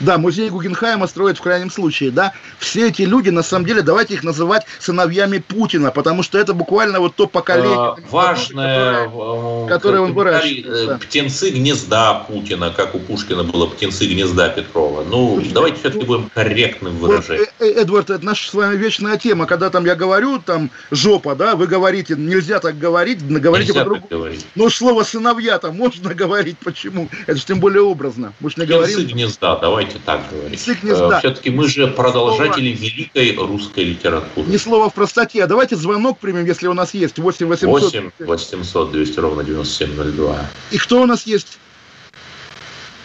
Да, 0.00 0.18
музей 0.18 0.48
Гугенхайма 0.50 1.06
строят 1.06 1.38
в 1.38 1.42
крайнем 1.42 1.70
случае, 1.70 2.10
да. 2.10 2.32
Все 2.58 2.88
эти 2.88 3.02
люди, 3.02 3.28
на 3.28 3.42
самом 3.42 3.66
деле, 3.66 3.82
давайте 3.82 4.14
их 4.14 4.24
называть 4.24 4.64
сыновьями 4.78 5.38
Путина, 5.38 5.90
потому 5.90 6.22
что 6.22 6.38
это 6.38 6.54
буквально 6.54 7.00
вот 7.00 7.14
то 7.14 7.26
поколение. 7.26 7.76
А, 7.76 7.96
важное, 8.10 9.04
которое, 9.04 9.68
которое 9.68 10.00
он 10.00 10.12
выращивает. 10.14 10.90
Э. 10.90 10.98
Птенцы 11.00 11.50
гнезда 11.50 12.14
Путина, 12.26 12.70
как 12.70 12.94
у 12.94 12.98
Пушкина 12.98 13.44
было 13.44 13.66
птенцы 13.66 14.06
гнезда 14.06 14.48
Петрова. 14.48 15.04
Ну, 15.04 15.34
Слушайте, 15.34 15.54
давайте 15.54 15.78
все-таки 15.78 16.04
будем 16.06 16.30
корректным 16.34 16.96
выражением. 16.96 17.46
Вот, 17.58 17.66
э, 17.66 17.70
э, 17.70 17.82
Эдвард, 17.82 18.10
это 18.10 18.24
наша 18.24 18.50
с 18.50 18.54
вами 18.54 18.76
вечная 18.76 19.18
тема, 19.18 19.46
когда 19.46 19.70
там 19.70 19.84
я 19.84 19.94
говорю, 19.94 20.38
там, 20.38 20.70
жопа, 20.90 21.34
да, 21.34 21.56
вы 21.56 21.66
говорите, 21.66 22.14
нельзя 22.16 22.58
так 22.60 22.78
говорить, 22.78 23.26
говорите 23.26 23.74
по-другому. 23.74 24.34
Но 24.54 24.70
слово 24.70 25.02
сыновья 25.02 25.58
там 25.58 25.76
можно 25.76 26.14
говорить, 26.14 26.56
почему? 26.58 27.08
Это 27.26 27.36
же 27.36 27.44
тем 27.44 27.60
более 27.60 27.82
образно. 27.82 28.32
Мы 28.40 28.50
же 28.50 28.56
не 28.58 28.66
говорим. 28.66 29.06
гнезда, 29.06 29.56
давайте 29.56 29.89
давайте 29.90 29.98
так 30.04 30.30
говорить. 30.30 30.68
Э, 30.68 31.18
Все-таки 31.18 31.50
мы 31.50 31.68
же 31.68 31.86
продолжатели 31.88 32.74
слова... 32.74 32.90
великой 32.90 33.36
русской 33.46 33.84
литературы. 33.84 34.48
Не 34.48 34.58
слово 34.58 34.90
в 34.90 34.94
простоте. 34.94 35.44
А 35.44 35.46
давайте 35.46 35.76
звонок 35.76 36.18
примем, 36.18 36.46
если 36.46 36.66
у 36.66 36.74
нас 36.74 36.94
есть. 36.94 37.18
8 37.18 37.46
800. 37.46 37.82
8 37.82 38.10
800 38.18 38.92
200 38.92 39.20
ровно 39.20 39.44
9702. 39.44 40.50
И 40.70 40.78
кто 40.78 41.02
у 41.02 41.06
нас 41.06 41.26
есть? 41.26 41.58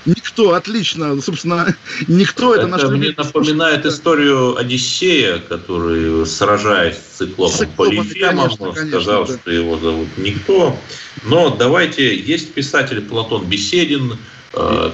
Никто, 0.06 0.54
отлично. 0.54 1.20
Собственно, 1.20 1.76
никто 2.08 2.54
это, 2.54 2.68
это 2.68 2.72
наш 2.72 2.84
Мне 2.84 3.14
напоминает 3.18 3.82
слушает. 3.82 3.86
историю 3.86 4.58
Одиссея, 4.58 5.40
который, 5.40 6.26
сражаясь 6.28 6.98
с 6.98 7.18
циклопом, 7.18 7.58
с 7.58 7.66
Полифемом, 7.76 8.56
конечно, 8.56 8.88
сказал, 8.88 9.26
да. 9.26 9.38
что 9.38 9.52
его 9.52 9.78
зовут 9.78 10.10
никто. 10.18 10.78
Но 11.24 11.50
давайте, 11.50 12.16
есть 12.16 12.54
писатель 12.54 13.02
Платон 13.02 13.46
Беседин, 13.46 14.18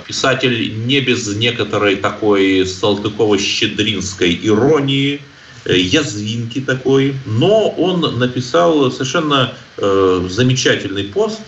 писатель 0.07 0.85
не 0.85 0.99
без 1.01 1.27
некоторой 1.35 1.95
такой 1.95 2.65
Салтыкова-Щедринской 2.65 4.39
иронии, 4.43 5.21
э, 5.65 5.77
язвинки 5.77 6.61
такой, 6.61 7.15
но 7.25 7.69
он 7.69 8.19
написал 8.19 8.91
совершенно 8.91 9.53
э, 9.77 10.27
замечательный 10.29 11.05
пост, 11.05 11.39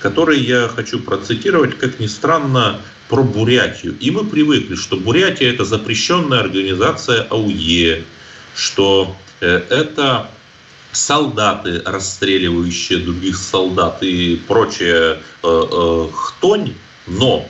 который 0.00 0.40
я 0.40 0.68
хочу 0.68 0.98
процитировать, 0.98 1.78
как 1.78 2.00
ни 2.00 2.06
странно, 2.06 2.80
про 3.08 3.22
Бурятию. 3.22 3.94
И 4.00 4.10
мы 4.10 4.24
привыкли, 4.24 4.74
что 4.74 4.96
Бурятия 4.96 5.52
это 5.52 5.64
запрещенная 5.64 6.40
организация 6.40 7.22
АУЕ, 7.30 8.04
что 8.54 9.16
э, 9.40 9.62
это 9.70 10.30
солдаты, 10.92 11.82
расстреливающие 11.84 12.98
других 12.98 13.36
солдат 13.36 14.02
и 14.02 14.36
прочая 14.48 15.14
э, 15.14 15.18
э, 15.42 16.08
хтонь, 16.12 16.74
но 17.12 17.46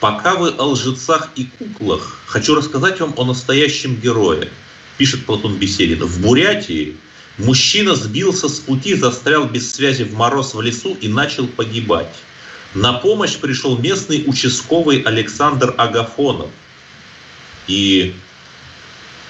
пока 0.00 0.36
вы 0.36 0.50
о 0.50 0.64
лжецах 0.64 1.30
и 1.34 1.48
куклах, 1.58 2.20
хочу 2.26 2.54
рассказать 2.54 3.00
вам 3.00 3.14
о 3.16 3.24
настоящем 3.24 3.96
герое, 3.96 4.48
пишет 4.96 5.26
Платон 5.26 5.56
Беседин. 5.56 6.04
В 6.04 6.20
Бурятии 6.20 6.96
мужчина 7.38 7.94
сбился 7.94 8.48
с 8.48 8.58
пути, 8.58 8.94
застрял 8.94 9.46
без 9.46 9.72
связи 9.72 10.04
в 10.04 10.14
мороз 10.14 10.54
в 10.54 10.60
лесу 10.60 10.96
и 11.00 11.08
начал 11.08 11.46
погибать. 11.46 12.14
На 12.74 12.92
помощь 12.94 13.36
пришел 13.36 13.76
местный 13.78 14.24
участковый 14.26 15.02
Александр 15.02 15.74
Агафонов. 15.76 16.50
И 17.66 18.14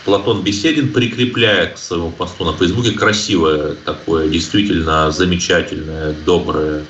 Платон 0.05 0.43
Беседин 0.43 0.93
прикрепляет 0.93 1.75
к 1.75 1.79
своему 1.79 2.11
посту 2.11 2.45
на 2.45 2.57
Фейсбуке 2.57 2.93
красивое 2.93 3.75
такое, 3.75 4.29
действительно 4.29 5.11
замечательное, 5.11 6.13
доброе 6.13 6.85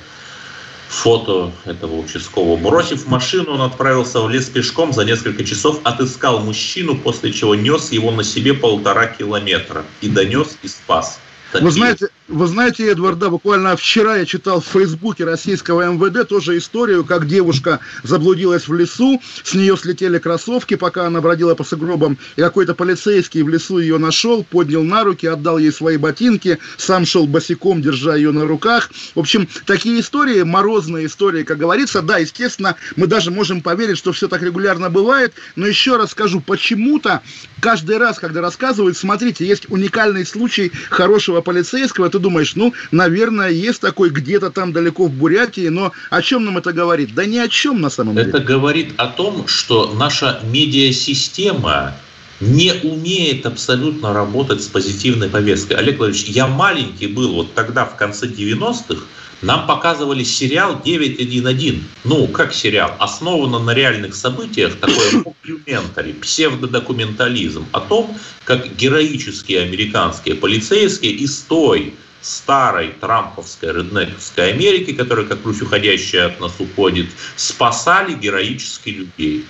фото 0.87 1.51
этого 1.65 1.97
участкового. 1.97 2.57
Бросив 2.57 3.07
машину, 3.07 3.53
он 3.53 3.61
отправился 3.61 4.21
в 4.21 4.29
лес 4.29 4.45
пешком, 4.45 4.93
за 4.93 5.05
несколько 5.05 5.43
часов 5.43 5.79
отыскал 5.83 6.39
мужчину, 6.39 6.97
после 6.97 7.31
чего 7.31 7.55
нес 7.55 7.91
его 7.91 8.11
на 8.11 8.23
себе 8.23 8.53
полтора 8.53 9.07
километра 9.07 9.85
и 10.01 10.09
донес 10.09 10.57
и 10.61 10.67
спас. 10.67 11.19
Такие. 11.53 11.65
Вы 11.65 11.71
знаете, 11.71 12.07
вы 12.29 12.47
знаете, 12.47 12.89
Эдвард, 12.89 13.19
да, 13.19 13.29
буквально 13.29 13.77
вчера 13.77 14.17
я 14.17 14.25
читал 14.25 14.59
в 14.59 14.65
Фейсбуке 14.65 15.23
российского 15.23 15.87
МВД 15.91 16.27
тоже 16.27 16.57
историю, 16.57 17.05
как 17.05 17.27
девушка 17.27 17.79
заблудилась 18.01 18.67
в 18.67 18.73
лесу, 18.73 19.21
с 19.43 19.53
нее 19.53 19.77
слетели 19.77 20.17
кроссовки, 20.17 20.73
пока 20.73 21.05
она 21.05 21.21
бродила 21.21 21.53
по 21.53 21.63
сугробам, 21.63 22.17
и 22.37 22.41
какой-то 22.41 22.73
полицейский 22.73 23.43
в 23.43 23.49
лесу 23.49 23.77
ее 23.77 23.99
нашел, 23.99 24.43
поднял 24.43 24.81
на 24.83 25.03
руки, 25.03 25.27
отдал 25.27 25.59
ей 25.59 25.71
свои 25.71 25.97
ботинки, 25.97 26.57
сам 26.77 27.05
шел 27.05 27.27
босиком, 27.27 27.83
держа 27.83 28.15
ее 28.15 28.31
на 28.31 28.47
руках. 28.47 28.89
В 29.13 29.19
общем, 29.19 29.47
такие 29.67 29.99
истории, 29.99 30.41
морозные 30.41 31.05
истории, 31.05 31.43
как 31.43 31.59
говорится, 31.59 32.01
да, 32.01 32.17
естественно, 32.17 32.77
мы 32.95 33.05
даже 33.05 33.29
можем 33.29 33.61
поверить, 33.61 33.99
что 33.99 34.11
все 34.11 34.27
так 34.27 34.41
регулярно 34.41 34.89
бывает, 34.89 35.33
но 35.55 35.67
еще 35.67 35.97
раз 35.97 36.11
скажу, 36.11 36.41
почему-то 36.41 37.21
каждый 37.61 37.97
раз, 37.99 38.17
когда 38.17 38.41
рассказывают, 38.41 38.97
смотрите, 38.97 39.45
есть 39.45 39.69
уникальный 39.69 40.25
случай 40.25 40.71
хорошего 40.89 41.42
полицейского, 41.43 42.09
ты 42.09 42.19
думаешь, 42.19 42.55
ну, 42.55 42.73
наверное, 42.91 43.49
есть 43.49 43.81
такой 43.81 44.09
где-то 44.09 44.49
там 44.49 44.73
далеко 44.73 45.05
в 45.05 45.11
Бурятии, 45.11 45.67
но 45.67 45.91
о 46.09 46.21
чем 46.21 46.45
нам 46.45 46.57
это 46.57 46.73
говорит? 46.73 47.13
Да 47.13 47.25
ни 47.25 47.37
о 47.37 47.47
чем 47.47 47.81
на 47.81 47.89
самом 47.89 48.15
деле. 48.15 48.29
Это 48.29 48.39
говорит 48.39 48.93
о 48.97 49.07
том, 49.07 49.47
что 49.47 49.93
наша 49.93 50.39
медиасистема 50.43 51.95
не 52.39 52.73
умеет 52.83 53.45
абсолютно 53.45 54.13
работать 54.13 54.61
с 54.61 54.67
позитивной 54.67 55.29
повесткой. 55.29 55.73
Олег 55.73 55.99
Владимирович, 55.99 56.29
я 56.29 56.47
маленький 56.47 57.07
был 57.07 57.33
вот 57.33 57.53
тогда, 57.53 57.85
в 57.85 57.95
конце 57.95 58.27
90-х, 58.27 59.05
Нам 59.43 59.67
показывали 59.67 60.23
сериал 60.23 60.81
911. 60.83 61.83
Ну, 62.05 62.27
как 62.27 62.53
сериал? 62.53 62.95
Основано 62.97 63.59
на 63.59 63.73
реальных 63.73 64.15
событиях, 64.15 64.77
такой 64.77 65.21
мокюментари, 65.25 66.13
псевдодокументализм 66.21 67.67
о 67.73 67.81
том, 67.81 68.17
как 68.45 68.73
героические 68.77 69.63
американские 69.63 70.35
полицейские 70.35 71.11
из 71.11 71.39
той 71.41 71.93
старой 72.21 72.93
трамповской, 73.01 73.73
реднековской 73.73 74.53
Америки, 74.53 74.93
которая, 74.93 75.25
как 75.25 75.43
Русь 75.43 75.61
уходящая 75.61 76.27
от 76.27 76.39
нас 76.39 76.53
уходит, 76.59 77.07
спасали 77.35 78.13
героически 78.13 78.89
людей. 78.91 79.45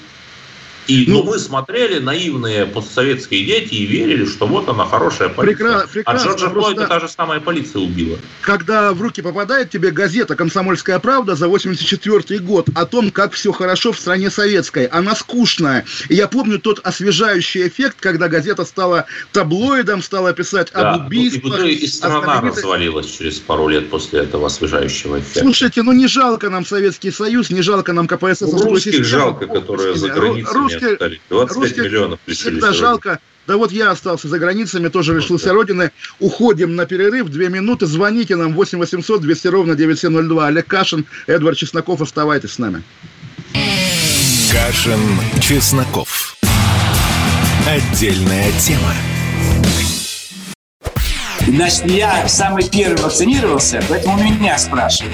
И 0.88 1.06
ну, 1.08 1.24
ну, 1.24 1.32
мы 1.32 1.40
смотрели, 1.40 2.00
наивные 2.00 2.66
постсоветские 2.66 3.46
дети, 3.46 3.74
и 3.76 3.86
верили, 3.86 4.26
что 4.26 4.48
вот 4.48 4.68
она 4.68 4.86
хорошая 4.86 5.30
полиция. 5.30 5.66
Прекра- 5.66 5.88
прекрасно, 5.92 6.32
а 6.32 6.34
Джорджа 6.34 6.50
Флойда 6.50 6.88
та 6.88 7.00
же 7.00 7.08
самая 7.08 7.40
полиция 7.40 7.82
убила. 7.82 8.18
Когда 8.42 8.92
в 8.92 9.02
руки 9.02 9.22
попадает 9.22 9.70
тебе 9.70 9.92
газета 9.92 10.36
«Комсомольская 10.36 11.00
правда» 11.00 11.36
за 11.36 11.48
84 11.48 12.40
год 12.40 12.68
о 12.76 12.86
том, 12.86 13.12
как 13.12 13.34
все 13.34 13.52
хорошо 13.54 13.94
в 13.94 14.00
стране 14.00 14.30
советской, 14.30 14.86
она 14.86 15.16
скучная. 15.16 15.86
И 16.10 16.16
я 16.16 16.28
помню 16.28 16.60
тот 16.60 16.80
освежающий 16.84 17.68
эффект, 17.68 17.98
когда 18.00 18.28
газета 18.28 18.66
стала 18.66 19.06
таблоидом, 19.32 20.02
стала 20.02 20.34
писать 20.34 20.72
да. 20.74 20.94
об 20.94 21.08
убийствах. 21.08 21.60
Ну, 21.60 21.66
и, 21.66 21.76
и 21.76 21.88
страна 21.88 22.42
развалилась 22.42 23.10
через 23.10 23.40
пару 23.40 23.70
лет 23.70 23.90
после 23.90 24.22
этого 24.22 24.48
освежающего 24.48 25.20
эффекта. 25.20 25.40
Слушайте, 25.40 25.84
ну 25.84 25.94
не 25.94 26.08
жалко 26.08 26.50
нам 26.50 26.66
Советский 26.66 27.12
Союз, 27.12 27.50
не 27.52 27.62
жалко 27.62 27.94
нам 27.94 28.08
КПСС. 28.08 28.42
Ну, 28.42 28.64
русских 28.64 29.06
жалко, 29.06 29.48
которые 29.48 29.96
за 29.96 30.10
границей 30.10 30.73
русские, 30.74 30.94
остались. 30.94 31.20
25 31.30 31.58
русских 31.58 31.84
миллионов 31.84 32.20
всегда 32.28 32.74
жалко. 32.74 33.20
Да 33.46 33.58
вот 33.58 33.72
я 33.72 33.92
остался 33.92 34.30
за 34.30 34.40
границами, 34.40 34.88
тоже 34.88 35.14
лишился 35.16 35.50
вот, 35.50 35.56
родины. 35.56 35.92
Уходим 36.20 36.76
на 36.76 36.86
перерыв, 36.86 37.28
две 37.28 37.50
минуты. 37.50 37.86
Звоните 37.86 38.36
нам 38.36 38.54
8 38.54 38.80
800 38.80 39.22
200 39.22 39.48
ровно 39.48 39.76
9702. 39.76 40.48
Олег 40.48 40.68
Кашин, 40.68 41.06
Эдвард 41.28 41.58
Чесноков, 41.58 42.02
оставайтесь 42.02 42.54
с 42.54 42.60
нами. 42.60 42.84
Кашин, 44.52 45.00
Чесноков. 45.42 46.38
Отдельная 47.68 48.52
тема. 48.60 48.94
Значит, 51.46 51.86
я 51.86 52.28
самый 52.30 52.70
первый 52.70 53.02
вакцинировался, 53.02 53.84
поэтому 53.90 54.24
меня 54.24 54.58
спрашивают. 54.58 55.14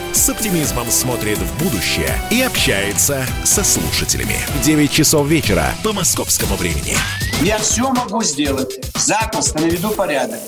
с 0.15 0.29
оптимизмом 0.29 0.89
смотрит 0.89 1.37
в 1.37 1.63
будущее 1.63 2.13
и 2.29 2.41
общается 2.41 3.25
со 3.43 3.63
слушателями. 3.63 4.37
9 4.63 4.91
часов 4.91 5.27
вечера 5.27 5.73
по 5.83 5.93
московскому 5.93 6.55
времени. 6.55 6.95
Я 7.41 7.57
все 7.57 7.89
могу 7.91 8.21
сделать. 8.23 8.79
Запросто 8.95 9.61
наведу 9.61 9.89
порядок. 9.91 10.39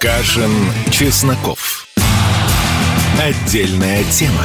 Кашин, 0.00 0.52
Чесноков. 0.90 1.86
Отдельная 3.20 4.04
тема. 4.04 4.44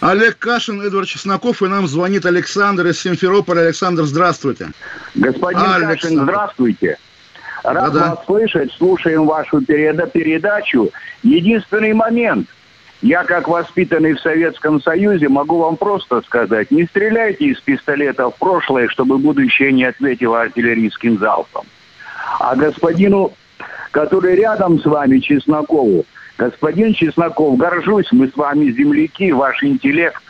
Олег 0.00 0.38
Кашин, 0.38 0.82
Эдвард 0.82 1.08
Чесноков, 1.08 1.62
и 1.62 1.66
нам 1.66 1.88
звонит 1.88 2.26
Александр 2.26 2.86
из 2.88 3.00
Симферополя. 3.00 3.60
Александр, 3.62 4.04
здравствуйте. 4.04 4.70
Господин 5.14 5.62
Александр. 5.62 5.94
Кашин, 5.94 6.22
здравствуйте. 6.22 6.98
Рад 7.66 7.92
Да-да. 7.92 8.10
вас 8.10 8.24
слышать, 8.26 8.72
слушаем 8.72 9.26
вашу 9.26 9.60
передачу. 9.60 10.90
Единственный 11.24 11.92
момент. 11.94 12.48
Я, 13.02 13.24
как 13.24 13.48
воспитанный 13.48 14.14
в 14.14 14.20
Советском 14.20 14.80
Союзе, 14.80 15.28
могу 15.28 15.58
вам 15.58 15.76
просто 15.76 16.22
сказать, 16.22 16.70
не 16.70 16.84
стреляйте 16.84 17.46
из 17.46 17.60
пистолета 17.60 18.30
в 18.30 18.36
прошлое, 18.36 18.88
чтобы 18.88 19.18
будущее 19.18 19.72
не 19.72 19.84
ответило 19.84 20.42
артиллерийским 20.42 21.18
залпом. 21.18 21.66
А 22.38 22.54
господину, 22.54 23.32
который 23.90 24.36
рядом 24.36 24.80
с 24.80 24.84
вами, 24.84 25.18
Чеснокову, 25.18 26.06
господин 26.38 26.94
Чесноков, 26.94 27.56
горжусь, 27.56 28.10
мы 28.12 28.28
с 28.28 28.36
вами 28.36 28.70
земляки, 28.70 29.32
ваш 29.32 29.62
интеллект, 29.62 30.22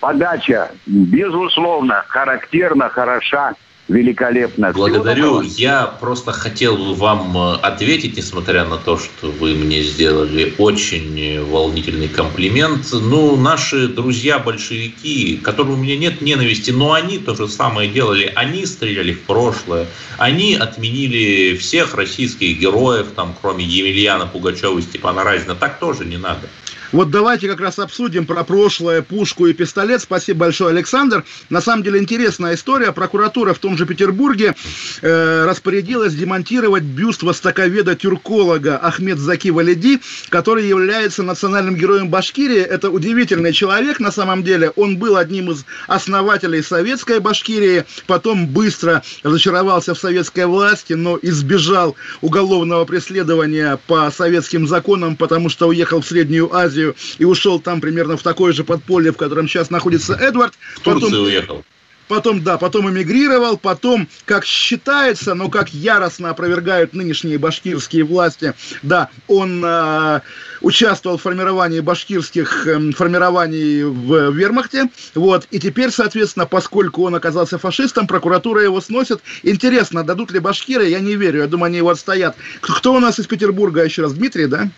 подача, 0.00 0.70
безусловно, 0.86 2.04
характерна, 2.08 2.88
хороша 2.88 3.54
великолепно. 3.88 4.72
Благодарю. 4.72 5.42
Я 5.42 5.86
просто 5.86 6.32
хотел 6.32 6.94
вам 6.94 7.36
э, 7.36 7.54
ответить, 7.62 8.16
несмотря 8.16 8.64
на 8.64 8.76
то, 8.76 8.98
что 8.98 9.30
вы 9.30 9.54
мне 9.54 9.82
сделали 9.82 10.54
очень 10.58 11.44
волнительный 11.44 12.08
комплимент. 12.08 12.86
Ну, 12.92 13.36
наши 13.36 13.88
друзья-большевики, 13.88 15.36
которым 15.42 15.74
у 15.74 15.76
меня 15.76 15.96
нет 15.96 16.20
ненависти, 16.20 16.70
но 16.70 16.92
они 16.92 17.18
то 17.18 17.34
же 17.34 17.48
самое 17.48 17.90
делали. 17.90 18.32
Они 18.34 18.66
стреляли 18.66 19.12
в 19.12 19.22
прошлое. 19.22 19.86
Они 20.18 20.54
отменили 20.54 21.56
всех 21.56 21.94
российских 21.94 22.58
героев, 22.58 23.08
там, 23.16 23.34
кроме 23.40 23.64
Емельяна 23.64 24.26
Пугачева 24.26 24.78
и 24.78 24.82
Степана 24.82 25.24
Разина. 25.24 25.54
Так 25.54 25.78
тоже 25.78 26.04
не 26.04 26.16
надо. 26.16 26.48
Вот 26.92 27.10
давайте 27.10 27.48
как 27.48 27.60
раз 27.60 27.78
обсудим 27.78 28.26
про 28.26 28.44
прошлое, 28.44 29.00
пушку 29.00 29.46
и 29.46 29.54
пистолет. 29.54 30.02
Спасибо 30.02 30.40
большое, 30.40 30.72
Александр. 30.72 31.24
На 31.48 31.62
самом 31.62 31.82
деле 31.82 31.98
интересная 31.98 32.54
история. 32.54 32.92
Прокуратура 32.92 33.54
в 33.54 33.58
том 33.58 33.78
же 33.78 33.86
Петербурге 33.86 34.54
э, 35.00 35.44
распорядилась 35.46 36.14
демонтировать 36.14 36.82
бюст 36.82 37.22
востоковеда-тюрколога 37.22 38.76
Ахмед 38.76 39.18
Заки 39.18 39.50
Валиди, 39.50 40.02
который 40.28 40.68
является 40.68 41.22
национальным 41.22 41.76
героем 41.76 42.10
Башкирии. 42.10 42.60
Это 42.60 42.90
удивительный 42.90 43.54
человек 43.54 43.98
на 43.98 44.12
самом 44.12 44.42
деле. 44.42 44.70
Он 44.76 44.98
был 44.98 45.16
одним 45.16 45.50
из 45.50 45.64
основателей 45.88 46.62
советской 46.62 47.20
Башкирии, 47.20 47.86
потом 48.06 48.46
быстро 48.46 49.02
разочаровался 49.22 49.94
в 49.94 49.98
советской 49.98 50.44
власти, 50.44 50.92
но 50.92 51.18
избежал 51.22 51.96
уголовного 52.20 52.84
преследования 52.84 53.78
по 53.86 54.10
советским 54.10 54.68
законам, 54.68 55.16
потому 55.16 55.48
что 55.48 55.68
уехал 55.68 56.02
в 56.02 56.06
Среднюю 56.06 56.54
Азию 56.54 56.81
Азию 56.82 56.96
и 57.18 57.24
ушел 57.24 57.60
там 57.60 57.80
примерно 57.80 58.16
в 58.16 58.22
такое 58.22 58.52
же 58.52 58.64
подполье, 58.64 59.12
в 59.12 59.16
котором 59.16 59.48
сейчас 59.48 59.70
находится 59.70 60.14
Эдвард. 60.14 60.54
В 60.76 60.80
Турцию 60.80 61.10
потом... 61.10 61.24
уехал. 61.24 61.64
Потом, 62.08 62.42
да, 62.42 62.58
потом 62.58 62.90
эмигрировал, 62.90 63.56
потом, 63.56 64.06
как 64.26 64.44
считается, 64.44 65.34
но 65.34 65.48
как 65.48 65.72
яростно 65.72 66.28
опровергают 66.28 66.92
нынешние 66.92 67.38
башкирские 67.38 68.04
власти, 68.04 68.52
да, 68.82 69.08
он 69.28 69.64
э, 69.64 70.20
участвовал 70.60 71.16
в 71.16 71.22
формировании 71.22 71.80
башкирских 71.80 72.66
э, 72.66 72.92
формирований 72.92 73.84
в 73.84 74.30
Вермахте, 74.32 74.90
вот, 75.14 75.46
и 75.52 75.58
теперь, 75.58 75.90
соответственно, 75.90 76.44
поскольку 76.44 77.04
он 77.04 77.14
оказался 77.14 77.56
фашистом, 77.56 78.06
прокуратура 78.06 78.60
его 78.62 78.82
сносит. 78.82 79.22
Интересно, 79.42 80.04
дадут 80.04 80.32
ли 80.32 80.40
башкиры, 80.40 80.88
я 80.88 81.00
не 81.00 81.14
верю, 81.14 81.40
я 81.40 81.46
думаю, 81.46 81.68
они 81.68 81.78
его 81.78 81.90
отстоят. 81.90 82.36
Кто 82.60 82.92
у 82.92 83.00
нас 83.00 83.20
из 83.20 83.26
Петербурга 83.26 83.84
еще 83.84 84.02
раз? 84.02 84.12
Дмитрий, 84.12 84.48
да? 84.48 84.68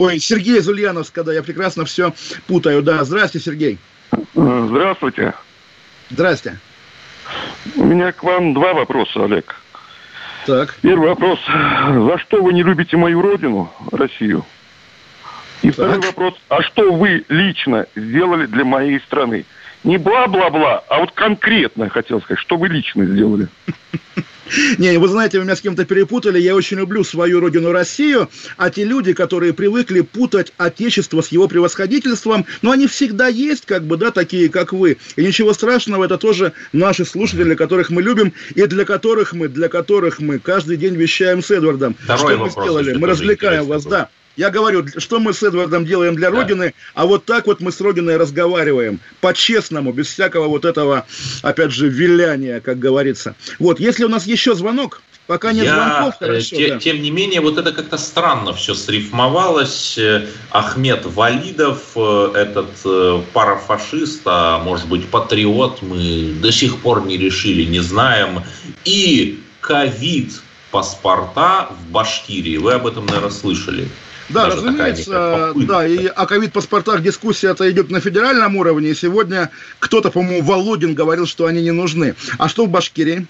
Ой, 0.00 0.18
Сергей 0.18 0.56
из 0.56 0.66
Ульяновска, 0.66 1.22
да, 1.24 1.34
я 1.34 1.42
прекрасно 1.42 1.84
все 1.84 2.14
путаю. 2.46 2.82
Да, 2.82 3.04
здрасте, 3.04 3.38
Сергей. 3.38 3.78
Здравствуйте. 4.34 5.34
Здрасте. 6.08 6.58
У 7.76 7.84
меня 7.84 8.10
к 8.10 8.22
вам 8.22 8.54
два 8.54 8.72
вопроса, 8.72 9.22
Олег. 9.24 9.56
Так. 10.46 10.74
Первый 10.80 11.10
вопрос. 11.10 11.38
За 11.46 12.16
что 12.16 12.42
вы 12.42 12.54
не 12.54 12.62
любите 12.62 12.96
мою 12.96 13.20
родину, 13.20 13.70
Россию? 13.92 14.46
И 15.60 15.70
так. 15.70 15.74
второй 15.74 16.00
вопрос. 16.00 16.34
А 16.48 16.62
что 16.62 16.90
вы 16.90 17.26
лично 17.28 17.86
сделали 17.94 18.46
для 18.46 18.64
моей 18.64 19.00
страны? 19.00 19.44
Не 19.82 19.96
бла-бла-бла, 19.96 20.84
а 20.88 21.00
вот 21.00 21.12
конкретно 21.12 21.88
хотел 21.88 22.20
сказать, 22.20 22.40
что 22.40 22.56
вы 22.56 22.68
лично 22.68 23.06
сделали. 23.06 23.48
Не, 24.78 24.98
вы 24.98 25.08
знаете, 25.08 25.38
вы 25.38 25.44
меня 25.44 25.54
с 25.54 25.60
кем-то 25.60 25.84
перепутали. 25.84 26.40
Я 26.40 26.56
очень 26.56 26.78
люблю 26.78 27.04
свою 27.04 27.40
родину 27.40 27.72
Россию, 27.72 28.28
а 28.56 28.70
те 28.70 28.84
люди, 28.84 29.12
которые 29.12 29.52
привыкли 29.52 30.00
путать 30.00 30.52
Отечество 30.56 31.20
с 31.20 31.28
его 31.28 31.46
превосходительством, 31.48 32.46
но 32.62 32.72
они 32.72 32.86
всегда 32.86 33.28
есть, 33.28 33.64
как 33.64 33.84
бы, 33.84 33.96
да, 33.96 34.10
такие, 34.10 34.48
как 34.48 34.72
вы. 34.72 34.98
И 35.16 35.24
ничего 35.24 35.52
страшного, 35.52 36.04
это 36.04 36.18
тоже 36.18 36.52
наши 36.72 37.04
слушатели, 37.04 37.54
которых 37.54 37.90
мы 37.90 38.02
любим, 38.02 38.32
и 38.54 38.66
для 38.66 38.84
которых 38.84 39.32
мы, 39.32 39.48
для 39.48 39.68
которых 39.68 40.18
мы 40.18 40.38
каждый 40.38 40.76
день 40.76 40.96
вещаем 40.96 41.42
с 41.42 41.50
Эдвардом. 41.50 41.94
Второй 42.02 42.34
Что 42.34 42.38
вопрос, 42.38 42.56
мы 42.56 42.62
сделали? 42.62 42.96
Мы 42.96 43.06
развлекаем 43.06 43.66
вас, 43.66 43.84
да. 43.84 44.08
Я 44.36 44.50
говорю, 44.50 44.86
что 44.96 45.18
мы 45.18 45.34
с 45.34 45.42
Эдвардом 45.42 45.84
делаем 45.84 46.16
для 46.16 46.30
да. 46.30 46.36
Родины, 46.36 46.74
а 46.94 47.06
вот 47.06 47.24
так 47.24 47.46
вот 47.46 47.60
мы 47.60 47.72
с 47.72 47.80
Родиной 47.80 48.16
разговариваем, 48.16 49.00
по-честному, 49.20 49.92
без 49.92 50.06
всякого 50.08 50.48
вот 50.48 50.64
этого, 50.64 51.06
опять 51.42 51.72
же, 51.72 51.88
виляния, 51.88 52.60
как 52.60 52.78
говорится. 52.78 53.34
Вот, 53.58 53.80
если 53.80 54.04
у 54.04 54.08
нас 54.08 54.26
еще 54.26 54.54
звонок, 54.54 55.02
Пока 55.30 55.52
нет 55.52 55.66
Я, 55.66 55.74
звонков, 55.76 56.14
э, 56.22 56.26
хорошо. 56.26 56.56
Те, 56.56 56.68
да. 56.70 56.80
Тем 56.80 57.02
не 57.02 57.12
менее, 57.12 57.40
вот 57.40 57.56
это 57.56 57.70
как-то 57.70 57.98
странно 57.98 58.52
все 58.52 58.74
срифмовалось. 58.74 59.96
Э, 59.96 60.26
Ахмед 60.50 61.06
Валидов, 61.06 61.82
э, 61.94 62.32
этот 62.34 62.70
парафашист, 63.32 64.22
а 64.24 64.58
может 64.58 64.88
быть 64.88 65.06
патриот, 65.06 65.82
мы 65.82 66.34
до 66.42 66.50
сих 66.50 66.78
пор 66.78 67.06
не 67.06 67.16
решили, 67.16 67.62
не 67.62 67.78
знаем. 67.78 68.42
И 68.84 69.38
ковид 69.60 70.42
паспорта 70.70 71.68
в 71.70 71.90
Башкирии. 71.90 72.56
Вы 72.56 72.74
об 72.74 72.86
этом, 72.86 73.06
наверное, 73.06 73.30
слышали. 73.30 73.88
Да, 74.28 74.44
Даже 74.44 74.58
разумеется, 74.58 75.52
да, 75.56 75.86
и 75.86 76.06
о 76.06 76.24
ковид-паспортах 76.24 77.02
дискуссия-то 77.02 77.68
идет 77.70 77.90
на 77.90 78.00
федеральном 78.00 78.56
уровне, 78.56 78.90
и 78.90 78.94
сегодня 78.94 79.50
кто-то, 79.80 80.12
по-моему, 80.12 80.42
Володин 80.42 80.94
говорил, 80.94 81.26
что 81.26 81.46
они 81.46 81.62
не 81.62 81.72
нужны. 81.72 82.14
А 82.38 82.48
что 82.48 82.64
в 82.64 82.68
Башкирии? 82.68 83.26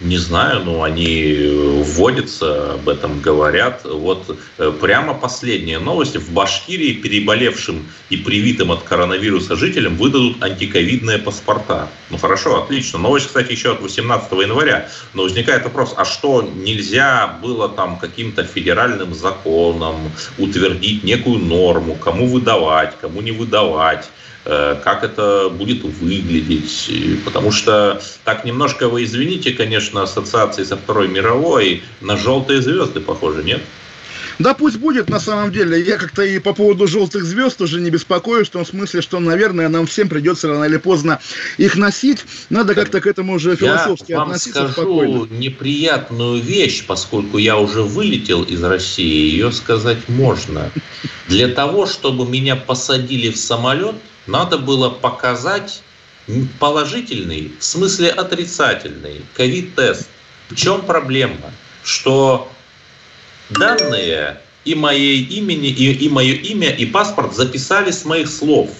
Не 0.00 0.16
знаю, 0.16 0.64
но 0.64 0.84
они 0.84 1.34
э, 1.36 1.82
вводятся, 1.82 2.74
об 2.74 2.88
этом 2.88 3.20
говорят. 3.20 3.82
Вот 3.84 4.38
э, 4.58 4.72
прямо 4.80 5.12
последняя 5.12 5.80
новость. 5.80 6.16
В 6.16 6.32
Башкирии 6.32 6.92
переболевшим 6.92 7.84
и 8.08 8.16
привитым 8.16 8.70
от 8.70 8.84
коронавируса 8.84 9.56
жителям 9.56 9.96
выдадут 9.96 10.40
антиковидные 10.40 11.18
паспорта. 11.18 11.88
Ну 12.10 12.18
хорошо, 12.18 12.62
отлично. 12.62 13.00
Новость, 13.00 13.26
кстати, 13.26 13.50
еще 13.50 13.72
от 13.72 13.80
18 13.80 14.30
января. 14.32 14.88
Но 15.14 15.24
возникает 15.24 15.64
вопрос, 15.64 15.94
а 15.96 16.04
что 16.04 16.42
нельзя 16.42 17.36
было 17.42 17.68
там 17.68 17.98
каким-то 17.98 18.44
федеральным 18.44 19.14
законом 19.14 19.96
утвердить 20.38 21.02
некую 21.02 21.40
норму, 21.40 21.96
кому 21.96 22.28
выдавать, 22.28 22.94
кому 23.00 23.20
не 23.20 23.32
выдавать? 23.32 24.08
Э, 24.50 24.80
как 24.82 25.04
это 25.04 25.50
будет 25.50 25.84
выглядеть. 25.84 26.90
Потому 27.26 27.52
что 27.52 28.00
так 28.24 28.46
немножко 28.46 28.88
вы 28.88 29.04
извините, 29.04 29.52
конечно, 29.52 30.02
ассоциации 30.02 30.64
со 30.64 30.78
Второй 30.78 31.06
мировой 31.06 31.82
на 32.00 32.16
желтые 32.16 32.62
звезды 32.62 33.00
похоже, 33.00 33.44
нет? 33.44 33.60
Да 34.38 34.54
пусть 34.54 34.76
будет, 34.76 35.08
на 35.08 35.18
самом 35.18 35.50
деле. 35.52 35.80
Я 35.80 35.96
как-то 35.96 36.22
и 36.22 36.38
по 36.38 36.52
поводу 36.52 36.86
желтых 36.86 37.24
звезд 37.24 37.60
уже 37.60 37.80
не 37.80 37.90
беспокоюсь, 37.90 38.48
в 38.48 38.52
том 38.52 38.64
смысле, 38.64 39.02
что, 39.02 39.18
наверное, 39.18 39.68
нам 39.68 39.86
всем 39.86 40.08
придется 40.08 40.48
рано 40.48 40.64
или 40.64 40.76
поздно 40.76 41.20
их 41.56 41.76
носить. 41.76 42.24
Надо 42.48 42.74
как-то 42.74 43.00
к 43.00 43.06
этому 43.06 43.34
уже 43.34 43.56
философски 43.56 44.12
я 44.12 44.22
относиться 44.22 44.62
вам 44.62 44.72
скажу 44.72 44.86
спокойно. 44.86 45.34
неприятную 45.34 46.40
вещь, 46.40 46.84
поскольку 46.86 47.38
я 47.38 47.58
уже 47.58 47.82
вылетел 47.82 48.42
из 48.44 48.62
России, 48.62 49.32
ее 49.32 49.50
сказать 49.50 50.08
можно. 50.08 50.70
Для 51.26 51.48
того, 51.48 51.86
чтобы 51.86 52.26
меня 52.26 52.54
посадили 52.54 53.30
в 53.30 53.36
самолет, 53.36 53.96
надо 54.26 54.58
было 54.58 54.88
показать 54.90 55.82
положительный, 56.60 57.52
в 57.58 57.64
смысле 57.64 58.10
отрицательный 58.10 59.22
ковид-тест. 59.34 60.08
В 60.48 60.54
чем 60.54 60.82
проблема? 60.82 61.52
Что 61.82 62.50
данные 63.50 64.40
и 64.64 64.74
моей 64.74 65.22
имени, 65.22 65.68
и, 65.68 65.92
и 65.92 66.08
мое 66.08 66.34
имя, 66.34 66.70
и 66.70 66.86
паспорт 66.86 67.34
записали 67.34 67.90
с 67.90 68.04
моих 68.04 68.28
слов. 68.28 68.70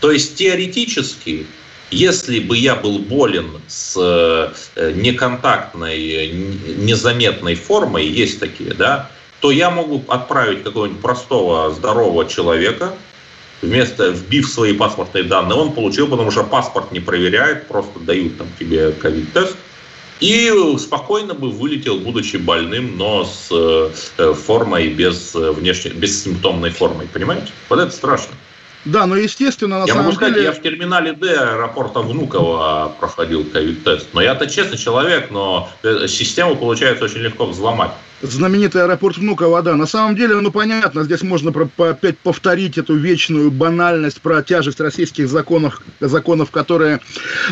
То 0.00 0.10
есть 0.10 0.36
теоретически, 0.36 1.46
если 1.90 2.40
бы 2.40 2.56
я 2.56 2.76
был 2.76 2.98
болен 2.98 3.60
с 3.68 3.94
э, 3.96 4.92
неконтактной, 4.94 6.32
незаметной 6.78 7.54
формой, 7.54 8.06
есть 8.06 8.40
такие, 8.40 8.74
да, 8.74 9.10
то 9.40 9.50
я 9.50 9.70
могу 9.70 10.04
отправить 10.08 10.62
какого-нибудь 10.62 11.00
простого 11.00 11.72
здорового 11.72 12.28
человека, 12.28 12.94
вместо 13.62 14.10
вбив 14.10 14.48
свои 14.48 14.72
паспортные 14.72 15.24
данные, 15.24 15.58
он 15.58 15.72
получил, 15.72 16.08
потому 16.08 16.30
что 16.30 16.44
паспорт 16.44 16.92
не 16.92 17.00
проверяет, 17.00 17.66
просто 17.66 17.98
дают 18.00 18.38
там 18.38 18.48
тебе 18.58 18.92
ковид-тест, 18.92 19.56
и 20.20 20.52
спокойно 20.78 21.34
бы 21.34 21.50
вылетел, 21.50 21.98
будучи 21.98 22.36
больным, 22.36 22.96
но 22.96 23.24
с 23.24 23.48
э, 23.50 24.34
формой 24.34 24.88
без 24.88 25.34
э, 25.34 25.50
внешней, 25.50 25.92
без 25.92 26.22
симптомной 26.22 26.70
формой, 26.70 27.06
понимаете? 27.06 27.48
Вот 27.68 27.78
это 27.78 27.90
страшно. 27.90 28.34
Да, 28.84 29.06
но 29.06 29.16
естественно, 29.16 29.80
на 29.80 29.84
я 29.86 29.88
самом 29.88 30.04
могу 30.04 30.16
сказать, 30.16 30.34
деле... 30.34 30.46
я 30.46 30.52
в 30.52 30.62
терминале 30.62 31.12
Д 31.12 31.28
аэропорта 31.28 32.00
Внуково 32.00 32.94
проходил 32.98 33.44
ковид-тест. 33.44 34.08
Но 34.14 34.22
я-то 34.22 34.46
честный 34.46 34.78
человек, 34.78 35.30
но 35.30 35.70
э, 35.82 36.06
систему 36.08 36.56
получается 36.56 37.04
очень 37.04 37.18
легко 37.18 37.46
взломать 37.46 37.92
знаменитый 38.22 38.82
аэропорт 38.82 39.16
Внуково, 39.18 39.62
да. 39.62 39.76
На 39.76 39.86
самом 39.86 40.16
деле, 40.16 40.34
ну, 40.40 40.50
понятно, 40.50 41.04
здесь 41.04 41.22
можно 41.22 41.52
про, 41.52 41.66
по, 41.66 41.90
опять 41.90 42.18
повторить 42.18 42.78
эту 42.78 42.94
вечную 42.94 43.50
банальность 43.50 44.20
про 44.20 44.42
тяжесть 44.42 44.80
российских 44.80 45.28
законов, 45.28 45.82
законов 46.00 46.50
которые 46.50 47.00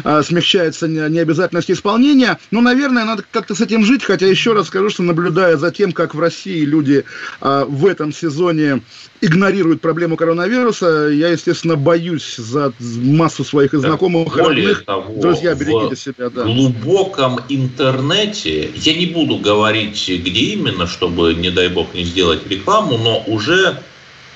э, 0.04 0.22
смягчаются 0.22 0.88
необязательность 0.88 1.70
исполнения. 1.70 2.38
Но, 2.50 2.60
наверное, 2.60 3.04
надо 3.04 3.24
как-то 3.30 3.54
с 3.54 3.60
этим 3.60 3.84
жить, 3.84 4.04
хотя 4.04 4.26
еще 4.26 4.52
раз 4.52 4.66
скажу, 4.66 4.90
что 4.90 5.02
наблюдая 5.02 5.56
за 5.56 5.70
тем, 5.70 5.92
как 5.92 6.14
в 6.14 6.20
России 6.20 6.64
люди 6.64 7.04
э, 7.40 7.64
в 7.68 7.86
этом 7.86 8.12
сезоне 8.12 8.82
игнорируют 9.20 9.80
проблему 9.80 10.16
коронавируса, 10.16 11.08
я, 11.08 11.28
естественно, 11.28 11.76
боюсь 11.76 12.36
за 12.36 12.72
массу 12.78 13.44
своих 13.44 13.72
знакомых, 13.72 14.36
Более 14.36 14.68
родных. 14.68 14.84
Того, 14.84 15.20
Друзья, 15.20 15.54
берегите 15.54 15.96
себя, 15.96 16.30
да. 16.30 16.44
В 16.44 16.46
глубоком 16.46 17.40
интернете, 17.48 18.70
я 18.74 18.94
не 18.94 19.06
буду 19.06 19.38
говорить, 19.38 20.08
где 20.08 20.54
именно, 20.58 20.86
чтобы, 20.86 21.34
не 21.34 21.50
дай 21.50 21.68
бог, 21.68 21.94
не 21.94 22.04
сделать 22.04 22.46
рекламу, 22.46 22.98
но 22.98 23.22
уже 23.26 23.82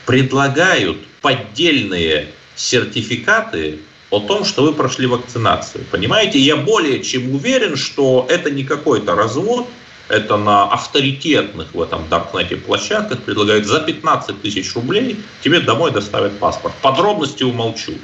предлагают 0.06 0.98
поддельные 1.20 2.28
сертификаты 2.54 3.80
о 4.10 4.20
том, 4.20 4.44
что 4.44 4.62
вы 4.62 4.72
прошли 4.72 5.06
вакцинацию. 5.06 5.84
Понимаете, 5.90 6.38
я 6.38 6.56
более 6.56 7.02
чем 7.02 7.34
уверен, 7.34 7.76
что 7.76 8.26
это 8.28 8.50
не 8.50 8.64
какой-то 8.64 9.14
развод, 9.14 9.68
это 10.08 10.36
на 10.36 10.64
авторитетных 10.64 11.74
в 11.74 11.80
этом 11.80 12.08
Даркнете 12.08 12.56
площадках 12.56 13.22
предлагают 13.22 13.66
за 13.66 13.80
15 13.80 14.42
тысяч 14.42 14.74
рублей 14.74 15.16
тебе 15.42 15.60
домой 15.60 15.90
доставят 15.90 16.38
паспорт. 16.38 16.74
Подробности 16.82 17.44
умолчу. 17.44 17.94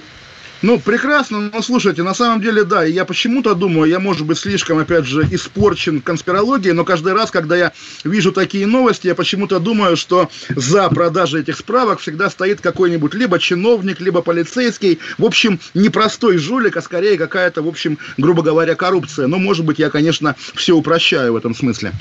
Ну, 0.60 0.80
прекрасно, 0.80 1.50
но 1.52 1.62
слушайте, 1.62 2.02
на 2.02 2.14
самом 2.14 2.40
деле, 2.40 2.64
да, 2.64 2.82
я 2.82 3.04
почему-то 3.04 3.54
думаю, 3.54 3.88
я, 3.88 4.00
может 4.00 4.26
быть, 4.26 4.38
слишком, 4.38 4.78
опять 4.78 5.04
же, 5.04 5.26
испорчен 5.30 6.00
конспирологией, 6.00 6.74
но 6.74 6.84
каждый 6.84 7.12
раз, 7.12 7.30
когда 7.30 7.56
я 7.56 7.72
вижу 8.02 8.32
такие 8.32 8.66
новости, 8.66 9.06
я 9.06 9.14
почему-то 9.14 9.60
думаю, 9.60 9.96
что 9.96 10.28
за 10.48 10.88
продажей 10.88 11.42
этих 11.42 11.58
справок 11.58 12.00
всегда 12.00 12.28
стоит 12.28 12.60
какой-нибудь 12.60 13.14
либо 13.14 13.38
чиновник, 13.38 14.00
либо 14.00 14.20
полицейский, 14.20 14.98
в 15.16 15.24
общем, 15.24 15.60
не 15.74 15.90
простой 15.90 16.38
жулик, 16.38 16.76
а 16.76 16.82
скорее 16.82 17.16
какая-то, 17.16 17.62
в 17.62 17.68
общем, 17.68 17.96
грубо 18.16 18.42
говоря, 18.42 18.74
коррупция. 18.74 19.28
Но, 19.28 19.38
может 19.38 19.64
быть, 19.64 19.78
я, 19.78 19.90
конечно, 19.90 20.34
все 20.54 20.74
упрощаю 20.74 21.34
в 21.34 21.36
этом 21.36 21.54
смысле. 21.54 21.92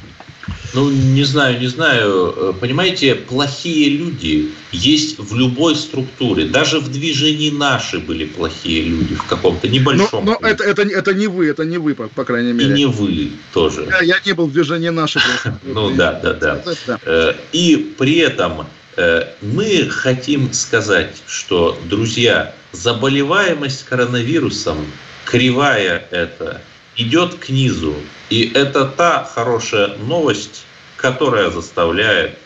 Ну, 0.73 0.89
не 0.89 1.23
знаю, 1.23 1.59
не 1.59 1.67
знаю. 1.67 2.55
Понимаете, 2.59 3.15
плохие 3.15 3.89
люди 3.89 4.51
есть 4.71 5.19
в 5.19 5.35
любой 5.35 5.75
структуре. 5.75 6.45
Даже 6.45 6.79
в 6.79 6.91
движении 6.91 7.49
наши 7.49 7.99
были 7.99 8.25
плохие 8.25 8.46
люди 8.63 9.15
в 9.15 9.23
каком-то 9.23 9.67
небольшом. 9.67 10.25
Но, 10.25 10.37
но 10.39 10.47
это, 10.47 10.63
это, 10.63 10.83
это 10.83 11.13
не 11.13 11.27
вы, 11.27 11.47
это 11.47 11.65
не 11.65 11.77
вы, 11.77 11.95
по, 11.95 12.07
по 12.07 12.23
крайней 12.23 12.53
мере. 12.53 12.71
И 12.71 12.73
не 12.73 12.85
вы 12.85 13.31
тоже. 13.53 13.87
Я, 13.89 14.01
я 14.01 14.15
не 14.25 14.33
был 14.33 14.47
в 14.47 14.53
движении 14.53 14.89
наши. 14.89 15.19
Ну 15.63 15.91
да, 15.95 16.13
да, 16.13 16.33
да. 16.33 16.63
Э, 17.03 17.33
и 17.51 17.95
при 17.97 18.17
этом 18.17 18.67
э, 18.95 19.27
мы 19.41 19.87
хотим 19.89 20.53
сказать, 20.53 21.21
что, 21.27 21.77
друзья, 21.89 22.53
заболеваемость 22.71 23.85
коронавирусом, 23.85 24.85
кривая 25.25 26.05
это, 26.11 26.61
идет 26.95 27.35
к 27.35 27.49
низу. 27.49 27.95
И 28.29 28.51
это 28.53 28.85
та 28.85 29.23
хорошая 29.23 29.97
новость, 29.97 30.65
которая 30.95 31.49
заставляет 31.49 32.37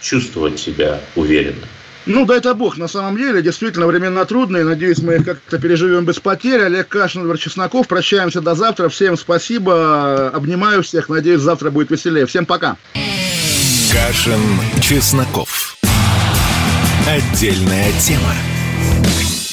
чувствовать 0.00 0.58
себя 0.58 1.00
уверенно. 1.14 1.66
Ну, 2.06 2.24
дай 2.24 2.38
это 2.38 2.54
бог, 2.54 2.76
на 2.78 2.86
самом 2.86 3.16
деле, 3.16 3.42
действительно, 3.42 3.86
времена 3.86 4.24
трудные, 4.24 4.64
надеюсь, 4.64 4.98
мы 4.98 5.16
их 5.16 5.24
как-то 5.24 5.58
переживем 5.58 6.04
без 6.04 6.20
потерь. 6.20 6.62
Олег 6.62 6.86
Кашин, 6.86 7.22
Эдвард 7.22 7.40
Чесноков, 7.40 7.88
прощаемся 7.88 8.40
до 8.40 8.54
завтра, 8.54 8.88
всем 8.88 9.16
спасибо, 9.16 10.28
обнимаю 10.28 10.84
всех, 10.84 11.08
надеюсь, 11.08 11.40
завтра 11.40 11.70
будет 11.70 11.90
веселее. 11.90 12.26
Всем 12.26 12.46
пока. 12.46 12.76
Кашин, 13.92 14.40
Чесноков. 14.80 15.76
Отдельная 17.08 17.90
тема. 18.00 18.34